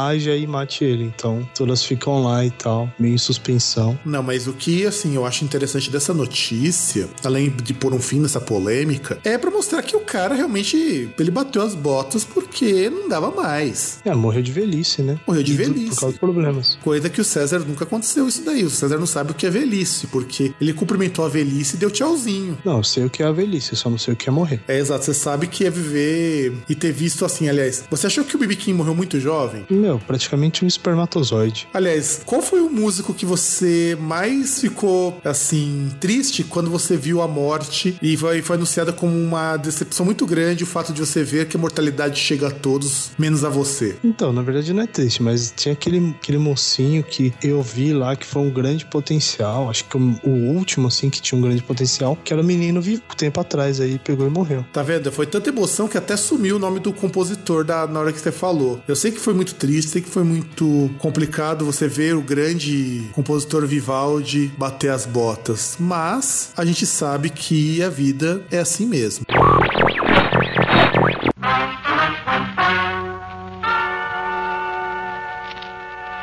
haja 0.08 0.34
e 0.34 0.46
mate 0.46 0.84
ele. 0.84 1.04
Então, 1.04 1.48
todas 1.54 1.84
ficam 1.84 2.22
lá 2.22 2.44
e 2.44 2.50
tal, 2.50 2.90
meio 2.98 3.14
em 3.14 3.18
suspensão. 3.18 3.98
Não, 4.04 4.22
mas 4.22 4.46
o 4.48 4.52
que, 4.52 4.84
assim, 4.86 5.14
eu 5.14 5.24
acho 5.24 5.44
interessante 5.44 5.90
dessa 5.90 6.12
notícia, 6.12 7.08
além 7.24 7.50
de 7.50 7.72
pôr 7.72 7.94
um 7.94 8.00
fim 8.00 8.18
nessa 8.20 8.40
polêmica, 8.40 9.18
é 9.24 9.38
pra 9.38 9.50
mostrar 9.50 9.82
que 9.82 9.96
o 9.96 10.00
cara 10.06 10.34
realmente, 10.34 11.10
ele 11.18 11.30
bateu 11.30 11.62
as 11.62 11.74
botas 11.74 12.24
porque 12.24 12.88
não 12.88 13.08
dava 13.08 13.30
mais. 13.30 13.98
É, 14.04 14.14
morreu 14.14 14.42
de 14.42 14.52
velhice, 14.52 15.02
né? 15.02 15.18
Morreu 15.26 15.42
de 15.42 15.52
E 15.52 15.56
velhice. 15.56 15.90
Por 15.90 16.00
causa 16.00 16.12
dos 16.12 16.20
problemas. 16.20 16.78
Coisa 16.82 17.10
que 17.10 17.20
o 17.20 17.24
César 17.24 17.58
nunca 17.60 17.84
aconteceu 17.84 18.26
isso 18.28 18.42
daí. 18.44 18.64
O 18.64 18.70
César 18.70 18.98
não 18.98 19.06
sabe 19.06 19.32
o 19.32 19.34
que 19.34 19.46
é 19.46 19.50
velhice, 19.50 20.06
porque 20.06 20.54
ele 20.60 20.72
cumprimentou 20.72 21.24
a 21.24 21.28
velhice 21.28 21.76
e 21.76 21.78
deu 21.78 21.90
tchauzinho. 21.90 22.58
Não, 22.64 22.78
eu 22.78 22.84
sei 22.84 23.04
o 23.04 23.10
que 23.10 23.22
é 23.22 23.26
a 23.26 23.32
velhice, 23.32 23.72
eu 23.72 23.76
só 23.76 23.90
não 23.90 23.98
sei 23.98 24.14
o 24.14 24.16
que 24.16 24.28
é 24.28 24.32
morrer. 24.32 24.60
É 24.68 24.78
exato, 24.78 25.04
você 25.04 25.14
sabe 25.14 25.46
que 25.46 25.64
é 25.64 25.70
viver 25.70 26.52
e 26.68 26.74
ter 26.74 26.92
visto 26.92 27.24
assim, 27.24 27.48
aliás. 27.48 27.84
Você 27.90 28.06
achou 28.06 28.24
que 28.24 28.36
o 28.36 28.38
B.B. 28.38 28.56
King 28.56 28.74
morreu 28.74 28.94
muito 28.94 29.18
jovem? 29.18 29.66
Meu, 29.68 29.98
praticamente 29.98 30.64
um 30.64 30.68
espermatozoide. 30.68 31.68
Aliás, 31.72 32.20
qual 32.24 32.42
foi 32.42 32.60
o 32.60 32.70
músico 32.70 33.12
que 33.14 33.24
você 33.26 33.96
mais 34.00 34.60
ficou, 34.60 35.20
assim, 35.24 35.90
triste 36.00 36.44
quando 36.44 36.70
você 36.70 36.96
viu 36.96 37.22
a 37.22 37.28
morte 37.28 37.96
e 38.02 38.16
foi, 38.16 38.42
foi 38.42 38.56
anunciada 38.56 38.92
como 38.92 39.16
uma 39.16 39.56
decepção 39.56 39.95
muito 40.04 40.26
grande 40.26 40.64
o 40.64 40.66
fato 40.66 40.92
de 40.92 41.00
você 41.00 41.22
ver 41.22 41.46
que 41.46 41.56
a 41.56 41.60
mortalidade 41.60 42.18
chega 42.18 42.48
a 42.48 42.50
todos, 42.50 43.10
menos 43.18 43.44
a 43.44 43.48
você? 43.48 43.96
Então, 44.04 44.32
na 44.32 44.42
verdade 44.42 44.72
não 44.72 44.82
é 44.82 44.86
triste, 44.86 45.22
mas 45.22 45.52
tinha 45.56 45.72
aquele, 45.72 46.14
aquele 46.20 46.38
mocinho 46.38 47.02
que 47.02 47.32
eu 47.42 47.62
vi 47.62 47.92
lá 47.92 48.16
que 48.16 48.26
foi 48.26 48.42
um 48.42 48.50
grande 48.50 48.84
potencial. 48.86 49.70
Acho 49.70 49.84
que 49.84 49.96
o, 49.96 50.30
último, 50.30 50.88
assim, 50.88 51.10
que 51.10 51.20
tinha 51.20 51.38
um 51.38 51.42
grande 51.42 51.62
potencial, 51.62 52.16
que 52.22 52.32
era 52.32 52.42
o 52.42 52.44
menino 52.44 52.80
vivo 52.80 53.02
tempo 53.16 53.40
atrás 53.40 53.80
aí, 53.80 53.98
pegou 53.98 54.26
e 54.26 54.30
morreu. 54.30 54.64
Tá 54.72 54.82
vendo? 54.82 55.10
Foi 55.10 55.26
tanta 55.26 55.48
emoção 55.48 55.88
que 55.88 55.96
até 55.96 56.16
sumiu 56.16 56.56
o 56.56 56.58
nome 56.58 56.80
do 56.80 56.92
compositor 56.92 57.64
da, 57.64 57.86
na 57.86 58.00
hora 58.00 58.12
que 58.12 58.20
você 58.20 58.30
falou. 58.30 58.80
Eu 58.86 58.94
sei 58.94 59.10
que 59.10 59.18
foi 59.18 59.32
muito 59.32 59.54
triste, 59.54 59.92
sei 59.92 60.02
que 60.02 60.10
foi 60.10 60.24
muito 60.24 60.90
complicado 60.98 61.64
você 61.64 61.88
ver 61.88 62.14
o 62.14 62.20
grande 62.20 63.08
compositor 63.12 63.66
Vivaldi 63.66 64.52
bater 64.58 64.90
as 64.90 65.06
botas, 65.06 65.76
mas 65.78 66.52
a 66.56 66.64
gente 66.64 66.84
sabe 66.86 67.30
que 67.30 67.82
a 67.82 67.88
vida 67.88 68.42
é 68.50 68.58
assim 68.58 68.86
mesmo. 68.86 69.24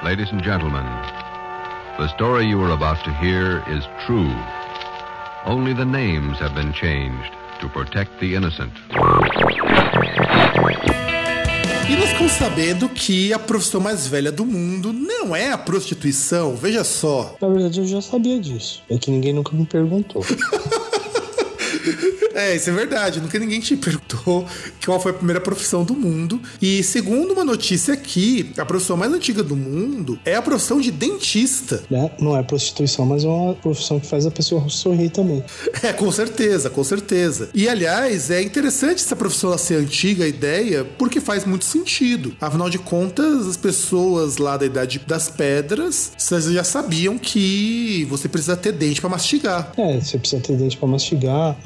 Ladies 0.04 0.32
and 0.34 0.43
gentlemen, 0.43 0.84
the 1.97 2.10
story 2.10 2.45
you 2.45 2.62
are 2.62 2.71
about 2.71 3.02
to 3.06 3.13
hear 3.13 3.63
is 3.69 3.86
true. 4.06 4.30
Only 5.45 5.73
the 5.73 5.86
names 5.86 6.39
have 6.39 6.54
been 6.54 6.73
changed 6.73 7.32
to 7.62 7.69
protect 7.69 8.19
the 8.19 8.36
innocent. 8.36 8.73
E 11.89 11.95
nós 11.95 12.10
ficamos 12.10 12.32
sabendo 12.34 12.89
que 12.89 13.32
a 13.32 13.39
profissão 13.39 13.80
mais 13.80 14.08
velha 14.08 14.32
do 14.32 14.45
mundo 14.45 14.91
não 14.91 15.34
é 15.34 15.54
a 15.54 15.58
prostituição. 15.58 16.56
Veja 16.58 16.84
só. 16.84 17.38
Na 17.41 17.47
verdade, 17.47 17.80
eu 17.80 17.88
já 17.88 18.02
sabia 18.02 18.41
disso. 18.41 18.84
É 18.89 18.97
que 18.97 19.10
ninguém 19.10 19.32
nunca 19.32 19.56
me 19.56 19.65
perguntou. 19.65 20.26
É, 22.34 22.56
isso 22.56 22.69
é 22.69 22.74
verdade. 22.74 23.22
Nunca 23.22 23.38
ninguém 23.39 23.60
te 23.60 23.76
perguntou 23.78 24.46
qual 24.84 25.00
foi 25.00 25.12
a 25.12 25.15
primeira 25.15 25.39
profissão 25.41 25.84
do 25.84 25.93
mundo. 25.93 26.41
E 26.62 26.84
segundo 26.84 27.34
uma 27.34 27.43
notícia 27.43 27.93
aqui, 27.93 28.52
a 28.58 28.65
profissão 28.65 28.98
mais 28.98 29.12
antiga 29.12 29.43
do 29.43 29.56
mundo 29.56 30.19
é 30.26 30.36
a 30.36 30.41
profissão 30.41 30.80
de 30.80 30.91
dentista. 30.91 31.84
né? 31.89 32.12
Não 32.19 32.38
é 32.38 32.43
prostituição, 32.43 33.06
mas 33.06 33.24
é 33.24 33.28
uma 33.28 33.54
profissão 33.56 34.00
que 34.00 34.08
faz 34.08 34.26
a 34.26 34.32
pessoa 34.32 34.67
sorrir 34.69 35.10
também. 35.10 35.44
É, 35.81 35.92
com 35.92 36.12
certeza, 36.12 36.69
com 36.69 36.84
certeza. 36.84 37.50
E 37.54 37.67
aliás, 37.67 38.29
é 38.31 38.42
interessante 38.42 39.00
essa 39.00 39.15
profissão 39.15 39.58
ser 39.58 39.75
antiga, 39.75 40.23
a 40.25 40.27
ideia, 40.27 40.86
porque 40.98 41.19
faz 41.19 41.46
muito 41.46 41.65
sentido. 41.65 42.34
Afinal 42.40 42.69
de 42.69 42.79
contas, 42.79 43.48
as 43.48 43.58
pessoas 43.58 44.38
lá 44.38 44.58
da 44.58 44.65
Idade 44.65 45.02
das 45.06 45.29
Pedras, 45.29 46.12
já 46.52 46.63
sabiam 46.63 47.17
que 47.17 48.06
você 48.10 48.27
precisa 48.27 48.56
ter 48.56 48.71
dente 48.71 49.02
pra 49.02 49.10
mastigar. 49.10 49.71
É, 49.77 50.00
você 50.00 50.17
precisa 50.17 50.42
ter 50.42 50.56
dente 50.56 50.77
pra 50.77 50.88
mastigar. 50.88 51.58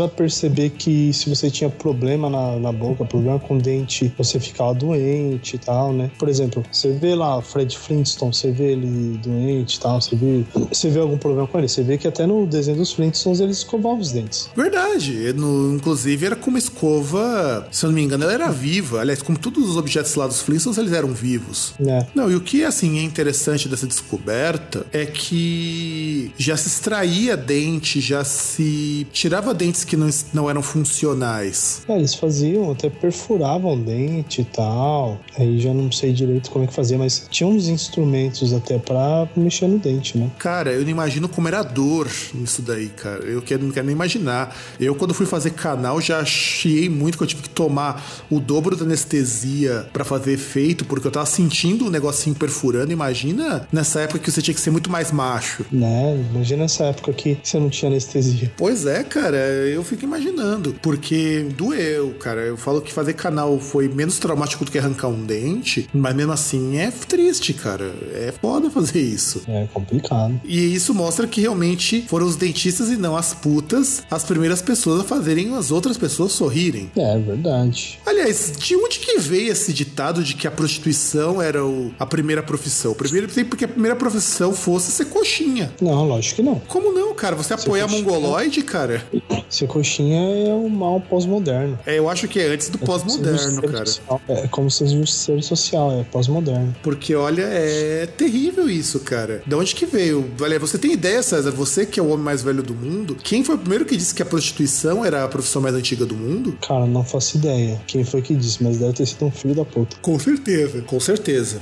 Começaram 0.00 0.04
a 0.06 0.08
perceber 0.08 0.70
que 0.70 1.12
se 1.12 1.28
você 1.28 1.50
tinha 1.50 1.68
problema 1.68 2.30
na, 2.30 2.56
na 2.58 2.72
boca, 2.72 3.04
problema 3.04 3.38
com 3.38 3.58
dente, 3.58 4.12
você 4.16 4.40
ficava 4.40 4.72
doente 4.74 5.56
e 5.56 5.58
tal, 5.58 5.92
né? 5.92 6.10
Por 6.18 6.28
exemplo, 6.28 6.64
você 6.72 6.92
vê 6.92 7.14
lá 7.14 7.36
o 7.38 7.42
Fred 7.42 7.76
Flintstone, 7.76 8.32
você 8.34 8.50
vê 8.50 8.72
ele 8.72 9.18
doente 9.22 9.74
e 9.76 9.80
tal, 9.80 10.00
você 10.00 10.16
vê, 10.16 10.42
você 10.72 10.88
vê 10.88 11.00
algum 11.00 11.18
problema 11.18 11.46
com 11.46 11.58
ele. 11.58 11.68
Você 11.68 11.82
vê 11.82 11.98
que 11.98 12.08
até 12.08 12.26
no 12.26 12.46
desenho 12.46 12.78
dos 12.78 12.92
Flintstones 12.92 13.40
eles 13.40 13.58
escovavam 13.58 13.98
os 13.98 14.10
dentes. 14.12 14.48
Verdade. 14.56 15.32
No- 15.34 15.74
inclusive, 15.74 16.24
era 16.26 16.36
com 16.36 16.48
uma 16.50 16.58
escova, 16.58 17.68
se 17.70 17.84
eu 17.84 17.88
não 17.88 17.94
me 17.94 18.02
engano, 18.02 18.24
ela 18.24 18.32
era 18.32 18.48
viva. 18.50 19.00
Aliás, 19.00 19.20
como 19.20 19.36
todos 19.38 19.68
os 19.68 19.76
objetos 19.76 20.14
lá 20.14 20.26
dos 20.26 20.40
Flintstones, 20.40 20.78
eles 20.78 20.92
eram 20.92 21.12
vivos. 21.12 21.74
né? 21.78 22.06
Não, 22.14 22.30
e 22.30 22.34
o 22.36 22.40
que 22.40 22.64
assim 22.64 22.98
é 22.98 23.02
interessante 23.02 23.68
dessa 23.68 23.86
descoberta 23.86 24.86
é 24.92 25.04
que 25.04 26.32
já 26.38 26.56
se 26.56 26.68
extraía 26.68 27.36
dente, 27.36 28.00
já 28.00 28.24
se 28.24 29.06
tirava 29.12 29.52
dentes 29.52 29.84
que 29.90 29.96
não, 29.96 30.08
não 30.32 30.48
eram 30.48 30.62
funcionais. 30.62 31.82
É, 31.88 31.96
eles 31.96 32.14
faziam, 32.14 32.70
até 32.70 32.88
perfuravam 32.88 33.74
o 33.74 33.76
dente 33.76 34.42
e 34.42 34.44
tal. 34.44 35.20
Aí 35.36 35.58
já 35.58 35.74
não 35.74 35.90
sei 35.90 36.12
direito 36.12 36.48
como 36.48 36.64
é 36.64 36.68
que 36.68 36.72
fazia, 36.72 36.96
mas 36.96 37.26
tinha 37.28 37.48
uns 37.48 37.66
instrumentos 37.66 38.52
até 38.52 38.78
pra 38.78 39.28
mexer 39.36 39.66
no 39.66 39.80
dente, 39.80 40.16
né? 40.16 40.30
Cara, 40.38 40.70
eu 40.70 40.82
não 40.82 40.90
imagino 40.90 41.28
como 41.28 41.48
era 41.48 41.58
a 41.58 41.62
dor 41.64 42.08
nisso 42.32 42.62
daí, 42.62 42.86
cara. 42.88 43.24
Eu 43.24 43.42
quero, 43.42 43.64
não 43.64 43.72
quero 43.72 43.86
nem 43.86 43.94
imaginar. 43.94 44.56
Eu, 44.78 44.94
quando 44.94 45.12
fui 45.12 45.26
fazer 45.26 45.50
canal, 45.50 46.00
já 46.00 46.24
chiei 46.24 46.88
muito 46.88 47.18
que 47.18 47.24
eu 47.24 47.26
tive 47.26 47.42
que 47.42 47.50
tomar 47.50 48.00
o 48.30 48.38
dobro 48.38 48.76
da 48.76 48.84
anestesia 48.84 49.88
pra 49.92 50.04
fazer 50.04 50.32
efeito, 50.32 50.84
porque 50.84 51.08
eu 51.08 51.10
tava 51.10 51.26
sentindo 51.26 51.86
um 51.86 51.90
negocinho 51.90 52.36
perfurando. 52.36 52.92
Imagina 52.92 53.66
nessa 53.72 54.02
época 54.02 54.20
que 54.20 54.30
você 54.30 54.40
tinha 54.40 54.54
que 54.54 54.60
ser 54.60 54.70
muito 54.70 54.88
mais 54.88 55.10
macho. 55.10 55.66
Né? 55.72 56.24
Imagina 56.30 56.64
essa 56.64 56.84
época 56.84 57.12
que 57.12 57.36
você 57.42 57.58
não 57.58 57.68
tinha 57.68 57.90
anestesia. 57.90 58.52
Pois 58.56 58.86
é, 58.86 59.02
cara, 59.02 59.36
eu 59.36 59.79
fico 59.84 60.04
imaginando. 60.04 60.74
Porque 60.82 61.46
doeu, 61.56 62.14
cara. 62.20 62.40
Eu 62.42 62.56
falo 62.56 62.80
que 62.80 62.92
fazer 62.92 63.14
canal 63.14 63.58
foi 63.58 63.88
menos 63.88 64.18
traumático 64.18 64.64
do 64.64 64.70
que 64.70 64.78
arrancar 64.78 65.08
um 65.08 65.24
dente, 65.24 65.88
mas 65.92 66.14
mesmo 66.14 66.32
assim 66.32 66.78
é 66.78 66.90
triste, 66.90 67.52
cara. 67.52 67.92
É 68.12 68.32
foda 68.40 68.70
fazer 68.70 69.00
isso. 69.00 69.42
É 69.48 69.66
complicado. 69.72 70.40
E 70.44 70.74
isso 70.74 70.94
mostra 70.94 71.26
que 71.26 71.40
realmente 71.40 72.04
foram 72.08 72.26
os 72.26 72.36
dentistas 72.36 72.88
e 72.88 72.96
não 72.96 73.16
as 73.16 73.34
putas 73.34 74.02
as 74.10 74.24
primeiras 74.24 74.60
pessoas 74.62 75.00
a 75.00 75.04
fazerem 75.04 75.54
as 75.56 75.70
outras 75.70 75.96
pessoas 75.96 76.32
sorrirem. 76.32 76.90
É 76.96 77.18
verdade. 77.18 77.98
Aliás, 78.06 78.52
de 78.58 78.76
onde 78.76 78.98
que 78.98 79.18
veio 79.18 79.52
esse 79.52 79.72
ditado 79.72 80.22
de 80.22 80.34
que 80.34 80.46
a 80.46 80.50
prostituição 80.50 81.40
era 81.40 81.64
o- 81.64 81.92
a 81.98 82.06
primeira 82.06 82.42
profissão? 82.42 82.94
Primeiro, 82.94 83.28
eu 83.36 83.44
porque 83.46 83.64
a 83.64 83.68
primeira 83.68 83.96
profissão 83.96 84.52
fosse 84.52 84.90
ser 84.92 85.06
coxinha. 85.06 85.72
Não, 85.80 86.06
lógico 86.06 86.36
que 86.36 86.42
não. 86.42 86.58
Como 86.68 86.92
não, 86.92 87.14
cara? 87.14 87.34
Você 87.36 87.54
apoia 87.54 87.84
a 87.84 87.88
mongoloide, 87.88 88.62
cara? 88.62 89.02
Ser 89.48 89.66
coxinha 89.70 90.48
é 90.48 90.54
um 90.54 90.68
mal 90.68 91.00
pós-moderno. 91.00 91.78
É, 91.86 91.98
eu 91.98 92.08
acho 92.08 92.26
que 92.28 92.40
é 92.40 92.46
antes 92.48 92.68
do 92.68 92.78
É 92.82 92.86
pós-moderno, 92.86 93.38
ser 93.38 93.70
cara. 93.70 93.86
social. 93.86 94.20
É 94.28 94.48
como 94.48 94.70
ser 94.70 94.88
justiceiro 94.88 95.42
social, 95.42 95.92
é 96.00 96.04
pós-moderno. 96.04 96.74
Porque, 96.82 97.14
olha, 97.14 97.42
é 97.42 98.06
terrível 98.06 98.68
isso, 98.68 99.00
cara. 99.00 99.42
De 99.46 99.54
onde 99.54 99.74
que 99.74 99.86
veio? 99.86 100.30
Olha, 100.40 100.58
você 100.58 100.78
tem 100.78 100.92
ideia, 100.92 101.22
César? 101.22 101.50
Você 101.52 101.86
que 101.86 102.00
é 102.00 102.02
o 102.02 102.08
homem 102.08 102.24
mais 102.24 102.42
velho 102.42 102.62
do 102.62 102.74
mundo, 102.74 103.16
quem 103.22 103.44
foi 103.44 103.54
o 103.54 103.58
primeiro 103.58 103.84
que 103.84 103.96
disse 103.96 104.14
que 104.14 104.22
a 104.22 104.26
prostituição 104.26 105.04
era 105.04 105.24
a 105.24 105.28
profissão 105.28 105.62
mais 105.62 105.74
antiga 105.74 106.04
do 106.04 106.14
mundo? 106.14 106.56
Cara, 106.66 106.86
não 106.86 107.04
faço 107.04 107.36
ideia 107.38 107.80
quem 107.86 108.04
foi 108.04 108.22
que 108.22 108.34
disse, 108.34 108.62
mas 108.62 108.78
deve 108.78 108.92
ter 108.92 109.06
sido 109.06 109.26
um 109.26 109.30
filho 109.30 109.54
da 109.54 109.64
puta. 109.64 109.96
Com 110.02 110.18
certeza, 110.18 110.82
com 110.82 110.98
certeza. 111.00 111.60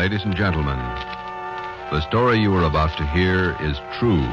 Ladies 0.00 0.24
and 0.24 0.34
gentlemen, 0.34 0.78
the 1.90 2.00
story 2.08 2.38
you 2.38 2.54
are 2.54 2.64
about 2.64 2.96
to 2.96 3.06
hear 3.08 3.54
is 3.60 3.78
true. 3.98 4.26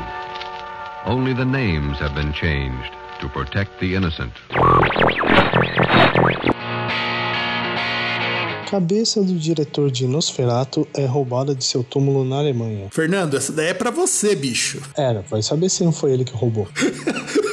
Only 1.04 1.34
the 1.34 1.44
names 1.44 2.00
have 2.00 2.16
been 2.16 2.32
changed 2.32 2.94
to 3.20 3.28
protect 3.28 3.78
the 3.82 3.94
innocent. 3.94 4.32
Cabeça 8.70 9.24
do 9.24 9.34
diretor 9.34 9.90
de 9.90 10.06
Nosferatu 10.06 10.86
é 10.94 11.06
roubada 11.06 11.56
de 11.56 11.64
seu 11.64 11.84
túmulo 11.84 12.26
na 12.26 12.38
Alemanha. 12.40 12.88
Fernando, 12.92 13.38
essa 13.38 13.54
daí 13.54 13.68
é 13.68 13.74
pra 13.74 13.90
você, 13.92 14.36
bicho. 14.36 14.82
Era, 14.98 15.24
vai 15.30 15.42
saber 15.42 15.70
se 15.70 15.86
não 15.86 15.94
foi 15.94 16.12
ele 16.12 16.26
que 16.26 16.34
roubou. 16.34 16.68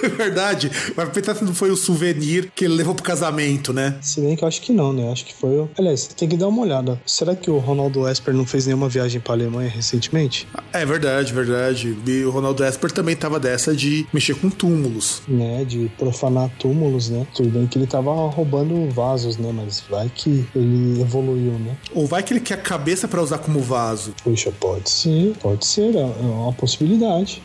É 0.03 0.09
verdade. 0.09 0.71
Vai 0.97 1.07
pensar 1.11 1.35
se 1.37 1.45
não 1.45 1.55
foi 1.55 1.71
o 1.71 1.77
souvenir 1.77 2.51
que 2.55 2.65
ele 2.65 2.75
levou 2.75 2.95
pro 2.95 3.05
casamento, 3.05 3.73
né? 3.73 3.97
Se 4.03 4.21
bem 4.21 4.35
que 4.37 4.43
eu 4.45 4.49
acho 4.49 4.61
que 4.61 4.73
não, 4.73 4.93
né? 4.93 5.11
Acho 5.13 5.25
que 5.25 5.33
foi. 5.33 5.51
o- 5.61 5.71
Aliás, 5.79 6.09
tem 6.09 6.29
que 6.29 6.37
dar 6.37 6.49
uma 6.49 6.63
olhada. 6.63 7.01
Será 7.07 7.35
que 7.37 7.49
o 7.51 7.59
Ronaldo 7.59 8.07
Esper 8.09 8.35
não 8.35 8.45
fez 8.45 8.67
nenhuma 8.67 8.89
viagem 8.89 9.21
pra 9.21 9.35
Alemanha 9.35 9.71
recentemente? 9.71 10.47
É 10.73 10.85
verdade, 10.85 11.33
verdade. 11.33 11.97
E 12.07 12.25
o 12.25 12.31
Ronaldo 12.31 12.65
Esper 12.65 12.91
também 12.91 13.15
tava 13.15 13.39
dessa 13.39 13.75
de 13.75 14.05
mexer 14.13 14.35
com 14.35 14.51
túmulos. 14.51 15.23
Né? 15.29 15.65
De 15.65 15.91
profanar 15.97 16.51
túmulos, 16.59 17.09
né? 17.09 17.25
Tudo 17.35 17.49
bem 17.51 17.67
que 17.67 17.79
ele 17.79 17.87
tava 17.87 18.11
roubando 18.29 18.91
vasos, 18.91 19.37
né? 19.39 19.53
Mas 19.55 19.83
vai 19.89 20.11
que 20.13 20.45
ele 20.55 21.04
evoluiu, 21.05 21.53
né? 21.53 21.77
Ou 21.93 22.07
vai 22.07 22.23
que 22.23 22.33
ele 22.33 22.41
quer 22.41 22.55
a 22.55 22.59
cabeça 22.59 23.07
pra 23.07 23.23
usar 23.23 23.39
como 23.39 23.61
vaso? 23.61 24.15
Puxa, 24.23 24.53
pode 24.59 24.91
ser, 24.91 25.35
pode 25.41 25.67
ser, 25.67 25.95
é 25.95 26.01
é 26.01 26.27
uma 26.27 26.53
possibilidade. 26.53 27.43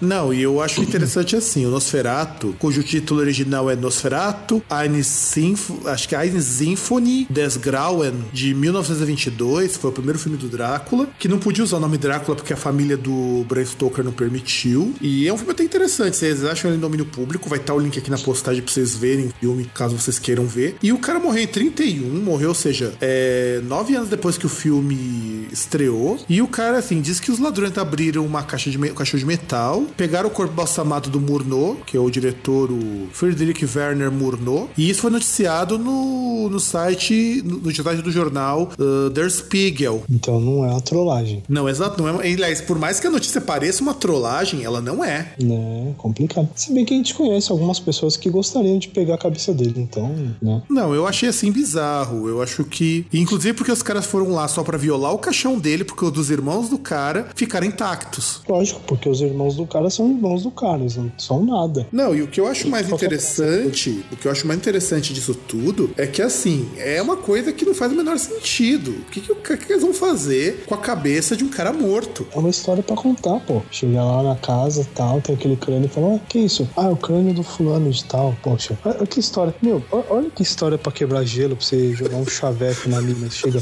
Não, 0.00 0.32
e 0.32 0.42
eu 0.42 0.60
acho 0.60 0.80
interessante 0.82 1.36
assim, 1.36 1.66
o 1.66 1.70
Nosferatu, 1.70 2.54
cujo 2.58 2.82
título 2.82 3.20
original 3.20 3.70
é 3.70 3.76
Nosferatu, 3.76 4.62
Eine 4.70 5.02
Symph 5.04 5.70
acho 5.86 6.08
que 6.08 6.14
é 6.14 6.26
Eine 6.26 6.40
Symphonie 6.40 7.26
des 7.30 7.56
Grauen, 7.56 8.12
de 8.32 8.54
1922, 8.54 9.76
foi 9.76 9.90
o 9.90 9.92
primeiro 9.92 10.18
filme 10.18 10.36
do 10.36 10.48
Drácula, 10.48 11.08
que 11.18 11.28
não 11.28 11.38
podia 11.38 11.64
usar 11.64 11.76
o 11.76 11.80
nome 11.80 11.98
Drácula 11.98 12.36
porque 12.36 12.52
a 12.52 12.56
família 12.56 12.96
do 12.96 13.44
Bram 13.48 13.64
Stoker 13.64 14.04
não 14.04 14.12
permitiu. 14.12 14.94
E 15.00 15.26
é 15.26 15.32
um 15.32 15.36
filme 15.36 15.52
até 15.52 15.62
interessante, 15.62 16.16
vocês 16.16 16.44
acham 16.44 16.70
ele 16.70 16.78
em 16.78 16.80
domínio 16.80 17.06
público, 17.06 17.48
vai 17.48 17.58
estar 17.58 17.74
o 17.74 17.78
link 17.78 17.98
aqui 17.98 18.10
na 18.10 18.18
postagem 18.18 18.62
pra 18.62 18.72
vocês 18.72 18.94
verem 18.94 19.26
o 19.26 19.32
filme, 19.40 19.70
caso 19.74 19.98
vocês 19.98 20.18
queiram 20.18 20.46
ver. 20.46 20.76
E 20.82 20.92
o 20.92 20.98
cara 20.98 21.18
morreu 21.18 21.42
em 21.42 21.46
31, 21.46 22.22
morreu, 22.22 22.48
ou 22.48 22.54
seja, 22.70 22.94
é, 23.00 23.60
nove 23.64 23.94
anos 23.94 24.08
depois 24.08 24.38
que 24.38 24.46
o 24.46 24.48
filme 24.48 25.48
estreou. 25.52 26.18
E 26.28 26.40
o 26.40 26.46
cara, 26.46 26.78
assim, 26.78 27.00
diz 27.00 27.18
que 27.18 27.30
os 27.30 27.38
ladrões 27.38 27.76
abriram 27.76 28.24
uma 28.24 28.42
caixa 28.42 28.70
de, 28.70 28.78
um 28.78 28.94
caixão 28.94 29.18
de 29.18 29.26
metal, 29.26 29.84
pegaram 29.96 30.28
o 30.28 30.32
corpo 30.32 30.54
balsamado 30.54 31.10
do 31.10 31.20
Murnau, 31.20 31.76
que 31.86 31.96
é 31.96 32.00
o 32.00 32.10
diretor, 32.10 32.70
o 32.70 33.08
Friedrich 33.12 33.64
Werner 33.76 34.10
Murnau, 34.10 34.70
e 34.76 34.88
isso 34.88 35.02
foi 35.02 35.10
noticiado 35.10 35.78
no, 35.78 36.48
no 36.48 36.60
site, 36.60 37.42
no, 37.44 37.58
no 37.58 37.74
site 37.74 38.02
do 38.02 38.10
jornal 38.10 38.70
uh, 38.78 39.10
Der 39.10 39.30
Spiegel. 39.30 40.02
Então 40.08 40.40
não 40.40 40.64
é 40.64 40.70
uma 40.70 40.80
trollagem, 40.80 41.42
Não, 41.48 41.68
exato, 41.68 42.02
não 42.02 42.20
é. 42.20 42.32
Aliás, 42.32 42.60
por 42.60 42.78
mais 42.78 43.00
que 43.00 43.06
a 43.06 43.10
notícia 43.10 43.40
pareça 43.40 43.82
uma 43.82 43.94
trollagem, 43.94 44.64
ela 44.64 44.80
não 44.80 45.04
é. 45.04 45.34
né? 45.40 45.94
Complicado. 45.96 46.48
Se 46.54 46.72
bem 46.72 46.84
que 46.84 46.94
a 46.94 46.96
gente 46.96 47.14
conhece 47.14 47.50
algumas 47.50 47.80
pessoas 47.80 48.16
que 48.16 48.30
gostariam 48.30 48.78
de 48.78 48.88
pegar 48.88 49.14
a 49.14 49.18
cabeça 49.18 49.52
dele, 49.52 49.74
então, 49.76 50.14
né? 50.40 50.62
Não, 50.68 50.94
eu 50.94 51.06
achei 51.06 51.28
assim 51.28 51.50
bizarro. 51.50 52.28
Eu 52.28 52.42
acho 52.42 52.59
que. 52.64 53.06
Inclusive 53.12 53.54
porque 53.54 53.72
os 53.72 53.82
caras 53.82 54.06
foram 54.06 54.30
lá 54.32 54.46
só 54.48 54.62
pra 54.62 54.76
violar 54.78 55.12
o 55.12 55.18
caixão 55.18 55.58
dele 55.58 55.84
porque 55.84 56.04
os 56.04 56.12
dos 56.12 56.30
irmãos 56.30 56.68
do 56.68 56.78
cara 56.78 57.28
ficaram 57.34 57.66
intactos. 57.66 58.40
Lógico, 58.48 58.80
porque 58.86 59.08
os 59.08 59.20
irmãos 59.20 59.56
do 59.56 59.66
cara 59.66 59.88
são 59.90 60.08
irmãos 60.10 60.42
do 60.42 60.50
cara, 60.50 60.80
eles 60.80 60.96
não 60.96 61.10
são 61.18 61.44
nada. 61.44 61.86
Não, 61.92 62.14
e 62.14 62.22
o 62.22 62.26
que 62.28 62.40
eu 62.40 62.46
acho 62.46 62.68
mais 62.68 62.88
interessante, 62.90 64.04
o 64.12 64.16
que 64.16 64.26
eu 64.26 64.32
acho 64.32 64.46
mais 64.46 64.58
interessante 64.58 65.12
disso 65.12 65.34
tudo 65.34 65.90
é 65.96 66.06
que 66.06 66.22
assim, 66.22 66.68
é 66.78 67.00
uma 67.00 67.16
coisa 67.16 67.52
que 67.52 67.64
não 67.64 67.74
faz 67.74 67.92
o 67.92 67.94
menor 67.94 68.18
sentido. 68.18 68.90
O 68.90 69.10
que, 69.10 69.20
que, 69.20 69.32
o 69.32 69.36
que 69.36 69.72
eles 69.72 69.82
vão 69.82 69.92
fazer 69.94 70.64
com 70.66 70.74
a 70.74 70.78
cabeça 70.78 71.36
de 71.36 71.44
um 71.44 71.48
cara 71.48 71.72
morto? 71.72 72.26
É 72.34 72.38
uma 72.38 72.48
história 72.50 72.82
pra 72.82 72.96
contar, 72.96 73.40
pô. 73.40 73.62
Chega 73.70 74.02
lá 74.02 74.22
na 74.22 74.36
casa 74.36 74.82
e 74.82 74.84
tal, 74.86 75.20
tem 75.20 75.34
aquele 75.34 75.56
crânio 75.56 75.86
e 75.86 75.88
fala: 75.88 76.16
ah, 76.16 76.18
que 76.28 76.38
isso? 76.38 76.68
Ah, 76.76 76.86
é 76.86 76.88
o 76.88 76.96
crânio 76.96 77.34
do 77.34 77.42
fulano 77.42 77.90
de 77.90 78.04
tal. 78.04 78.34
Poxa, 78.42 78.78
olha 78.84 79.06
que 79.06 79.20
história. 79.20 79.54
Meu, 79.62 79.82
o- 79.90 80.04
olha 80.10 80.30
que 80.30 80.42
história 80.42 80.78
pra 80.78 80.92
quebrar 80.92 81.24
gelo, 81.24 81.56
pra 81.56 81.64
você 81.64 81.92
jogar 81.94 82.16
um 82.16 82.26
chaveco 82.50 82.88
na 82.88 83.00
mina. 83.00 83.30
Chega. 83.30 83.60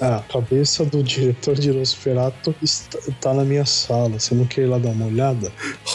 A 0.00 0.20
cabeça 0.30 0.84
do 0.84 1.02
diretor 1.02 1.54
de 1.54 1.72
Nosferatu 1.72 2.54
está, 2.62 2.98
tá 3.20 3.34
na 3.34 3.44
minha 3.44 3.64
sala. 3.66 4.18
Você 4.20 4.34
não 4.34 4.44
quer 4.46 4.62
ir 4.62 4.66
lá 4.66 4.78
dar 4.78 4.90
uma 4.90 5.06
olhada? 5.06 5.52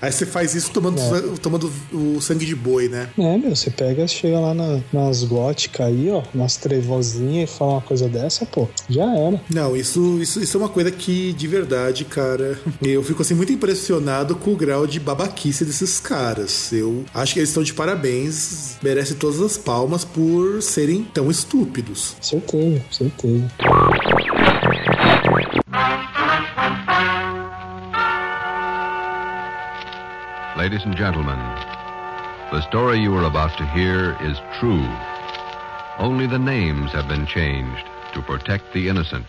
Aí 0.00 0.12
você 0.12 0.26
faz 0.26 0.54
isso 0.54 0.70
tomando, 0.70 0.98
san- 1.00 1.34
tomando 1.42 1.70
o 1.92 2.20
sangue 2.20 2.44
de 2.46 2.54
boi, 2.54 2.88
né? 2.88 3.08
É, 3.18 3.36
meu, 3.38 3.54
você 3.54 3.70
pega, 3.70 4.06
chega 4.06 4.38
lá 4.38 4.54
na- 4.54 4.80
nas 4.92 5.24
góticas 5.24 5.86
aí, 5.86 6.10
ó, 6.10 6.22
nas 6.34 6.56
trevozinhas 6.56 7.50
e 7.50 7.52
fala 7.52 7.72
uma 7.72 7.80
coisa 7.80 8.08
dessa, 8.08 8.44
pô, 8.46 8.68
já 8.88 9.04
era. 9.16 9.40
Não, 9.52 9.76
isso, 9.76 10.18
isso, 10.20 10.40
isso 10.42 10.56
é 10.56 10.60
uma 10.60 10.68
coisa 10.68 10.90
que, 10.90 11.32
de 11.32 11.46
verdade, 11.48 12.04
cara, 12.04 12.58
eu 12.82 13.02
fico 13.02 13.22
assim 13.22 13.34
muito 13.34 13.52
impressionado 13.52 14.36
com 14.36 14.52
o 14.52 14.56
grau 14.56 14.86
de 14.86 15.00
babaquice 15.00 15.64
desses 15.64 15.98
caras. 16.00 16.72
Eu 16.72 17.04
acho 17.14 17.32
que 17.34 17.40
eles 17.40 17.48
estão 17.50 17.62
de 17.62 17.72
parabéns, 17.74 18.76
merecem 18.82 19.16
todas 19.16 19.40
as 19.40 19.56
palmas 19.56 20.04
por 20.04 20.62
serem 20.62 21.04
tão 21.12 21.30
estúpidos. 21.30 22.16
Certeza, 22.20 22.43
certeza. 22.90 23.48
Ladies 30.56 30.84
and 30.84 30.96
gentlemen, 30.96 31.38
the 32.52 32.62
story 32.62 32.98
you 32.98 33.14
are 33.14 33.24
about 33.24 33.56
to 33.58 33.66
hear 33.66 34.16
is 34.22 34.38
true. 34.60 34.86
Only 35.98 36.26
the 36.26 36.38
names 36.38 36.92
have 36.92 37.08
been 37.08 37.26
changed 37.26 37.84
to 38.14 38.22
protect 38.22 38.72
the 38.72 38.88
innocent. 38.88 39.26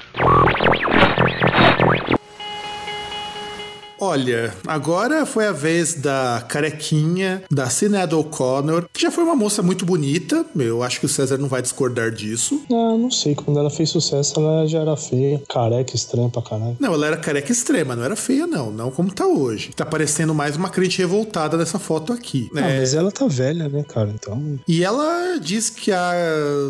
Olha, 4.16 4.54
agora 4.66 5.26
foi 5.26 5.46
a 5.46 5.52
vez 5.52 5.96
da 5.96 6.42
carequinha, 6.48 7.44
da 7.52 7.70
Sinead 7.70 8.16
O'Connor, 8.16 8.86
que 8.94 9.02
já 9.02 9.12
foi 9.12 9.26
uma 9.26 9.36
moça 9.36 9.62
muito 9.62 9.86
bonita. 9.86 10.46
Eu 10.56 10.82
acho 10.84 11.02
que 11.02 11.06
o 11.06 11.10
César 11.10 11.38
não 11.38 11.50
vai 11.50 11.62
discordar 11.62 12.12
disso. 12.12 12.62
Ah, 12.72 12.98
não 12.98 13.12
sei, 13.12 13.36
quando 13.36 13.60
ela 13.60 13.70
fez 13.70 13.90
sucesso, 13.90 14.40
ela 14.40 14.66
já 14.68 14.80
era 14.80 14.96
feia, 14.96 15.44
careca, 15.50 15.94
estranha 15.94 16.30
pra 16.30 16.42
caralho. 16.42 16.78
Não, 16.80 16.94
ela 16.94 17.08
era 17.08 17.18
careca 17.18 17.52
extrema, 17.52 17.94
não 17.94 18.06
era 18.06 18.16
feia, 18.16 18.48
não. 18.48 18.72
Não 18.72 18.90
como 18.90 19.14
tá 19.14 19.28
hoje. 19.28 19.72
Tá 19.76 19.86
parecendo 19.86 20.34
mais 20.34 20.56
uma 20.56 20.70
crente 20.70 21.00
revoltada 21.00 21.58
nessa 21.58 21.78
foto 21.78 22.14
aqui. 22.14 22.50
Ah, 22.54 22.62
né? 22.62 22.80
mas 22.80 22.94
ela 22.94 23.12
tá 23.12 23.28
velha, 23.28 23.68
né, 23.68 23.84
cara? 23.84 24.10
Então. 24.16 24.58
E 24.66 24.82
ela 24.82 25.38
diz 25.42 25.70
que 25.70 25.92
a 25.92 26.14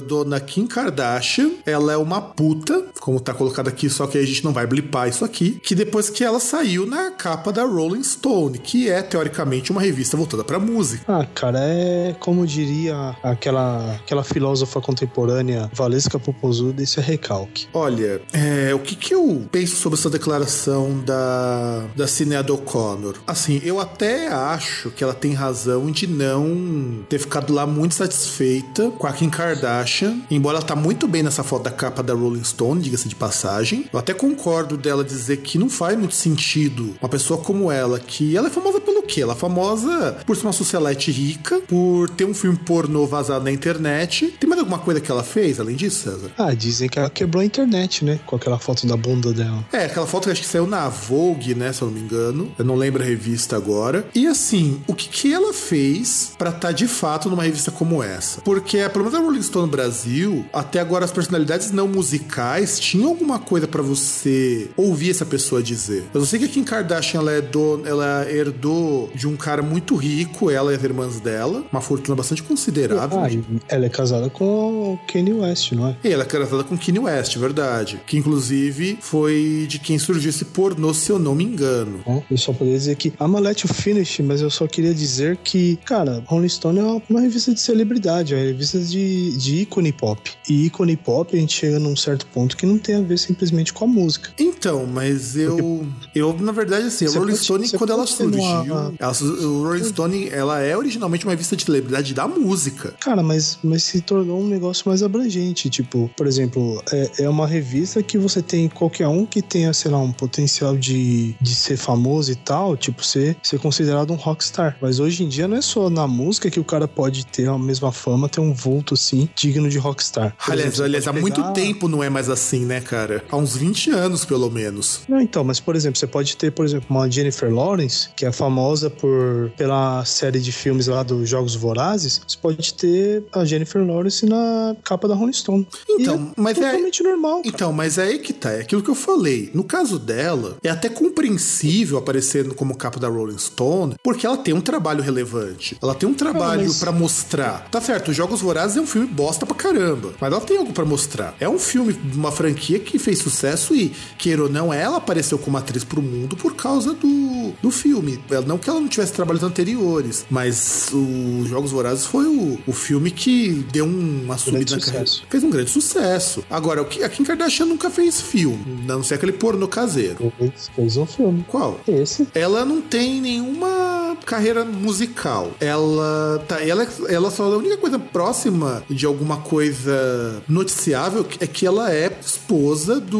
dona 0.07 0.39
Kim 0.39 0.65
Kardashian, 0.65 1.51
ela 1.63 1.93
é 1.93 1.97
uma 1.97 2.19
puta, 2.21 2.85
como 2.99 3.19
tá 3.19 3.35
colocado 3.35 3.67
aqui, 3.67 3.87
só 3.87 4.07
que 4.07 4.17
a 4.17 4.25
gente 4.25 4.43
não 4.43 4.51
vai 4.51 4.65
blipar 4.65 5.07
isso 5.07 5.23
aqui, 5.23 5.59
que 5.61 5.75
depois 5.75 6.09
que 6.09 6.23
ela 6.23 6.39
saiu 6.39 6.87
na 6.87 7.11
capa 7.11 7.34
da 7.51 7.63
Rolling 7.63 8.03
Stone, 8.03 8.57
que 8.57 8.89
é 8.89 9.01
teoricamente 9.01 9.71
uma 9.71 9.81
revista 9.81 10.17
voltada 10.17 10.43
pra 10.43 10.59
música. 10.59 11.03
Ah, 11.07 11.25
cara, 11.33 11.59
é 11.61 12.15
como 12.19 12.45
diria 12.45 13.15
aquela, 13.23 13.95
aquela 13.95 14.23
filósofa 14.23 14.81
contemporânea 14.81 15.69
Valesca 15.73 16.19
Popozuda, 16.19 16.81
isso 16.81 16.99
é 16.99 17.03
recalque. 17.03 17.67
Olha, 17.73 18.21
é, 18.33 18.73
o 18.73 18.79
que, 18.79 18.95
que 18.95 19.13
eu 19.13 19.45
penso 19.51 19.75
sobre 19.75 19.99
essa 19.99 20.09
declaração 20.09 20.99
da, 21.01 21.85
da 21.95 22.07
Sinead 22.07 22.51
O'Connor? 22.51 23.15
Assim, 23.25 23.61
eu 23.63 23.79
até 23.79 24.27
acho 24.27 24.89
que 24.91 25.03
ela 25.03 25.13
tem 25.13 25.33
razão 25.33 25.91
de 25.91 26.07
não 26.07 27.05
ter 27.09 27.19
ficado 27.19 27.53
lá 27.53 27.65
muito 27.65 27.95
satisfeita 27.95 28.91
com 28.91 29.07
a 29.07 29.13
Kim 29.13 29.29
Kardashian, 29.29 30.19
embora 30.29 30.57
ela 30.57 30.65
tá 30.65 30.75
muito 30.75 31.07
bem 31.07 31.23
nessa 31.23 31.43
foto 31.43 31.63
da 31.63 31.71
capa 31.71 32.01
da 32.01 32.13
Rolling 32.13 32.43
Stone, 32.43 32.81
diga-se 32.81 33.07
de 33.07 33.15
passagem. 33.15 33.89
Eu 33.91 33.99
até 33.99 34.13
concordo 34.13 34.77
dela 34.77 35.03
dizer 35.03 35.37
que 35.37 35.57
não 35.57 35.69
faz 35.69 35.97
muito 35.97 36.15
sentido 36.15 36.95
uma 37.01 37.09
pessoa 37.09 37.24
como 37.37 37.71
ela, 37.71 37.99
que 37.99 38.35
ela 38.35 38.47
é 38.47 38.51
famosa 38.51 38.79
pelo 38.79 39.03
quê? 39.03 39.21
Ela 39.21 39.33
é 39.33 39.35
famosa 39.35 40.17
por 40.25 40.35
ser 40.35 40.43
uma 40.45 40.53
socialite 40.53 41.11
rica, 41.11 41.61
por 41.67 42.09
ter 42.09 42.25
um 42.25 42.33
filme 42.33 42.57
pornô 42.57 43.05
vazado 43.05 43.43
na 43.43 43.51
internet. 43.51 44.33
Tem 44.39 44.49
mais 44.49 44.59
alguma 44.59 44.79
coisa 44.79 44.99
que 44.99 45.11
ela 45.11 45.23
fez 45.23 45.59
além 45.59 45.75
disso, 45.75 46.09
César? 46.09 46.31
Ah, 46.37 46.53
dizem 46.53 46.89
que 46.89 46.99
ela 46.99 47.09
quebrou 47.09 47.41
a 47.41 47.45
internet, 47.45 48.03
né? 48.03 48.19
Com 48.25 48.35
aquela 48.35 48.59
foto 48.59 48.85
da 48.87 48.97
bunda 48.97 49.33
dela. 49.33 49.65
É, 49.71 49.85
aquela 49.85 50.07
foto 50.07 50.25
que 50.25 50.31
acho 50.31 50.41
que 50.41 50.47
saiu 50.47 50.67
na 50.67 50.87
Vogue, 50.89 51.55
né, 51.55 51.71
se 51.73 51.81
eu 51.81 51.87
não 51.87 51.95
me 51.95 52.01
engano. 52.01 52.51
Eu 52.57 52.65
não 52.65 52.75
lembro 52.75 53.01
a 53.01 53.05
revista 53.05 53.55
agora. 53.55 54.05
E 54.13 54.27
assim, 54.27 54.81
o 54.87 54.93
que, 54.93 55.09
que 55.09 55.33
ela 55.33 55.53
fez 55.53 56.31
pra 56.37 56.49
estar 56.49 56.71
de 56.71 56.87
fato 56.87 57.29
numa 57.29 57.43
revista 57.43 57.71
como 57.71 58.01
essa? 58.03 58.41
Porque, 58.41 58.77
pelo 58.89 59.05
menos 59.05 59.19
a 59.19 59.21
Rolling 59.21 59.41
Stone 59.41 59.65
no 59.65 59.71
Brasil, 59.71 60.45
até 60.53 60.79
agora 60.79 61.05
as 61.05 61.11
personalidades 61.11 61.71
não 61.71 61.87
musicais 61.87 62.79
tinham 62.79 63.09
alguma 63.09 63.39
coisa 63.39 63.67
pra 63.67 63.81
você 63.81 64.69
ouvir 64.75 65.11
essa 65.11 65.25
pessoa 65.25 65.61
dizer. 65.61 66.05
Eu 66.13 66.25
sei 66.25 66.39
que 66.39 66.45
a 66.45 66.47
Kim 66.47 66.63
Kardashian 66.63 67.14
ela, 67.15 67.31
é 67.31 67.41
do, 67.41 67.81
ela 67.85 68.25
herdou 68.29 69.09
de 69.13 69.27
um 69.27 69.35
cara 69.35 69.61
muito 69.61 69.95
rico, 69.95 70.49
ela 70.49 70.71
e 70.71 70.75
as 70.75 70.83
irmãs 70.83 71.19
dela, 71.19 71.63
uma 71.71 71.81
fortuna 71.81 72.15
bastante 72.15 72.43
considerável. 72.43 73.19
Ah, 73.19 73.29
ela 73.67 73.85
é 73.85 73.89
casada 73.89 74.29
com 74.29 74.45
o 74.93 74.99
Kanye 75.11 75.33
West, 75.33 75.71
não 75.73 75.87
é? 75.87 75.97
E 76.03 76.11
ela 76.11 76.23
é 76.23 76.25
casada 76.25 76.63
com 76.63 76.77
Kanye 76.77 76.99
West, 76.99 77.37
verdade. 77.37 77.99
Que 78.05 78.17
inclusive 78.17 78.97
foi 79.01 79.65
de 79.67 79.79
quem 79.79 79.97
surgiu 79.97 80.29
esse 80.29 80.45
pornô, 80.45 80.93
se 80.93 81.11
eu 81.11 81.19
não 81.19 81.35
me 81.35 81.43
engano. 81.43 82.01
Bom, 82.05 82.23
Eu 82.29 82.37
só 82.37 82.51
poderia 82.51 82.77
dizer 82.77 82.95
que 82.95 83.09
I'm 83.19 83.35
a 83.35 83.39
let 83.39 83.61
you 83.61 83.73
finish, 83.73 84.19
mas 84.19 84.41
eu 84.41 84.49
só 84.49 84.67
queria 84.67 84.93
dizer 84.93 85.37
que, 85.37 85.77
cara, 85.85 86.23
Rolling 86.25 86.49
Stone 86.49 86.79
é 86.79 87.01
uma, 87.09 87.21
revista 87.21 87.53
de 87.53 87.59
celebridade, 87.59 88.33
é 88.33 88.37
uma 88.37 88.45
revista 88.45 88.79
de, 88.79 89.37
de 89.37 89.61
ícone 89.61 89.91
pop. 89.91 90.31
E 90.49 90.65
ícone 90.65 90.95
pop 90.95 91.35
a 91.35 91.39
gente 91.39 91.53
chega 91.53 91.79
num 91.79 91.95
certo 91.95 92.25
ponto 92.27 92.57
que 92.57 92.65
não 92.65 92.77
tem 92.77 92.95
a 92.95 93.01
ver 93.01 93.17
simplesmente 93.17 93.73
com 93.73 93.85
a 93.85 93.87
música. 93.87 94.31
Então, 94.37 94.85
mas 94.85 95.35
eu. 95.35 95.85
Eu, 96.13 96.35
na 96.39 96.51
verdade, 96.51 96.87
assim, 96.87 97.04
a 97.05 97.09
Você 97.11 97.17
Rolling 97.17 97.31
pode- 97.33 97.43
Stone, 97.43 97.69
quando 97.71 97.89
ela 97.93 98.05
surgiu. 98.07 98.41
uma- 98.41 98.93
ela 98.99 99.13
su- 99.13 99.25
o 99.25 99.63
Rolling 99.63 99.83
Stone, 99.83 100.29
ela 100.29 100.59
é 100.61 100.75
originalmente 100.75 101.25
uma 101.25 101.31
revista 101.31 101.55
de 101.55 101.63
celebridade 101.63 102.13
da 102.13 102.27
música. 102.27 102.93
Cara, 102.99 103.21
mas, 103.23 103.57
mas 103.63 103.83
se 103.83 104.01
tornou 104.01 104.41
um 104.41 104.47
negócio 104.47 104.83
mais 104.87 105.01
abrangente. 105.03 105.69
Tipo, 105.69 106.09
por 106.15 106.27
exemplo, 106.27 106.81
é, 106.91 107.23
é 107.23 107.29
uma 107.29 107.47
revista 107.47 108.01
que 108.03 108.17
você 108.17 108.41
tem 108.41 108.67
qualquer 108.69 109.07
um 109.07 109.25
que 109.25 109.41
tenha, 109.41 109.73
sei 109.73 109.91
lá, 109.91 109.97
um 109.99 110.11
potencial 110.11 110.75
de, 110.77 111.35
de 111.41 111.55
ser 111.55 111.77
famoso 111.77 112.31
e 112.31 112.35
tal, 112.35 112.75
tipo, 112.77 113.03
ser, 113.03 113.37
ser 113.43 113.59
considerado 113.59 114.11
um 114.11 114.15
rockstar. 114.15 114.77
Mas 114.81 114.99
hoje 114.99 115.23
em 115.23 115.27
dia 115.29 115.47
não 115.47 115.57
é 115.57 115.61
só 115.61 115.89
na 115.89 116.07
música 116.07 116.49
que 116.49 116.59
o 116.59 116.63
cara 116.63 116.87
pode 116.87 117.25
ter 117.25 117.47
a 117.49 117.57
mesma 117.57 117.91
fama, 117.91 118.27
ter 118.29 118.39
um 118.41 118.53
vulto 118.53 118.93
assim, 118.93 119.27
digno 119.35 119.69
de 119.69 119.77
rockstar. 119.77 120.35
Por 120.43 120.51
Aliás, 120.51 120.73
exemplo, 120.73 120.85
aliás 120.85 121.07
há 121.07 121.11
pode 121.11 121.21
muito 121.21 121.35
pegar- 121.41 121.51
tempo 121.53 121.87
não 121.87 122.03
é 122.03 122.09
mais 122.09 122.29
assim, 122.29 122.65
né, 122.65 122.81
cara? 122.81 123.23
Há 123.29 123.37
uns 123.37 123.55
20 123.55 123.89
anos, 123.89 124.25
pelo 124.25 124.49
menos. 124.49 125.01
Não, 125.07 125.19
então, 125.21 125.43
mas 125.43 125.59
por 125.59 125.75
exemplo, 125.75 125.97
você 125.99 126.07
pode 126.07 126.35
ter, 126.37 126.51
por 126.51 126.65
exemplo, 126.65 126.84
uma 126.89 127.09
Jennifer 127.09 127.53
Lawrence, 127.53 128.09
que 128.15 128.25
é 128.25 128.31
famosa 128.31 128.89
por 128.89 129.51
pela 129.57 130.03
série 130.05 130.39
de 130.39 130.51
filmes 130.51 130.87
lá 130.87 131.03
dos 131.03 131.27
Jogos 131.29 131.55
Vorazes. 131.55 132.21
Você 132.27 132.37
pode 132.41 132.73
ter 132.73 133.23
a 133.33 133.43
Jennifer 133.45 133.85
Lawrence 133.85 134.25
na 134.25 134.75
capa 134.83 135.07
da 135.07 135.15
Rolling 135.15 135.33
Stone. 135.33 135.67
Então, 135.89 136.31
é 136.37 136.41
mas 136.41 136.57
é- 136.57 136.61
totalmente 136.61 137.03
normal. 137.03 137.35
cara. 137.41 137.47
Então, 137.47 137.73
mas 137.73 137.97
é 137.97 138.03
aí 138.03 138.19
que 138.19 138.33
tá, 138.33 138.51
é 138.51 138.61
aquilo 138.61 138.81
que 138.83 138.89
eu 138.89 138.95
falei. 138.95 139.49
No 139.53 139.63
caso 139.63 139.97
dela, 139.99 140.57
é 140.63 140.69
até 140.69 140.89
compreensível 140.89 141.97
aparecendo 141.97 142.53
como 142.53 142.75
capa 142.75 142.99
da 142.99 143.07
Rolling 143.07 143.37
Stone, 143.37 143.95
porque 144.03 144.25
ela 144.25 144.37
tem 144.37 144.53
um 144.53 144.61
trabalho 144.61 145.01
relevante. 145.03 145.77
Ela 145.81 145.95
tem 145.95 146.07
um 146.07 146.13
trabalho 146.13 146.63
mas- 146.67 146.79
pra 146.79 146.91
mostrar. 146.91 147.67
Tá 147.69 147.81
certo, 147.81 148.11
Os 148.11 148.17
Jogos 148.17 148.41
Vorazes 148.41 148.77
é 148.77 148.81
um 148.81 148.85
filme 148.87 149.07
bosta 149.07 149.45
pra 149.45 149.55
caramba, 149.55 150.13
mas 150.19 150.31
ela 150.31 150.41
tem 150.41 150.57
algo 150.57 150.71
pra 150.73 150.85
mostrar. 150.85 151.35
É 151.39 151.49
um 151.49 151.57
filme 151.59 151.93
de 151.93 152.15
uma 152.17 152.31
franquia 152.31 152.79
que 152.79 152.97
fez 152.99 153.19
sucesso 153.19 153.75
e, 153.75 153.91
queira 154.17 154.43
ou 154.43 154.49
não, 154.49 154.73
ela 154.73 154.97
apareceu 154.97 155.37
como 155.37 155.57
atriz 155.57 155.83
pro 155.83 156.01
mundo 156.01 156.35
por 156.35 156.55
causa 156.55 156.74
do, 156.83 157.53
do 157.61 157.71
filme. 157.71 158.19
Ela- 158.29 158.45
Não 158.45 158.57
que 158.57 158.69
ela 158.69 158.79
não 158.79 158.87
tivesse 158.87 159.13
trabalhos 159.13 159.43
anteriores, 159.43 160.25
mas 160.29 160.89
o 160.93 161.45
Jogos 161.47 161.71
Vorazes 161.71 162.05
foi 162.05 162.25
o, 162.25 162.59
o 162.67 162.73
filme 162.73 163.11
que 163.11 163.65
deu 163.71 163.85
uma 163.85 164.37
subida 164.37 164.75
na 164.75 164.81
carreira. 164.81 165.05
Fez 165.29 165.43
um 165.43 165.49
grande 165.49 165.69
sucesso. 165.69 166.43
Agora, 166.49 166.81
o 166.81 166.85
que- 166.85 167.03
a 167.03 167.09
Kim 167.09 167.23
Kardashian 167.23 167.65
nunca 167.65 167.89
fez 167.89 168.19
filme, 168.21 168.83
a 168.83 168.93
não 168.93 169.03
ser 169.03 169.15
aquele 169.15 169.31
porno 169.33 169.67
caseiro. 169.67 170.31
Fez, 170.37 170.69
fez 170.75 170.97
um 170.97 171.05
filme. 171.05 171.45
Qual? 171.47 171.79
Esse. 171.87 172.27
Ela 172.33 172.65
não 172.65 172.81
tem 172.81 173.21
nenhuma 173.21 174.17
carreira 174.25 174.63
musical. 174.65 175.51
Ela 175.59 176.43
tá, 176.47 176.61
ela, 176.63 176.87
ela 177.09 177.29
só 177.31 177.43
a 177.43 177.57
única 177.57 177.77
coisa 177.77 177.99
próxima 177.99 178.83
de 178.89 179.05
alguma 179.05 179.37
coisa 179.37 180.41
noticiável 180.47 181.25
é 181.39 181.47
que 181.47 181.65
ela 181.65 181.91
é 181.93 182.11
esposa 182.25 182.99
do 182.99 183.19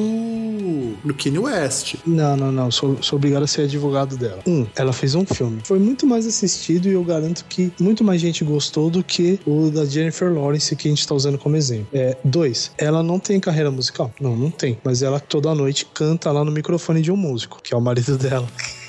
no 1.04 1.14
Kanye 1.14 1.40
West. 1.40 1.96
Não, 2.06 2.36
não, 2.36 2.52
não. 2.52 2.72
Sou, 2.72 2.98
sou 3.02 3.18
obrigado 3.18 3.44
a 3.44 3.48
ser 3.48 3.64
advogado 3.64 4.18
dela. 4.18 4.40
Um, 4.48 4.66
ela 4.76 4.94
fez 4.94 5.16
um 5.16 5.26
filme. 5.26 5.62
Foi 5.64 5.80
muito 5.80 6.06
mais 6.06 6.26
assistido 6.26 6.88
e 6.88 6.94
eu 6.94 7.04
garanto 7.04 7.46
que 7.46 7.72
muito 7.80 8.04
mais 8.04 8.22
gente 8.22 8.44
gostou 8.44 8.90
do 8.90 9.04
que 9.04 9.40
o 9.46 9.70
da 9.70 9.86
Jennifer 9.86 10.34
Lawrence 10.34 10.76
que 10.76 10.88
a 10.88 10.92
gente 10.92 11.08
tá 11.08 11.16
usando 11.16 11.38
como 11.38 11.56
exemplo. 11.56 11.88
É, 11.94 12.18
dois, 12.24 12.72
ela 12.78 13.02
não 13.02 13.20
tem 13.20 13.40
carreira 13.40 13.72
musical? 13.72 14.12
Não, 14.20 14.36
não 14.36 14.52
tem. 14.52 14.78
Mas 14.84 15.02
ela 15.02 15.20
toda 15.20 15.54
noite 15.56 15.86
canta 15.94 16.32
lá 16.32 16.44
no 16.44 16.52
microfone 16.52 17.02
de 17.02 17.12
um 17.12 17.18
músico, 17.18 17.60
que 17.62 17.74
é 17.74 17.78
o 17.78 17.82
marido 17.82 18.18
dela. 18.18 18.48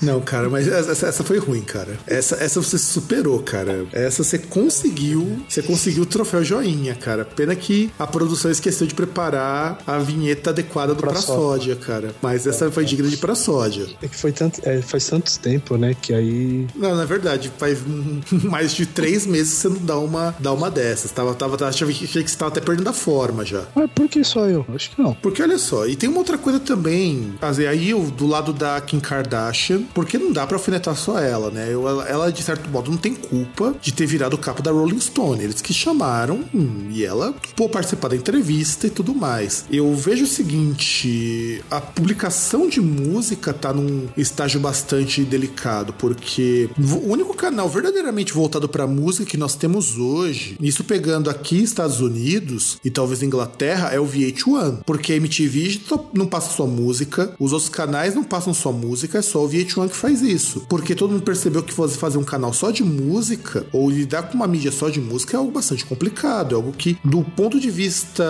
Não, 0.00 0.20
cara, 0.20 0.48
mas 0.48 0.68
essa, 0.68 1.06
essa 1.06 1.24
foi 1.24 1.38
ruim, 1.38 1.62
cara. 1.62 1.98
Essa, 2.06 2.36
essa 2.36 2.60
você 2.60 2.78
superou, 2.78 3.40
cara. 3.42 3.86
Essa 3.92 4.22
você 4.24 4.38
conseguiu. 4.38 5.44
Você 5.48 5.62
conseguiu 5.62 6.02
o 6.02 6.06
troféu 6.06 6.42
joinha, 6.44 6.94
cara. 6.94 7.24
Pena 7.24 7.54
que 7.54 7.90
a 7.98 8.06
produção 8.06 8.50
esqueceu 8.50 8.86
de 8.86 8.94
preparar 8.94 9.78
a 9.86 9.98
vinheta 9.98 10.50
adequada 10.50 10.94
do 10.94 11.00
Pra, 11.00 11.14
sódia. 11.14 11.76
cara. 11.76 12.14
Mas 12.22 12.46
essa 12.46 12.70
foi 12.70 12.84
digna 12.84 13.08
de 13.08 13.16
Pra 13.16 13.34
Sódia. 13.34 13.86
É 14.02 14.08
que 14.08 14.16
foi 14.16 14.32
tanto, 14.32 14.60
é, 14.64 14.80
faz 14.82 15.06
tanto 15.06 15.38
tempo, 15.38 15.76
né? 15.76 15.94
Que 16.00 16.12
aí. 16.14 16.66
Não, 16.74 16.94
na 16.94 17.04
verdade, 17.04 17.50
faz 17.58 17.78
mais 18.44 18.72
de 18.74 18.86
três 18.86 19.26
meses 19.26 19.54
que 19.54 19.60
você 19.60 19.68
não 19.68 19.84
dá 19.84 19.98
uma, 19.98 20.34
dá 20.38 20.52
uma 20.52 20.70
dessas. 20.70 21.10
Tava, 21.10 21.34
tava, 21.34 21.56
tava, 21.56 21.70
achei 21.70 21.86
que 21.86 22.30
você 22.30 22.36
tava 22.36 22.50
até 22.50 22.60
perdendo 22.60 22.88
a 22.88 22.92
forma 22.92 23.44
já. 23.44 23.64
Mas 23.74 23.90
por 23.94 24.08
que 24.08 24.22
só 24.24 24.46
eu? 24.46 24.64
Acho 24.74 24.90
que 24.90 25.00
não. 25.02 25.14
Porque 25.14 25.42
olha 25.42 25.58
só, 25.58 25.86
e 25.86 25.96
tem 25.96 26.08
uma 26.08 26.18
outra 26.18 26.38
coisa 26.38 26.58
também. 26.60 27.34
Aí 27.70 27.92
do 28.16 28.26
lado 28.26 28.52
da 28.52 28.80
Kim 28.80 29.00
Kardashian 29.00 29.43
Kardashian, 29.44 29.82
porque 29.94 30.18
não 30.18 30.32
dá 30.32 30.46
para 30.46 30.56
alfinetar 30.56 30.96
só 30.96 31.18
ela, 31.18 31.50
né? 31.50 31.72
Ela, 31.72 32.08
ela, 32.08 32.32
de 32.32 32.42
certo 32.42 32.68
modo, 32.70 32.90
não 32.90 32.98
tem 32.98 33.14
culpa 33.14 33.74
de 33.80 33.92
ter 33.92 34.06
virado 34.06 34.34
o 34.34 34.38
capo 34.38 34.62
da 34.62 34.70
Rolling 34.70 35.00
Stone. 35.00 35.42
Eles 35.42 35.60
que 35.60 35.74
chamaram 35.74 36.44
hum, 36.54 36.88
e 36.90 37.04
ela 37.04 37.34
pô 37.56 37.68
participar 37.68 38.08
da 38.08 38.16
entrevista 38.16 38.86
e 38.86 38.90
tudo 38.90 39.14
mais. 39.14 39.64
Eu 39.70 39.94
vejo 39.94 40.24
o 40.24 40.28
seguinte: 40.28 41.62
a 41.70 41.80
publicação 41.80 42.68
de 42.68 42.80
música 42.80 43.52
tá 43.52 43.72
num 43.72 44.08
estágio 44.16 44.60
bastante 44.60 45.22
delicado, 45.22 45.92
porque 45.92 46.68
o 46.78 47.10
único 47.10 47.34
canal 47.34 47.68
verdadeiramente 47.68 48.32
voltado 48.32 48.68
para 48.68 48.86
música 48.86 49.24
que 49.24 49.36
nós 49.36 49.54
temos 49.54 49.98
hoje, 49.98 50.56
isso 50.60 50.84
pegando 50.84 51.28
aqui 51.28 51.62
Estados 51.62 52.00
Unidos 52.00 52.78
e 52.84 52.90
talvez 52.90 53.22
Inglaterra, 53.22 53.90
é 53.92 54.00
o 54.00 54.06
VH1, 54.06 54.80
porque 54.84 55.12
a 55.12 55.16
MTV 55.16 55.80
não 56.12 56.26
passa 56.26 56.54
só 56.54 56.66
música, 56.66 57.34
os 57.38 57.52
outros 57.52 57.70
canais 57.70 58.14
não 58.14 58.24
passam 58.24 58.54
só 58.54 58.72
música, 58.72 59.18
é 59.18 59.22
só 59.22 59.33
o 59.40 59.48
VH1 59.48 59.88
que 59.88 59.96
faz 59.96 60.22
isso. 60.22 60.66
Porque 60.68 60.94
todo 60.94 61.12
mundo 61.12 61.22
percebeu 61.22 61.62
que 61.62 61.72
você 61.72 61.96
fazer 61.96 62.18
um 62.18 62.24
canal 62.24 62.52
só 62.52 62.70
de 62.70 62.82
música 62.82 63.66
ou 63.72 63.90
lidar 63.90 64.24
com 64.24 64.34
uma 64.34 64.46
mídia 64.46 64.72
só 64.72 64.88
de 64.88 65.00
música 65.00 65.36
é 65.36 65.38
algo 65.38 65.50
bastante 65.50 65.84
complicado. 65.84 66.52
É 66.52 66.56
algo 66.56 66.72
que, 66.72 66.98
do 67.04 67.22
ponto 67.22 67.58
de 67.58 67.70
vista 67.70 68.24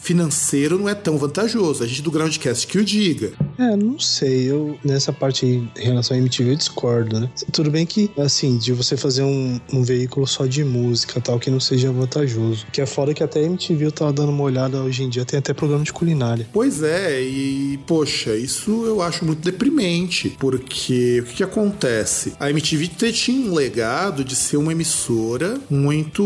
financeiro, 0.00 0.78
não 0.78 0.88
é 0.88 0.94
tão 0.94 1.18
vantajoso. 1.18 1.82
A 1.82 1.86
gente 1.86 2.02
do 2.02 2.10
Groundcast 2.10 2.66
que 2.66 2.78
o 2.78 2.84
diga. 2.84 3.32
É, 3.58 3.76
não 3.76 3.98
sei. 3.98 4.50
Eu, 4.50 4.78
nessa 4.84 5.12
parte 5.12 5.44
aí, 5.44 5.68
em 5.76 5.84
relação 5.84 6.16
à 6.16 6.20
MTV, 6.20 6.52
eu 6.52 6.56
discordo, 6.56 7.20
né? 7.20 7.30
Tudo 7.52 7.70
bem 7.70 7.86
que, 7.86 8.10
assim, 8.18 8.58
de 8.58 8.72
você 8.72 8.96
fazer 8.96 9.22
um, 9.22 9.60
um 9.72 9.82
veículo 9.82 10.26
só 10.26 10.46
de 10.46 10.64
música 10.64 11.20
tal, 11.20 11.38
que 11.38 11.50
não 11.50 11.60
seja 11.60 11.90
vantajoso. 11.90 12.66
Que 12.72 12.80
é 12.80 12.86
fora 12.86 13.14
que 13.14 13.22
até 13.22 13.40
a 13.40 13.42
MTV 13.44 13.86
eu 13.86 13.92
tava 13.92 14.12
dando 14.12 14.30
uma 14.30 14.44
olhada 14.44 14.80
hoje 14.82 15.02
em 15.02 15.08
dia, 15.08 15.24
tem 15.24 15.38
até 15.38 15.52
programa 15.52 15.84
de 15.84 15.92
culinária. 15.92 16.46
Pois 16.52 16.82
é, 16.82 17.22
e, 17.22 17.78
poxa, 17.86 18.34
isso 18.36 18.84
eu 18.84 19.02
acho 19.02 19.24
muito 19.24 19.42
deprimente 19.42 20.35
porque 20.38 21.20
o 21.20 21.24
que, 21.24 21.36
que 21.36 21.42
acontece? 21.42 22.34
A 22.38 22.50
MTV 22.50 22.88
tinha 23.12 23.50
um 23.50 23.54
legado 23.54 24.24
de 24.24 24.34
ser 24.34 24.56
uma 24.56 24.72
emissora 24.72 25.58
muito, 25.70 26.22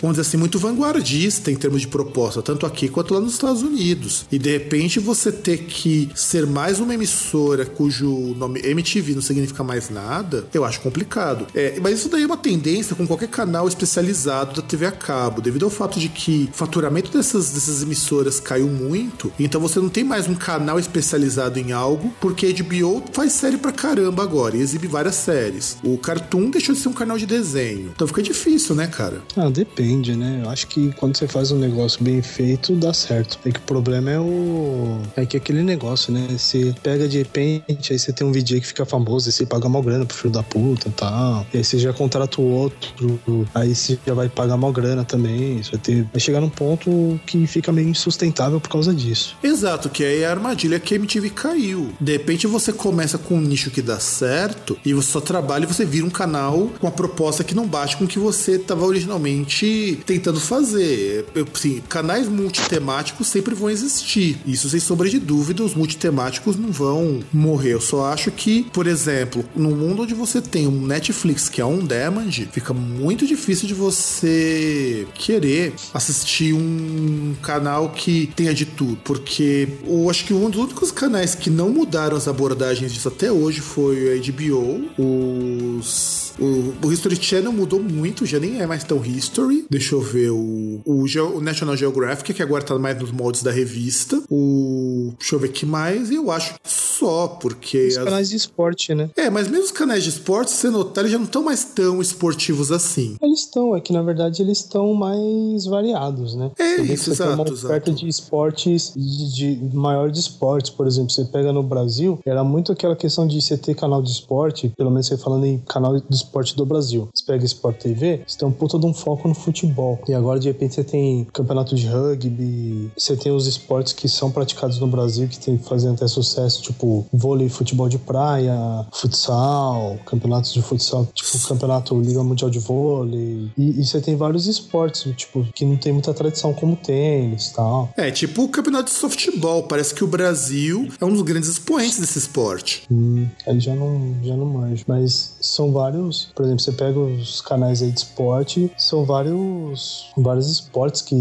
vamos 0.00 0.16
dizer 0.16 0.22
assim, 0.22 0.36
muito 0.36 0.58
vanguardista 0.58 1.50
em 1.50 1.56
termos 1.56 1.80
de 1.80 1.88
proposta, 1.88 2.42
tanto 2.42 2.66
aqui 2.66 2.88
quanto 2.88 3.14
lá 3.14 3.20
nos 3.20 3.32
Estados 3.32 3.62
Unidos. 3.62 4.26
E 4.30 4.38
de 4.38 4.50
repente 4.50 5.00
você 5.00 5.32
ter 5.32 5.58
que 5.58 6.10
ser 6.14 6.46
mais 6.46 6.80
uma 6.80 6.94
emissora 6.94 7.64
cujo 7.64 8.34
nome 8.36 8.60
MTV 8.64 9.14
não 9.14 9.22
significa 9.22 9.62
mais 9.64 9.90
nada, 9.90 10.46
eu 10.52 10.64
acho 10.64 10.80
complicado. 10.80 11.46
É, 11.54 11.78
mas 11.80 11.98
isso 11.98 12.08
daí 12.08 12.22
é 12.22 12.26
uma 12.26 12.36
tendência 12.36 12.94
com 12.94 13.06
qualquer 13.06 13.28
canal 13.28 13.68
especializado 13.68 14.60
da 14.60 14.62
TV 14.62 14.86
a 14.86 14.92
cabo, 14.92 15.40
devido 15.40 15.64
ao 15.64 15.70
fato 15.70 15.98
de 15.98 16.08
que 16.08 16.48
o 16.52 16.56
faturamento 16.56 17.10
dessas, 17.10 17.50
dessas 17.50 17.82
emissoras 17.82 18.40
caiu 18.40 18.68
muito, 18.68 19.32
então 19.38 19.60
você 19.60 19.80
não 19.80 19.88
tem 19.88 20.04
mais 20.04 20.28
um 20.28 20.34
canal 20.34 20.78
especializado 20.78 21.58
em 21.58 21.72
algo, 21.72 22.12
porque 22.20 22.46
a 22.46 22.62
HBO 22.62 22.97
faz 23.12 23.32
série 23.32 23.56
pra 23.56 23.72
caramba 23.72 24.22
agora 24.22 24.56
e 24.56 24.60
exibe 24.60 24.86
várias 24.86 25.14
séries. 25.14 25.76
O 25.82 25.96
Cartoon 25.98 26.50
deixou 26.50 26.74
de 26.74 26.80
ser 26.80 26.88
um 26.88 26.92
canal 26.92 27.18
de 27.18 27.26
desenho. 27.26 27.90
Então 27.94 28.06
fica 28.06 28.22
difícil, 28.22 28.74
né, 28.74 28.86
cara? 28.86 29.20
Ah, 29.36 29.48
depende, 29.50 30.16
né? 30.16 30.40
Eu 30.44 30.50
acho 30.50 30.66
que 30.66 30.92
quando 30.92 31.16
você 31.16 31.26
faz 31.26 31.50
um 31.50 31.58
negócio 31.58 32.02
bem 32.02 32.22
feito, 32.22 32.74
dá 32.74 32.92
certo. 32.92 33.38
É 33.44 33.50
que 33.50 33.58
o 33.58 33.62
problema 33.62 34.10
é 34.10 34.18
o. 34.18 34.98
É 35.16 35.26
que 35.26 35.36
aquele 35.36 35.62
negócio, 35.62 36.12
né? 36.12 36.26
Você 36.30 36.74
pega 36.82 37.08
de 37.08 37.18
repente, 37.18 37.92
aí 37.92 37.98
você 37.98 38.12
tem 38.12 38.26
um 38.26 38.32
VJ 38.32 38.60
que 38.60 38.66
fica 38.66 38.84
famoso, 38.84 39.28
aí 39.28 39.32
você 39.32 39.46
paga 39.46 39.68
mal 39.68 39.82
grana 39.82 40.04
pro 40.04 40.16
filho 40.16 40.32
da 40.32 40.42
puta 40.42 40.88
e 40.88 40.92
tal. 40.92 41.46
E 41.52 41.58
aí 41.58 41.64
você 41.64 41.78
já 41.78 41.92
contrata 41.92 42.40
o 42.40 42.44
outro, 42.44 43.48
aí 43.54 43.74
você 43.74 43.98
já 44.06 44.14
vai 44.14 44.28
pagar 44.28 44.56
mal 44.56 44.72
grana 44.72 45.04
também. 45.04 45.58
Isso 45.58 45.72
vai 45.72 45.80
ter. 45.80 46.02
Vai 46.04 46.20
chegar 46.20 46.40
num 46.40 46.50
ponto 46.50 47.20
que 47.26 47.46
fica 47.46 47.72
meio 47.72 47.88
insustentável 47.88 48.60
por 48.60 48.68
causa 48.68 48.94
disso. 48.94 49.36
Exato, 49.42 49.88
que 49.88 50.04
aí 50.04 50.22
é 50.22 50.26
a 50.26 50.30
armadilha 50.30 50.78
que 50.80 50.94
a 50.94 50.96
MTV 50.96 51.30
caiu. 51.30 51.88
De 52.00 52.12
repente 52.12 52.46
você 52.46 52.72
começa 52.78 53.18
com 53.18 53.34
um 53.34 53.40
nicho 53.40 53.70
que 53.70 53.82
dá 53.82 53.98
certo 53.98 54.78
e 54.84 54.94
você 54.94 55.10
só 55.10 55.20
trabalha 55.20 55.64
e 55.64 55.66
você 55.66 55.84
vira 55.84 56.06
um 56.06 56.10
canal 56.10 56.70
com 56.78 56.86
a 56.86 56.90
proposta 56.90 57.42
que 57.42 57.54
não 57.54 57.66
bate 57.66 57.96
com 57.96 58.04
o 58.04 58.08
que 58.08 58.18
você 58.18 58.52
estava 58.52 58.86
originalmente 58.86 60.00
tentando 60.06 60.40
fazer. 60.40 61.26
Eu, 61.34 61.46
assim, 61.52 61.82
canais 61.88 62.28
multitemáticos 62.28 63.26
sempre 63.26 63.54
vão 63.54 63.68
existir. 63.68 64.38
Isso 64.46 64.70
sem 64.70 64.78
sombra 64.78 65.08
de 65.08 65.18
dúvida, 65.18 65.64
os 65.64 65.74
multitemáticos 65.74 66.56
não 66.56 66.70
vão 66.70 67.20
morrer. 67.32 67.74
Eu 67.74 67.80
só 67.80 68.06
acho 68.06 68.30
que, 68.30 68.64
por 68.72 68.86
exemplo, 68.86 69.44
no 69.56 69.70
mundo 69.70 70.02
onde 70.02 70.14
você 70.14 70.40
tem 70.40 70.66
um 70.66 70.86
Netflix 70.86 71.48
que 71.48 71.60
é 71.60 71.66
um 71.66 71.84
demand, 71.84 72.30
fica 72.52 72.72
muito 72.72 73.26
difícil 73.26 73.66
de 73.66 73.74
você 73.74 75.06
querer 75.14 75.74
assistir 75.92 76.52
um 76.54 77.34
canal 77.42 77.90
que 77.90 78.30
tenha 78.36 78.54
de 78.54 78.64
tudo. 78.64 78.98
Porque 79.02 79.68
eu 79.84 80.08
acho 80.08 80.24
que 80.24 80.32
um 80.32 80.48
dos 80.48 80.62
únicos 80.62 80.92
canais 80.92 81.34
que 81.34 81.50
não 81.50 81.70
mudaram 81.70 82.16
as 82.16 82.28
abordagens 82.28 82.67
abordagens 82.68 82.92
disso 82.92 83.08
até 83.08 83.32
hoje 83.32 83.60
foi 83.60 84.12
a 84.12 84.32
HBO. 84.32 84.90
Os, 84.98 86.27
o, 86.38 86.86
o 86.86 86.92
History 86.92 87.16
Channel 87.16 87.52
mudou 87.52 87.82
muito, 87.82 88.24
já 88.24 88.38
nem 88.38 88.60
é 88.60 88.66
mais 88.66 88.84
tão 88.84 89.04
History. 89.04 89.66
Deixa 89.68 89.94
eu 89.94 90.00
ver 90.00 90.30
o, 90.30 90.80
o, 90.84 91.04
o 91.04 91.40
National 91.40 91.76
Geographic, 91.76 92.32
que 92.32 92.42
agora 92.42 92.62
tá 92.62 92.78
mais 92.78 92.98
nos 92.98 93.10
moldes 93.10 93.42
da 93.42 93.50
revista. 93.50 94.22
O. 94.30 95.12
Deixa 95.18 95.34
eu 95.34 95.38
ver 95.38 95.50
que 95.50 95.66
mais. 95.66 96.10
E 96.10 96.14
eu 96.14 96.30
acho 96.30 96.54
só, 96.64 97.28
porque. 97.28 97.88
Os 97.88 97.98
as... 97.98 98.04
canais 98.04 98.28
de 98.30 98.36
esporte, 98.36 98.94
né? 98.94 99.10
É, 99.16 99.28
mas 99.28 99.48
mesmo 99.48 99.64
os 99.64 99.72
canais 99.72 100.04
de 100.04 100.10
esporte, 100.10 100.50
se 100.50 100.58
você 100.58 100.70
notar, 100.70 101.02
eles 101.02 101.12
já 101.12 101.18
não 101.18 101.24
estão 101.24 101.42
mais 101.42 101.64
tão 101.64 102.00
esportivos 102.00 102.70
assim. 102.70 103.16
Eles 103.20 103.40
estão, 103.40 103.74
é 103.74 103.80
que 103.80 103.92
na 103.92 104.02
verdade 104.02 104.42
eles 104.42 104.58
estão 104.58 104.94
mais 104.94 105.66
variados, 105.66 106.34
né? 106.34 106.50
É 106.58 106.76
isso, 106.76 107.10
exato. 107.10 107.34
Tem 107.34 107.44
uma 107.44 107.52
oferta 107.52 107.90
de 107.90 108.08
esportes, 108.08 108.92
de, 108.94 109.56
de 109.56 109.76
maior 109.76 110.10
de 110.10 110.18
esportes, 110.18 110.70
por 110.70 110.86
exemplo, 110.86 111.10
você 111.10 111.24
pega 111.24 111.52
no 111.52 111.62
Brasil, 111.62 112.18
era 112.24 112.44
muito 112.44 112.72
aquela 112.72 112.94
questão 112.94 113.26
de 113.26 113.40
você 113.40 113.56
ter 113.56 113.74
canal 113.74 114.02
de 114.02 114.10
esporte, 114.10 114.72
pelo 114.76 114.90
menos 114.90 115.06
você 115.06 115.16
falando 115.16 115.46
em 115.46 115.58
canal 115.58 115.98
de 115.98 116.02
esporte 116.14 116.27
do 116.56 116.64
Brasil. 116.64 117.08
Você 117.14 117.24
pega 117.24 117.44
Sport 117.44 117.78
TV, 117.78 118.22
você 118.26 118.38
tem 118.38 118.48
um 118.48 118.52
puta 118.52 118.78
de 118.78 118.86
um 118.86 118.94
foco 118.94 119.28
no 119.28 119.34
futebol. 119.34 119.98
E 120.08 120.14
agora, 120.14 120.38
de 120.38 120.48
repente, 120.48 120.74
você 120.74 120.84
tem 120.84 121.26
campeonato 121.32 121.74
de 121.74 121.86
rugby, 121.86 122.90
você 122.96 123.16
tem 123.16 123.32
os 123.32 123.46
esportes 123.46 123.92
que 123.92 124.08
são 124.08 124.30
praticados 124.30 124.78
no 124.78 124.86
Brasil, 124.86 125.28
que 125.28 125.38
tem 125.38 125.58
fazendo 125.58 125.94
até 125.94 126.06
sucesso, 126.06 126.62
tipo 126.62 127.06
vôlei, 127.12 127.48
futebol 127.48 127.88
de 127.88 127.98
praia, 127.98 128.54
futsal, 128.92 129.98
campeonatos 130.06 130.52
de 130.52 130.62
futsal, 130.62 131.06
tipo 131.14 131.48
campeonato 131.48 131.98
Liga 132.00 132.22
Mundial 132.22 132.50
de 132.50 132.58
Vôlei. 132.58 133.50
E, 133.56 133.80
e 133.80 133.84
você 133.84 134.00
tem 134.00 134.16
vários 134.16 134.46
esportes, 134.46 135.12
tipo, 135.16 135.46
que 135.54 135.64
não 135.64 135.76
tem 135.76 135.92
muita 135.92 136.14
tradição, 136.14 136.52
como 136.52 136.76
tênis 136.76 137.48
e 137.48 137.54
tal. 137.54 137.90
É, 137.96 138.10
tipo 138.10 138.44
o 138.44 138.48
campeonato 138.48 138.84
de 138.84 138.96
softball. 138.96 139.64
Parece 139.64 139.94
que 139.94 140.04
o 140.04 140.06
Brasil 140.06 140.88
é 141.00 141.04
um 141.04 141.12
dos 141.12 141.22
grandes 141.22 141.48
expoentes 141.48 141.98
desse 141.98 142.18
esporte 142.18 142.38
esporte. 142.38 142.82
Hum, 142.90 143.26
aí 143.46 143.60
já 143.60 143.74
não, 143.74 144.14
já 144.22 144.36
não 144.36 144.46
manjo. 144.46 144.84
Mas 144.86 145.36
são 145.40 145.72
vários, 145.72 146.17
por 146.34 146.44
exemplo, 146.44 146.62
você 146.62 146.72
pega 146.72 146.98
os 146.98 147.40
canais 147.40 147.82
aí 147.82 147.90
de 147.90 148.00
esporte, 148.00 148.70
são 148.76 149.04
vários, 149.04 150.10
vários 150.16 150.50
esportes 150.50 151.02
que, 151.02 151.16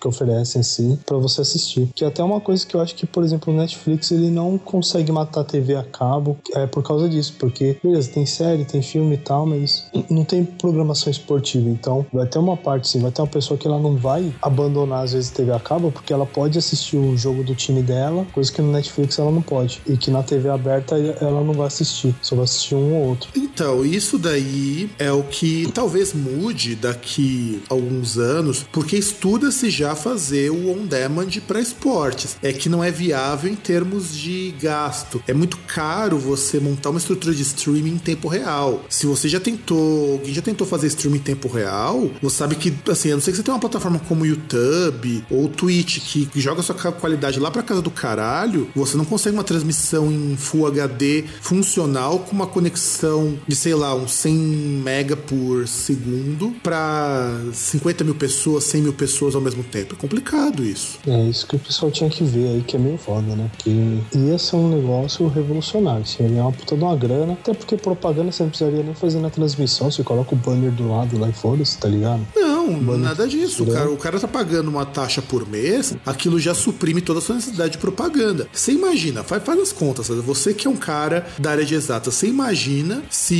que 0.00 0.08
oferecem 0.08 0.60
assim 0.60 0.98
para 1.06 1.16
você 1.16 1.40
assistir. 1.40 1.88
Que 1.94 2.04
é 2.04 2.08
até 2.08 2.22
uma 2.22 2.40
coisa 2.40 2.66
que 2.66 2.74
eu 2.74 2.80
acho 2.80 2.94
que, 2.94 3.06
por 3.06 3.22
exemplo, 3.22 3.52
o 3.52 3.56
Netflix 3.56 4.10
ele 4.10 4.30
não 4.30 4.58
consegue 4.58 5.12
matar 5.12 5.40
a 5.40 5.44
TV 5.44 5.76
a 5.76 5.84
cabo 5.84 6.36
é 6.54 6.66
por 6.66 6.82
causa 6.82 7.08
disso, 7.08 7.34
porque 7.38 7.78
beleza, 7.82 8.10
tem 8.10 8.26
série, 8.26 8.64
tem 8.64 8.82
filme 8.82 9.14
e 9.14 9.18
tal, 9.18 9.46
mas 9.46 9.86
não 10.10 10.24
tem 10.24 10.44
programação 10.44 11.10
esportiva. 11.10 11.68
Então, 11.68 12.06
vai 12.12 12.26
ter 12.26 12.38
uma 12.38 12.56
parte 12.56 12.88
sim, 12.88 13.00
vai 13.00 13.10
ter 13.10 13.22
uma 13.22 13.28
pessoa 13.28 13.58
que 13.58 13.66
ela 13.66 13.78
não 13.78 13.96
vai 13.96 14.32
abandonar 14.40 15.04
às 15.04 15.12
vezes 15.12 15.30
a 15.32 15.34
TV 15.34 15.52
a 15.52 15.60
cabo 15.60 15.90
porque 15.90 16.12
ela 16.12 16.26
pode 16.26 16.58
assistir 16.58 16.96
o 16.96 17.16
jogo 17.16 17.42
do 17.42 17.54
time 17.54 17.82
dela, 17.82 18.26
coisa 18.32 18.52
que 18.52 18.62
no 18.62 18.72
Netflix 18.72 19.18
ela 19.18 19.30
não 19.30 19.42
pode. 19.42 19.80
E 19.86 19.96
que 19.96 20.10
na 20.10 20.22
TV 20.22 20.48
aberta 20.48 20.96
ela 20.96 21.42
não 21.42 21.54
vai 21.54 21.66
assistir, 21.66 22.14
só 22.22 22.34
vai 22.34 22.44
assistir 22.44 22.74
um 22.74 22.94
ou 22.94 23.08
outro. 23.08 23.30
Então, 23.58 23.84
isso 23.84 24.18
daí 24.18 24.88
é 25.00 25.10
o 25.10 25.24
que 25.24 25.68
talvez 25.74 26.14
mude 26.14 26.76
daqui 26.76 27.60
alguns 27.68 28.16
anos, 28.16 28.64
porque 28.70 28.96
estuda-se 28.96 29.68
já 29.68 29.96
fazer 29.96 30.50
o 30.50 30.70
on-demand 30.70 31.26
para 31.44 31.60
esportes. 31.60 32.36
É 32.40 32.52
que 32.52 32.68
não 32.68 32.84
é 32.84 32.92
viável 32.92 33.50
em 33.50 33.56
termos 33.56 34.16
de 34.16 34.54
gasto. 34.62 35.20
É 35.26 35.34
muito 35.34 35.56
caro 35.66 36.20
você 36.20 36.60
montar 36.60 36.90
uma 36.90 37.00
estrutura 37.00 37.34
de 37.34 37.42
streaming 37.42 37.94
em 37.94 37.98
tempo 37.98 38.28
real. 38.28 38.84
Se 38.88 39.06
você 39.06 39.28
já 39.28 39.40
tentou, 39.40 40.12
alguém 40.12 40.32
já 40.32 40.40
tentou 40.40 40.64
fazer 40.64 40.86
streaming 40.86 41.18
em 41.18 41.22
tempo 41.22 41.48
real, 41.48 42.12
você 42.22 42.36
sabe 42.36 42.54
que, 42.54 42.72
assim, 42.88 43.10
a 43.10 43.14
não 43.14 43.20
ser 43.20 43.32
que 43.32 43.38
você 43.38 43.42
tenha 43.42 43.56
uma 43.56 43.60
plataforma 43.60 43.98
como 43.98 44.22
o 44.22 44.26
YouTube 44.26 45.24
ou 45.28 45.48
Twitch 45.48 45.98
que 45.98 46.40
joga 46.40 46.62
sua 46.62 46.76
qualidade 46.76 47.40
lá 47.40 47.50
pra 47.50 47.64
casa 47.64 47.82
do 47.82 47.90
caralho, 47.90 48.70
você 48.72 48.96
não 48.96 49.04
consegue 49.04 49.36
uma 49.36 49.42
transmissão 49.42 50.12
em 50.12 50.36
Full 50.36 50.68
HD 50.68 51.24
funcional 51.40 52.20
com 52.20 52.36
uma 52.36 52.46
conexão 52.46 53.36
de, 53.48 53.56
sei 53.56 53.74
lá, 53.74 53.94
uns 53.94 54.12
100 54.12 54.34
mega 54.34 55.16
por 55.16 55.66
segundo 55.66 56.54
para 56.62 57.40
50 57.52 58.04
mil 58.04 58.14
pessoas, 58.14 58.64
100 58.64 58.82
mil 58.82 58.92
pessoas 58.92 59.34
ao 59.34 59.40
mesmo 59.40 59.64
tempo. 59.64 59.94
É 59.94 59.96
complicado 59.96 60.64
isso. 60.64 60.98
É 61.06 61.22
isso 61.24 61.46
que 61.46 61.56
o 61.56 61.58
pessoal 61.58 61.90
tinha 61.90 62.10
que 62.10 62.22
ver 62.22 62.48
aí, 62.48 62.62
que 62.62 62.76
é 62.76 62.78
meio 62.78 62.98
foda, 62.98 63.34
né? 63.34 63.50
Que 63.58 64.00
ia 64.14 64.38
ser 64.38 64.56
um 64.56 64.68
negócio 64.68 65.26
revolucionário. 65.28 66.06
Seria 66.06 66.42
uma 66.42 66.52
puta 66.52 66.76
de 66.76 66.82
uma 66.82 66.94
grana, 66.94 67.32
até 67.32 67.54
porque 67.54 67.76
propaganda 67.76 68.30
você 68.30 68.42
não 68.42 68.50
precisaria 68.50 68.82
nem 68.82 68.94
fazer 68.94 69.18
na 69.18 69.30
transmissão, 69.30 69.90
você 69.90 70.02
coloca 70.02 70.34
o 70.34 70.38
banner 70.38 70.70
do 70.70 70.88
lado 70.88 71.18
lá 71.18 71.28
e 71.28 71.32
foda-se, 71.32 71.78
tá 71.78 71.88
ligado? 71.88 72.20
Não, 72.36 72.98
nada 72.98 73.26
disso. 73.26 73.64
O 73.64 73.72
cara, 73.72 73.90
o 73.90 73.96
cara 73.96 74.20
tá 74.20 74.28
pagando 74.28 74.68
uma 74.68 74.84
taxa 74.84 75.22
por 75.22 75.48
mês, 75.48 75.94
aquilo 76.04 76.38
já 76.38 76.54
suprime 76.54 77.00
toda 77.00 77.18
a 77.18 77.22
sua 77.22 77.36
necessidade 77.36 77.72
de 77.72 77.78
propaganda. 77.78 78.46
Você 78.52 78.72
imagina, 78.72 79.22
faz, 79.22 79.42
faz 79.42 79.60
as 79.60 79.72
contas, 79.72 80.06
sabe? 80.06 80.20
você 80.20 80.52
que 80.52 80.66
é 80.66 80.70
um 80.70 80.76
cara 80.76 81.26
da 81.38 81.50
área 81.50 81.64
de 81.64 81.74
exata, 81.74 82.10
você 82.10 82.26
imagina 82.26 83.02
se, 83.08 83.37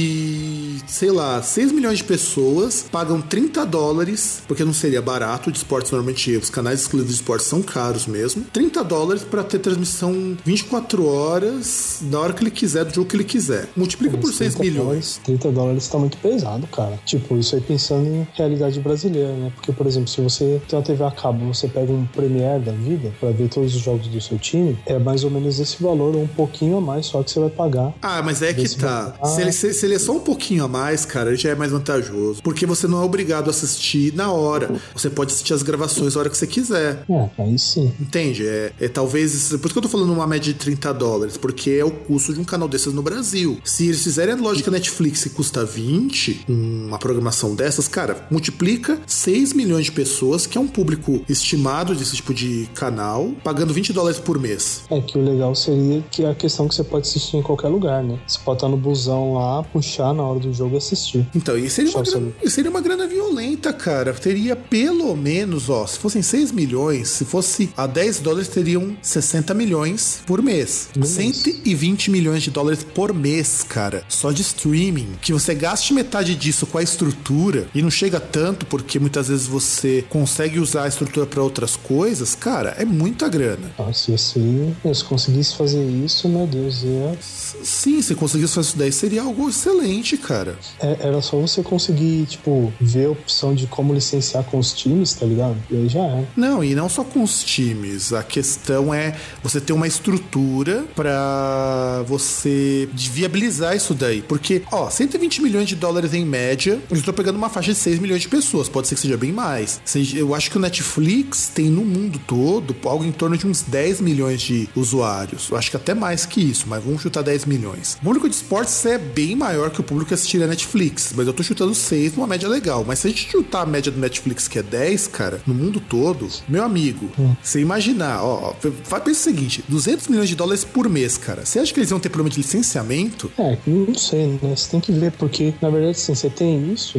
sei 0.87 1.11
lá, 1.11 1.43
6 1.43 1.73
milhões 1.73 1.99
de 1.99 2.05
pessoas 2.05 2.85
pagam 2.91 3.21
30 3.21 3.65
dólares, 3.67 4.43
porque 4.47 4.65
não 4.65 4.73
seria 4.73 5.01
barato 5.01 5.51
de 5.51 5.59
esportes, 5.59 5.91
normalmente 5.91 6.37
os 6.37 6.51
canais 6.51 6.81
exclusivos 6.81 7.15
de 7.15 7.21
esportes 7.21 7.47
são 7.47 7.63
caros 7.63 8.07
mesmo, 8.07 8.45
30 8.53 8.85
dólares 8.85 9.23
para 9.23 9.43
ter 9.43 9.59
transmissão 9.59 10.37
24 10.45 11.07
horas, 11.07 11.99
na 12.03 12.19
hora 12.21 12.33
que 12.33 12.43
ele 12.43 12.51
quiser, 12.51 12.85
do 12.85 12.95
jogo 12.95 13.09
que 13.09 13.17
ele 13.17 13.25
quiser. 13.25 13.69
Multiplica 13.77 14.17
por 14.17 14.33
6 14.33 14.57
milhões. 14.57 14.79
Dólares, 14.79 15.21
30 15.25 15.53
dólares 15.53 15.89
tá 15.89 15.99
muito 15.99 16.17
pesado, 16.19 16.67
cara. 16.69 16.99
Tipo, 17.05 17.37
isso 17.37 17.55
aí 17.55 17.61
pensando 17.61 18.07
em 18.07 18.27
realidade 18.35 18.81
brasileira, 18.81 19.33
né? 19.33 19.53
Porque, 19.55 19.73
por 19.73 19.87
exemplo, 19.87 20.09
se 20.09 20.21
você 20.21 20.61
tem 20.69 20.79
uma 20.79 20.85
TV 20.85 21.05
a 21.05 21.11
cabo, 21.11 21.53
você 21.53 21.69
pega 21.69 21.93
um 21.93 22.07
Premiere 22.07 22.63
da 22.63 22.73
vida 22.73 23.13
para 23.21 23.31
ver 23.31 23.49
todos 23.49 23.75
os 23.75 23.81
jogos 23.81 24.07
do 24.09 24.21
seu 24.21 24.39
time, 24.39 24.79
é 24.87 24.99
mais 24.99 25.25
ou 25.25 25.31
menos 25.31 25.61
esse 25.61 25.83
valor, 25.83 26.15
ou 26.15 26.23
um 26.23 26.29
pouquinho 26.29 26.79
a 26.79 26.81
mais 26.81 27.07
só 27.07 27.23
que 27.23 27.31
você 27.31 27.41
vai 27.41 27.51
pagar. 27.51 27.95
Ah, 28.03 28.23
mas 28.23 28.43
é 28.43 28.53
que 28.53 28.69
tá. 28.77 29.15
Se 29.25 29.41
ele, 29.41 29.53
se, 29.53 29.73
se 29.73 29.87
ele 29.89 29.97
é 29.97 29.99
só 29.99 30.13
um 30.13 30.21
pouquinho 30.21 30.65
a 30.65 30.69
mais, 30.69 31.05
cara, 31.05 31.31
ele 31.31 31.39
já 31.39 31.51
é 31.51 31.55
mais 31.55 31.73
vantajoso. 31.73 32.43
Porque 32.43 32.67
você 32.67 32.87
não 32.87 33.03
é 33.03 33.05
obrigado 33.05 33.49
a 33.49 33.51
assistir 33.51 34.15
na 34.15 34.31
hora. 34.31 34.71
Você 34.95 35.09
pode 35.11 35.33
assistir 35.33 35.55
as 35.55 35.63
gravações 35.63 36.17
a 36.17 36.21
hora 36.21 36.31
que 36.31 36.37
você 36.37 36.47
quiser. 36.47 37.05
É, 37.09 37.43
aí 37.43 37.59
sim. 37.59 37.93
Entende? 37.99 38.47
É, 38.47 38.73
é 38.81 38.89
talvez. 38.89 39.49
Por 39.49 39.67
isso 39.67 39.73
que 39.73 39.79
eu 39.79 39.83
tô 39.83 39.89
falando 39.89 40.13
uma 40.13 40.27
média 40.27 40.53
de 40.53 40.59
30 40.59 40.93
dólares, 40.93 41.37
porque 41.37 41.71
é 41.71 41.85
o 41.85 41.91
custo 41.91 42.35
de 42.35 42.41
um 42.41 42.45
canal 42.45 42.69
desses 42.69 42.93
no 42.93 43.03
Brasil. 43.03 43.59
Se 43.65 43.87
eles 43.87 44.03
fizerem 44.03 44.35
a 44.35 44.37
lógica 44.37 44.71
Netflix 44.71 45.25
e 45.27 45.31
custa 45.31 45.65
20, 45.65 46.45
uma 46.49 46.99
programação 46.99 47.55
dessas, 47.55 47.89
cara, 47.89 48.27
multiplica 48.31 48.99
6 49.07 49.53
milhões 49.55 49.87
de 49.87 49.93
pessoas, 49.93 50.47
que 50.47 50.59
é 50.59 50.61
um 50.61 50.69
público 50.69 51.23
estimado 51.29 51.95
desse 51.95 52.17
tipo 52.17 52.35
de 52.35 52.69
canal, 52.75 53.33
pagando 53.43 53.73
20 53.73 53.93
dólares 53.93 54.19
por 54.19 54.39
mês. 54.39 54.85
É 54.91 55.01
que 55.01 55.19
o 55.19 55.23
legal 55.23 55.55
seria 55.55 56.05
que 56.11 56.25
a 56.25 56.35
questão 56.35 56.69
que 56.69 56.75
você 56.75 56.85
pode 56.85 57.09
assistir 57.09 57.37
em 57.37 57.43
qualquer 57.43 57.69
lugar, 57.69 58.03
né? 58.03 58.19
Você 58.27 58.39
pode 58.45 58.59
estar 58.59 58.69
no 58.69 58.77
busão 58.77 59.35
lá, 59.35 59.63
puxar 59.79 60.13
na 60.13 60.23
hora 60.23 60.41
do 60.41 60.53
jogo 60.53 60.75
e 60.75 60.79
assistir. 60.79 61.27
Então, 61.35 61.57
isso 61.57 61.77
seria, 61.77 61.93
uma 61.93 62.03
grana, 62.03 62.33
seria 62.47 62.71
uma 62.71 62.81
grana 62.81 63.07
violenta, 63.07 63.73
cara. 63.73 64.13
Teria 64.13 64.57
pelo 64.57 65.17
menos, 65.17 65.71
ó, 65.71 65.87
se 65.87 65.99
fossem 65.99 66.23
6 66.23 66.53
milhões, 66.53 67.09
se 67.09 67.25
fosse 67.25 67.71
a 67.77 67.87
10 67.87 68.21
dólares, 68.21 68.49
teriam 68.49 68.97
60 69.01 69.55
milhões 69.55 70.21
por 70.27 70.43
mês. 70.43 70.89
Beleza. 70.95 71.15
120 71.15 72.11
milhões 72.11 72.43
de 72.43 72.51
dólares 72.51 72.83
por 72.83 73.15
mês, 73.15 73.65
cara. 73.67 74.03
Só 74.09 74.33
de 74.33 74.43
streaming. 74.43 75.13
Que 75.21 75.33
você 75.33 75.55
gaste 75.55 75.95
metade 75.95 76.35
disso 76.35 76.67
com 76.67 76.79
a 76.79 76.83
estrutura 76.83 77.69
e 77.75 77.83
não 77.83 77.91
chega 77.91 78.21
tanto 78.21 78.67
porque 78.67 78.99
muitas 78.99 79.29
vezes 79.29 79.47
você 79.47 80.05
consegue 80.09 80.59
usar 80.59 80.85
a 80.85 80.89
estrutura 80.89 81.27
para 81.27 81.43
outras 81.43 81.77
coisas, 81.77 82.35
cara, 82.35 82.75
é 82.79 82.85
muita 82.85 83.29
grana. 83.29 83.73
Nossa, 83.79 84.15
assim, 84.15 84.75
se 84.93 85.05
conseguisse 85.05 85.57
fazer 85.57 85.85
isso, 85.89 86.29
meu 86.29 86.47
Deus, 86.47 86.83
ia. 86.83 87.17
Sim, 87.21 88.03
se 88.03 88.15
conseguisse 88.15 88.55
fazer 88.55 88.69
isso 88.69 88.79
daí, 88.79 88.93
seria 88.93 89.23
algo 89.23 89.49
excelente, 89.59 90.17
cara. 90.17 90.57
É, 90.81 90.97
era 91.01 91.21
só 91.21 91.37
você 91.37 91.63
conseguir, 91.63 92.27
tipo, 92.27 92.73
ver 92.81 93.07
a 93.07 93.11
opção 93.11 93.55
de 93.55 93.67
como 93.67 93.93
licenciar 93.93 94.45
com 94.45 94.59
os 94.59 94.73
times, 94.73 95.15
tá 95.15 95.27
ligado? 95.27 95.57
E 95.71 95.77
aí 95.77 95.89
já 95.89 96.01
é. 96.01 96.25
Não, 96.37 96.63
e 96.63 96.75
não 96.75 96.89
só 96.89 97.03
com 97.03 97.23
os 97.23 97.43
times. 97.43 98.13
A 98.13 98.23
questão 98.23 98.95
é 98.95 99.17
você 99.43 99.61
ter 99.61 99.73
uma 99.73 99.87
estrutura 99.87 100.85
para 100.95 102.05
você 102.07 102.89
viabilizar 102.93 103.77
isso 103.77 103.95
daí. 103.95 104.23
Porque, 104.23 104.63
ó, 104.71 104.89
120 104.89 105.43
milhões 105.43 105.69
de 105.69 105.75
dólares 105.75 106.15
em 106.15 106.25
média, 106.25 106.79
eu 106.91 106.97
estou 106.97 107.13
pegando 107.13 107.37
uma 107.37 107.49
faixa 107.49 107.73
de 107.73 107.79
6 107.79 107.99
milhões 107.99 108.23
de 108.23 108.29
pessoas. 108.29 108.69
Pode 108.69 108.89
ser 108.89 108.95
que 108.95 109.01
seja 109.01 109.17
bem 109.17 109.33
mais. 109.33 109.81
Eu 110.15 110.35
acho 110.35 110.51
que 110.51 110.57
o 110.57 110.61
Netflix 110.61 111.51
tem 111.55 111.67
no 111.67 111.85
mundo 111.85 112.21
todo 112.27 112.77
algo 112.85 113.05
em 113.05 113.13
torno 113.13 113.37
de 113.37 113.47
uns 113.47 113.63
10 113.63 114.01
milhões 114.01 114.41
de 114.41 114.69
usuários. 114.75 115.49
Eu 115.51 115.57
acho 115.57 115.71
que 115.71 115.77
até 115.77 115.95
mais 115.95 116.25
que 116.25 116.41
isso, 116.41 116.67
mas 116.69 116.83
vamos 116.83 117.03
chutar 117.03 117.23
10 117.23 117.45
milhões. 117.45 117.99
O 118.01 118.05
público 118.05 118.29
de 118.29 118.35
esportes 118.35 118.85
é 118.87 118.99
bem 118.99 119.35
maior 119.49 119.71
que 119.71 119.81
o 119.81 119.85
público 119.85 120.09
que 120.09 120.15
assistir 120.15 120.43
a 120.43 120.47
Netflix, 120.47 121.13
mas 121.17 121.27
eu 121.27 121.33
tô 121.33 121.43
chutando 121.43 121.75
6 121.75 122.17
numa 122.17 122.27
média 122.27 122.49
legal. 122.49 122.85
Mas 122.87 122.99
se 122.99 123.07
a 123.07 123.11
gente 123.11 123.31
chutar 123.31 123.63
a 123.63 123.67
média 123.67 123.91
do 123.91 123.99
Netflix, 123.99 124.47
que 124.47 124.59
é 124.59 124.63
10, 124.63 125.09
cara, 125.09 125.41
no 125.47 125.55
mundo 125.55 125.81
todo, 125.81 126.29
meu 126.47 126.63
amigo, 126.63 127.11
hum. 127.19 127.35
você 127.43 127.61
imaginar, 127.61 128.23
ó, 128.23 128.55
ó 128.91 129.01
pensa 129.01 129.11
o 129.11 129.15
seguinte: 129.15 129.65
200 129.67 130.09
milhões 130.09 130.29
de 130.29 130.37
dólares 130.37 130.65
por 130.65 130.89
mês, 130.89 131.17
cara. 131.17 131.47
Você 131.47 131.59
acha 131.59 131.73
que 131.73 131.81
eles 131.81 131.89
vão 131.89 131.99
ter 131.99 132.11
problema 132.11 132.31
de 132.31 132.37
licenciamento? 132.37 133.31
É, 133.39 133.57
não 133.67 133.95
sei, 133.95 134.39
né? 134.43 134.55
Você 134.55 134.71
tem 134.71 134.81
que 134.81 134.93
ver, 134.93 135.13
porque 135.13 135.55
na 135.63 135.71
verdade, 135.71 135.93
assim, 135.93 136.15
você 136.15 136.29
tem 136.29 136.73
isso, 136.73 136.99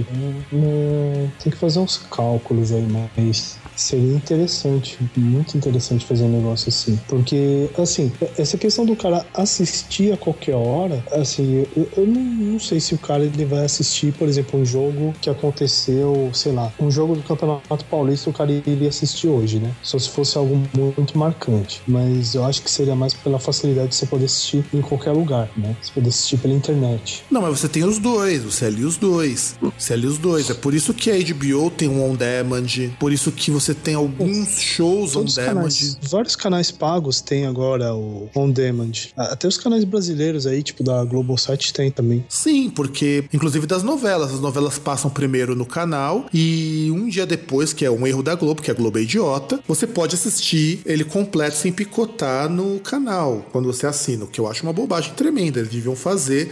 né? 0.51 1.29
tem 1.43 1.51
que 1.51 1.57
fazer 1.57 1.79
uns 1.79 1.97
cálculos 2.09 2.71
aí, 2.71 2.87
mas 3.15 3.58
seria 3.79 4.13
interessante, 4.13 4.97
muito 5.15 5.57
interessante 5.57 6.05
fazer 6.05 6.25
um 6.25 6.29
negócio 6.29 6.69
assim. 6.69 6.99
Porque, 7.07 7.69
assim, 7.77 8.11
essa 8.37 8.57
questão 8.57 8.85
do 8.85 8.95
cara 8.95 9.25
assistir 9.33 10.11
a 10.11 10.17
qualquer 10.17 10.55
hora, 10.55 11.03
assim, 11.11 11.65
eu, 11.75 11.89
eu 11.95 12.05
não, 12.05 12.21
não, 12.21 12.59
sei 12.59 12.79
se 12.79 12.93
o 12.93 12.97
cara 12.97 13.23
ele 13.23 13.45
vai 13.45 13.63
assistir, 13.63 14.13
por 14.13 14.27
exemplo, 14.27 14.59
um 14.59 14.65
jogo 14.65 15.13
que 15.21 15.29
aconteceu, 15.29 16.29
sei 16.33 16.51
lá, 16.51 16.71
um 16.79 16.91
jogo 16.91 17.15
do 17.15 17.23
Campeonato 17.23 17.85
Paulista, 17.85 18.29
o 18.29 18.33
cara 18.33 18.51
iria 18.51 18.89
assistir 18.89 19.27
hoje, 19.27 19.59
né? 19.59 19.73
Só 19.81 19.97
se 19.97 20.09
fosse 20.09 20.37
algo 20.37 20.61
muito 20.73 21.17
marcante. 21.17 21.81
Mas 21.87 22.35
eu 22.35 22.43
acho 22.45 22.61
que 22.61 22.69
seria 22.69 22.95
mais 22.95 23.13
pela 23.13 23.39
facilidade 23.39 23.89
de 23.89 23.95
você 23.95 24.05
poder 24.05 24.25
assistir 24.25 24.63
em 24.73 24.81
qualquer 24.81 25.11
lugar, 25.11 25.49
né? 25.55 25.75
Você 25.81 25.91
poder 25.93 26.09
assistir 26.09 26.37
pela 26.37 26.53
internet. 26.53 27.23
Não, 27.31 27.41
mas 27.41 27.59
você 27.59 27.69
tem 27.69 27.83
os 27.83 27.97
dois, 27.97 28.43
você 28.43 28.65
ali 28.65 28.83
os 28.83 28.97
dois. 28.97 29.55
Você 29.77 29.93
ali 29.93 30.05
os 30.05 30.17
dois. 30.17 30.49
É 30.49 30.53
por 30.53 30.73
isso 30.73 30.93
que 30.93 31.09
a 31.09 31.17
HBO 31.17 31.69
tem 31.69 31.87
um 31.87 32.03
on-demand, 32.03 32.67
por 32.99 33.13
isso 33.13 33.31
que 33.31 33.49
você 33.49 33.68
tem 33.73 33.95
alguns 33.95 34.59
shows 34.59 35.15
on-demand. 35.15 35.69
Vários 36.01 36.35
canais 36.35 36.71
pagos 36.71 37.21
tem 37.21 37.45
agora 37.45 37.93
o 37.93 38.29
on-demand. 38.35 38.91
Até 39.15 39.47
os 39.47 39.57
canais 39.57 39.83
brasileiros 39.83 40.45
aí, 40.47 40.63
tipo 40.63 40.83
da 40.83 41.03
Globosat, 41.03 41.73
tem 41.73 41.91
também. 41.91 42.25
Sim, 42.29 42.69
porque, 42.69 43.25
inclusive 43.33 43.65
das 43.65 43.83
novelas, 43.83 44.33
as 44.33 44.39
novelas 44.39 44.77
passam 44.79 45.09
primeiro 45.09 45.55
no 45.55 45.65
canal 45.65 46.27
e 46.33 46.89
um 46.91 47.07
dia 47.07 47.25
depois, 47.25 47.73
que 47.73 47.85
é 47.85 47.91
um 47.91 48.05
erro 48.05 48.23
da 48.23 48.35
Globo, 48.35 48.61
que 48.61 48.71
a 48.71 48.73
Globo 48.73 48.97
é 48.97 49.01
idiota, 49.01 49.59
você 49.67 49.85
pode 49.85 50.15
assistir 50.15 50.81
ele 50.85 51.03
completo 51.03 51.57
sem 51.57 51.71
picotar 51.71 52.49
no 52.49 52.79
canal, 52.79 53.45
quando 53.51 53.71
você 53.71 53.85
assina, 53.85 54.25
o 54.25 54.27
que 54.27 54.39
eu 54.39 54.47
acho 54.47 54.63
uma 54.63 54.73
bobagem 54.73 55.13
tremenda. 55.13 55.59
Eles 55.59 55.71
deviam 55.71 55.95
fazer 55.95 56.51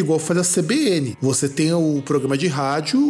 igual 0.00 0.18
faz 0.18 0.38
a 0.38 0.60
CBN. 0.62 1.16
Você 1.20 1.48
tem 1.48 1.72
o 1.72 2.02
programa 2.04 2.36
de 2.36 2.46
rádio, 2.46 3.00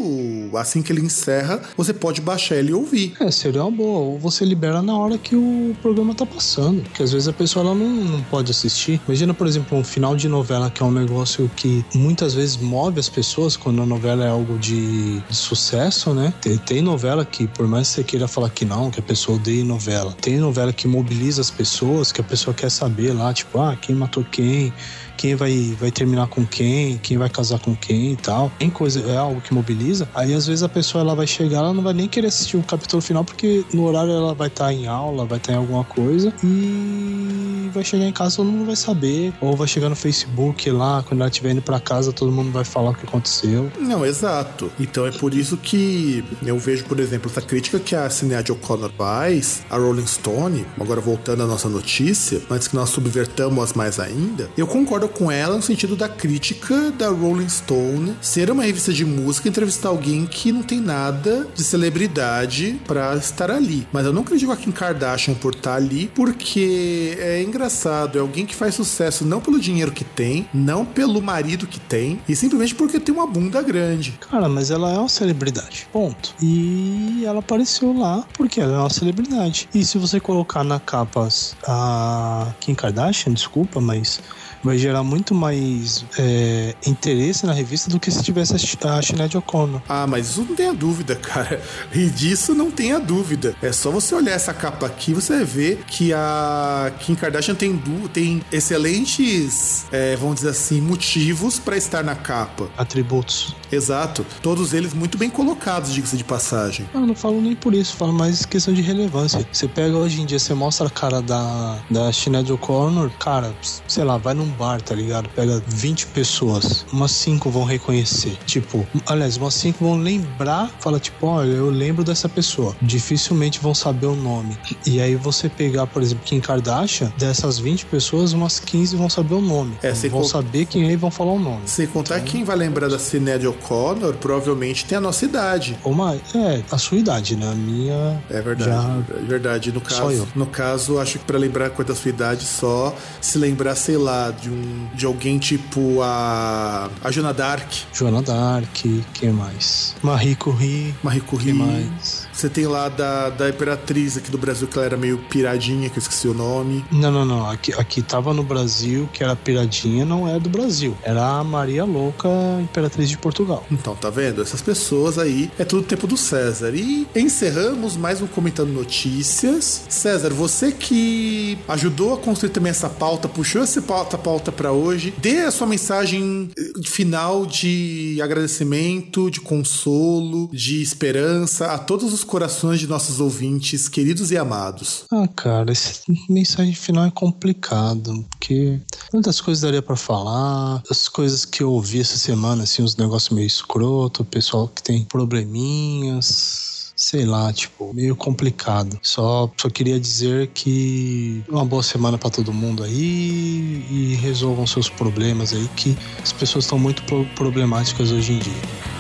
assim 0.57 0.83
que 0.83 0.93
ele 0.93 1.03
encerra, 1.03 1.61
você 1.77 1.93
pode 1.93 2.21
baixar 2.21 2.57
ele 2.57 2.71
e 2.71 2.75
ouvir. 2.75 3.15
É, 3.21 3.31
seria 3.31 3.63
uma 3.63 3.71
boa. 3.71 3.99
Ou 4.01 4.19
você 4.19 4.45
libera 4.45 4.83
na 4.83 4.97
hora 4.97 5.19
que 5.19 5.35
o 5.37 5.77
programa 5.83 6.15
tá 6.15 6.27
passando. 6.27 6.83
Que 6.91 7.03
às 7.03 7.13
vezes 7.13 7.29
a 7.29 7.33
pessoa 7.33 7.65
ela 7.65 7.75
não, 7.75 7.89
não 7.89 8.23
pode 8.23 8.51
assistir. 8.51 9.01
Imagina, 9.07 9.35
por 9.35 9.47
exemplo, 9.47 9.77
um 9.79 9.85
final 9.85 10.17
de 10.17 10.29
novela 10.29 10.71
que 10.71 10.83
é 10.83 10.87
um 10.87 10.93
negócio 10.93 11.51
que 11.57 11.85
muitas 11.95 12.35
vezes 12.35 12.57
move 12.57 12.99
as 12.99 13.09
pessoas 13.09 13.57
quando 13.57 13.83
a 13.83 13.87
novela 13.87 14.25
é 14.25 14.29
algo 14.29 14.59
de, 14.59 15.21
de 15.21 15.37
sucesso, 15.37 16.13
né? 16.15 16.33
Tem, 16.41 16.57
tem 16.59 16.83
novela 16.83 17.25
que, 17.25 17.47
por 17.47 17.67
mais 17.67 17.89
que 17.89 17.95
você 17.95 18.05
queira 18.05 18.29
falar 18.29 18.51
que 18.51 18.65
não, 18.65 18.91
que 18.91 19.01
a 19.01 19.03
pessoa 19.03 19.37
odeia 19.37 19.65
novela, 19.65 20.15
tem 20.21 20.39
novela 20.39 20.73
que 20.73 20.87
mobiliza 20.87 21.41
as 21.41 21.51
pessoas, 21.51 22.13
que 22.13 22.21
a 22.21 22.25
pessoa 22.25 22.55
quer 22.55 22.71
saber 22.71 23.13
lá, 23.13 23.33
tipo, 23.33 23.61
ah, 23.61 23.77
quem 23.77 23.95
matou 23.95 24.25
quem 24.25 24.73
quem 25.17 25.35
vai, 25.35 25.77
vai 25.81 25.91
terminar 25.91 26.29
com 26.29 26.47
quem, 26.47 26.99
quem 26.99 27.17
vai 27.17 27.29
casar 27.29 27.59
com 27.59 27.75
quem 27.75 28.13
e 28.13 28.17
tal. 28.17 28.51
Tem 28.59 28.71
coisa, 28.71 29.01
é 29.01 29.17
algo 29.17 29.41
que 29.41 29.53
mobiliza. 29.53 30.09
Aí 30.15 30.35
às 30.35 30.47
vezes 30.47 30.63
a 30.63 30.69
pessoa 30.69 31.03
ela 31.03 31.15
vai 31.15 31.27
chegar, 31.27 31.59
ela 31.59 31.75
não 31.75 31.83
vai 31.83 31.93
nem 31.93 32.09
querer 32.09 32.29
assistir 32.29 32.57
o 32.57 32.63
capítulo 32.63 33.03
final 33.03 33.25
porque 33.25 33.65
no 33.73 33.85
horário 33.85 34.13
ela 34.13 34.35
vai 34.35 34.49
estar 34.49 34.67
tá 34.67 34.73
em 34.73 34.87
aula, 34.87 35.25
vai 35.25 35.39
estar 35.39 35.53
tá 35.53 35.59
em 35.59 35.61
alguma 35.61 35.85
coisa 35.85 36.33
e 36.43 37.71
vai 37.73 37.85
chegar 37.85 38.05
em 38.05 38.13
casa 38.13 38.37
todo 38.37 38.51
mundo 38.51 38.67
vai 38.67 38.77
saber. 38.77 39.33
Ou 39.41 39.57
vai 39.57 39.67
chegar 39.67 39.89
no 39.89 39.97
Facebook 39.97 40.71
lá, 40.71 41.03
quando 41.07 41.21
ela 41.21 41.29
estiver 41.29 41.53
indo 41.53 41.63
pra 41.63 41.81
casa, 41.81 42.13
todo 42.13 42.31
mundo 42.31 42.51
vai 42.53 42.65
falar 42.65 42.91
o 42.91 42.95
que 42.95 43.07
aconteceu. 43.07 43.71
Não, 43.79 44.05
exato. 44.05 44.71
Então 44.79 45.07
é 45.07 45.11
por 45.11 45.35
isso 45.35 45.57
que 45.57 46.25
eu 46.45 46.59
vejo, 46.59 46.85
por 46.85 47.01
exemplo, 47.01 47.31
essa 47.31 47.41
crítica 47.41 47.79
que 47.79 47.95
a 47.95 48.09
Sinead 48.09 48.51
O'Connor 48.53 48.91
faz, 48.97 49.63
a 49.71 49.77
Rolling 49.77 50.07
Stone, 50.07 50.67
agora 50.79 51.01
voltando 51.01 51.43
à 51.43 51.47
nossa 51.47 51.69
notícia, 51.69 52.43
antes 52.51 52.69
que 52.69 52.77
nós 52.77 52.91
subvertamos 52.91 53.73
mais 53.73 53.99
ainda, 53.99 54.51
eu 54.57 54.67
concordo 54.67 55.06
com 55.09 55.31
ela 55.31 55.57
no 55.57 55.63
sentido 55.63 55.97
da 55.97 56.09
crítica 56.09 56.91
da 56.93 57.09
Rolling 57.09 57.49
Stone 57.49 58.17
ser 58.21 58.51
uma 58.51 58.63
revista 58.63 58.93
de 58.93 59.05
música 59.05 59.49
entrevistar 59.49 59.89
alguém 59.89 60.27
que 60.27 60.53
não 60.53 60.63
tem 60.63 60.81
nada 60.81 61.47
de 61.55 61.63
celebridade 61.63 62.81
para 62.87 63.15
estar 63.17 63.51
ali. 63.51 63.87
Mas 63.93 64.05
eu 64.05 64.13
não 64.13 64.25
critico 64.25 64.53
a 64.53 64.57
Kim 64.57 64.73
Kardashian 64.73 65.35
por 65.35 65.55
estar 65.55 65.75
ali, 65.75 66.11
porque 66.15 67.17
é 67.19 67.43
engraçado, 67.43 68.19
é 68.19 68.21
alguém 68.21 68.47
que 68.47 68.55
faz 68.55 68.75
sucesso 68.75 69.25
não 69.25 69.41
pelo 69.41 69.59
dinheiro 69.59 69.93
que 69.93 70.05
tem, 70.05 70.49
não 70.53 70.85
pelo 70.85 71.21
marido 71.21 71.67
que 71.67 71.81
tem, 71.81 72.21
e 72.29 72.35
simplesmente 72.35 72.75
porque 72.75 73.01
tem 73.01 73.15
uma 73.15 73.27
bunda 73.27 73.63
grande. 73.63 74.19
Cara, 74.31 74.49
mas 74.49 74.71
ela 74.71 74.93
é 74.93 74.99
uma 74.99 75.09
celebridade. 75.09 75.89
Ponto. 75.93 76.35
E 76.41 77.23
ela 77.25 77.41
apareceu 77.41 77.97
lá 77.97 78.25
porque 78.35 78.61
ela 78.61 78.75
é 78.75 78.79
uma 78.79 78.91
celebridade. 78.91 79.69
E 79.75 79.85
se 79.85 79.99
você 79.99 80.21
colocar 80.21 80.65
na 80.65 80.81
capa 80.81 81.29
a 81.67 82.49
Kim 82.61 82.75
Kardashian, 82.75 83.33
desculpa, 83.33 83.81
mas 83.81 84.21
vai 84.67 84.79
gerar 84.79 85.03
muito 85.03 85.35
mais 85.35 86.05
é, 86.19 86.75
interesse 86.87 87.47
na 87.47 87.53
revista 87.53 87.91
do 87.91 87.99
que 87.99 88.11
se 88.11 88.23
tivesse 88.23 88.55
a 88.55 89.03
Sinead 89.03 89.37
O'Connor. 89.37 89.81
Ah, 89.89 90.07
mas 90.07 90.31
isso 90.31 90.43
não 90.43 90.55
tenha 90.55 90.75
dúvida, 90.75 91.15
cara. 91.17 91.61
E 91.95 92.07
disso 92.11 92.55
não 92.55 92.71
tenha 92.71 92.99
dúvida. 92.99 93.55
É 93.63 93.73
só 93.73 93.91
você 93.91 94.15
olhar 94.15 94.33
essa 94.33 94.53
capa 94.53 94.87
aqui, 94.87 95.15
você 95.15 95.37
vai 95.37 95.45
ver 95.45 95.85
que 95.87 96.13
a 96.13 96.93
Kim 97.01 97.15
Kardashian 97.15 97.55
tem, 97.55 97.81
tem 98.13 98.43
excelentes, 98.53 99.87
é, 99.93 100.17
vamos 100.17 100.37
dizer 100.37 100.51
assim, 100.51 100.81
motivos 100.81 101.59
para 101.59 101.77
estar 101.77 102.03
na 102.03 102.15
capa. 102.15 102.69
Atributos. 102.77 103.55
Exato. 103.71 104.25
Todos 104.43 104.73
eles 104.73 104.95
muito 104.95 105.19
bem 105.19 105.31
colocados, 105.31 105.93
diga-se 105.93 106.17
de 106.17 106.25
passagem. 106.25 106.89
Eu 106.93 107.01
não 107.01 107.15
falo 107.15 107.41
nem 107.41 107.55
por 107.55 107.75
isso, 107.75 107.97
falo 107.97 108.13
mais 108.13 108.45
questão 108.45 108.73
de 108.73 108.83
relevância. 108.83 109.47
Você 109.53 109.69
pega 109.69 109.97
hoje 109.97 110.21
em 110.21 110.27
dia, 110.27 110.39
você 110.39 110.55
mostra 110.55 110.87
a 110.87 110.91
cara 110.91 111.21
da, 111.21 111.79
da 111.91 112.13
Sinead 112.13 112.51
O'Connor, 112.53 113.11
cara, 113.19 113.55
sei 113.87 114.05
lá, 114.05 114.17
vai 114.17 114.35
num 114.35 114.51
bar, 114.57 114.81
tá 114.81 114.95
ligado? 114.95 115.29
Pega 115.31 115.63
20 115.67 116.07
pessoas, 116.09 116.87
umas 116.93 117.11
5 117.13 117.51
vão 117.51 117.65
reconhecer. 117.65 118.37
Tipo, 118.47 118.87
aliás, 119.07 119.37
umas 119.37 119.55
5 119.55 119.85
vão 119.85 119.97
lembrar, 119.97 120.71
fala 120.81 120.99
tipo, 120.99 121.27
olha, 121.27 121.51
eu 121.51 121.71
lembro 121.71 122.05
dessa 122.05 122.29
pessoa. 122.29 122.75
Dificilmente 122.81 123.61
vão 123.61 123.75
saber 123.75 124.07
o 124.07 124.17
nome. 124.17 124.57
E 124.87 125.01
aí 125.01 125.15
você 125.15 125.49
pegar, 125.49 125.87
por 125.87 126.03
exemplo, 126.03 126.25
Kim 126.25 126.41
Kardashian, 126.41 127.13
dessas 127.17 127.59
20 127.59 127.87
pessoas, 127.87 128.33
umas 128.33 128.59
15 128.59 128.97
vão 128.97 129.09
saber 129.09 129.35
o 129.35 129.41
nome. 129.41 129.77
É, 129.83 129.93
vão 129.93 130.21
cont... 130.21 130.29
saber 130.29 130.67
quem 130.67 130.89
é 130.89 130.93
e 130.93 130.97
vão 130.97 131.11
falar 131.11 131.33
o 131.33 131.39
nome. 131.39 131.63
Sem 131.67 131.87
contar 131.87 132.19
então... 132.19 132.29
quem 132.29 132.45
vai 132.45 132.57
lembrar 132.57 132.89
da 132.89 132.99
Sinéad 132.99 133.47
O'Connor, 133.47 134.15
provavelmente 134.15 134.85
tem 134.85 134.99
a 134.99 135.01
nossa 135.01 135.25
idade. 135.25 135.77
Ou 135.85 135.93
mais, 135.95 136.21
é, 136.35 136.63
a 136.71 136.79
sua 136.79 136.99
idade, 136.99 137.37
né? 137.37 137.51
A 137.51 137.55
minha. 137.55 138.23
É 138.31 138.41
verdade. 138.41 138.71
Já... 138.71 139.17
É 139.17 139.23
verdade. 139.23 139.73
No 139.73 139.81
caso, 139.81 140.29
no 140.35 140.47
caso, 140.47 140.99
acho 140.99 141.19
que 141.19 141.25
para 141.25 141.39
lembrar 141.39 141.71
coisa 141.71 141.93
da 141.93 141.99
sua 141.99 142.09
idade, 142.09 142.45
só 142.45 142.95
se 143.21 143.39
lembrar, 143.39 143.75
sei 143.75 143.97
lá, 143.97 144.31
de 144.47 144.51
um 144.51 144.89
de 144.95 145.05
alguém 145.07 145.39
tipo 145.39 146.01
a 146.03 146.89
a 147.03 147.11
Joana 147.11 147.35
Dark. 147.35 147.69
Joana 147.93 148.23
Dark, 148.23 148.69
quem 149.15 149.31
mais? 149.31 149.95
Marie 150.03 150.37
Curie. 150.37 150.95
Marie 151.03 151.21
Curie. 151.21 151.47
Quem 151.47 151.55
mais? 151.55 152.26
Você 152.37 152.51
tem 152.51 152.67
lá 152.67 152.91
da, 152.91 153.31
da 153.31 153.49
Imperatriz 153.49 154.19
aqui 154.19 154.31
do 154.31 154.37
Brasil, 154.37 154.69
que 154.69 154.77
ela 154.77 154.85
era 154.85 154.97
meio 154.99 155.17
piradinha, 155.17 155.89
que 155.89 155.97
eu 155.97 156.03
esqueci 156.03 156.29
o 156.29 156.35
nome. 156.35 156.85
Não, 156.93 157.11
não, 157.11 157.25
não. 157.25 157.49
Aqui, 157.49 157.73
aqui 157.73 158.03
tava 158.03 158.35
no 158.35 158.43
Brasil, 158.43 159.09
que 159.11 159.25
era 159.25 159.35
piradinha, 159.35 160.05
não 160.05 160.29
é 160.29 160.39
do 160.39 160.51
Brasil. 160.51 160.95
Era 161.03 161.27
a 161.27 161.43
Maria 161.43 161.87
Louca, 161.87 162.29
Imperatriz 162.61 163.09
de 163.09 163.17
Portugal. 163.17 163.65
Então, 163.71 163.97
tá 163.97 164.11
vendo? 164.11 164.43
Essas 164.43 164.61
pessoas 164.61 165.19
aí, 165.19 165.51
é 165.59 165.65
tudo 165.65 165.87
tempo 165.87 166.07
do 166.07 166.15
César. 166.15 166.75
E 166.75 167.09
encerramos 167.17 167.97
mais 167.97 168.21
um 168.21 168.27
Comentando 168.27 168.69
Notícias. 168.69 169.87
César, 169.89 170.29
você 170.29 170.71
que 170.73 171.57
ajudou 171.67 172.13
a 172.13 172.19
construir 172.19 172.51
também 172.51 172.69
essa 172.69 172.91
pauta, 172.91 173.31
puxou 173.31 173.63
essa 173.63 173.81
pauta, 173.81 174.19
pauta 174.19 174.53
para 174.53 174.73
hoje, 174.73 175.15
dê 175.17 175.39
a 175.39 175.51
sua 175.51 175.67
mensagem 175.67 176.51
final 176.85 177.47
de 177.47 178.21
agradecimento, 178.23 179.31
de 179.31 179.41
consolo, 179.41 180.51
de 180.53 180.83
esperança 180.83 181.73
a 181.73 181.79
todos 181.79 182.13
os 182.13 182.26
corações 182.27 182.81
de 182.81 182.87
nossos 182.87 183.21
ouvintes, 183.21 183.89
queridos 183.89 184.31
e 184.31 184.37
amados? 184.37 185.05
Ah, 185.11 185.29
cara, 185.29 185.73
essa 185.73 186.03
mensagem 186.29 186.75
final 186.75 187.07
é 187.07 187.11
complicado, 187.11 188.25
porque 188.31 188.81
tantas 189.11 189.41
coisas 189.41 189.63
daria 189.63 189.81
para 189.81 189.97
falar, 189.97 190.83
as 190.91 191.09
coisas 191.09 191.45
que 191.45 191.63
eu 191.63 191.73
ouvi 191.73 192.01
essa 192.01 192.19
semana, 192.19 192.65
assim, 192.65 192.83
uns 192.83 192.97
negócios 192.97 193.35
meio 193.35 193.47
escroto, 193.47 194.23
o 194.23 194.27
pessoal 194.27 194.69
que 194.69 194.83
tem 194.83 195.05
probleminhas 195.05 196.77
sei 196.97 197.27
lá, 197.27 197.53
tipo, 197.53 197.93
meio 197.93 198.17
complicado. 198.17 198.99
Só, 199.03 199.53
só 199.57 199.69
queria 199.69 200.01
dizer 200.01 200.49
que 200.49 201.45
uma 201.49 201.65
boa 201.65 201.83
semana 201.83 202.17
para 202.17 202.31
todo 202.31 202.53
mundo 202.53 202.83
aí 202.83 203.85
e 203.91 204.15
resolvam 204.19 204.67
seus 204.67 204.89
problemas 204.89 205.53
aí, 205.53 205.69
que 205.77 205.97
as 206.23 206.33
pessoas 206.33 206.65
estão 206.65 206.79
muito 206.79 207.03
problemáticas 207.35 208.11
hoje 208.11 208.33
em 208.33 208.39
dia. 208.39 208.96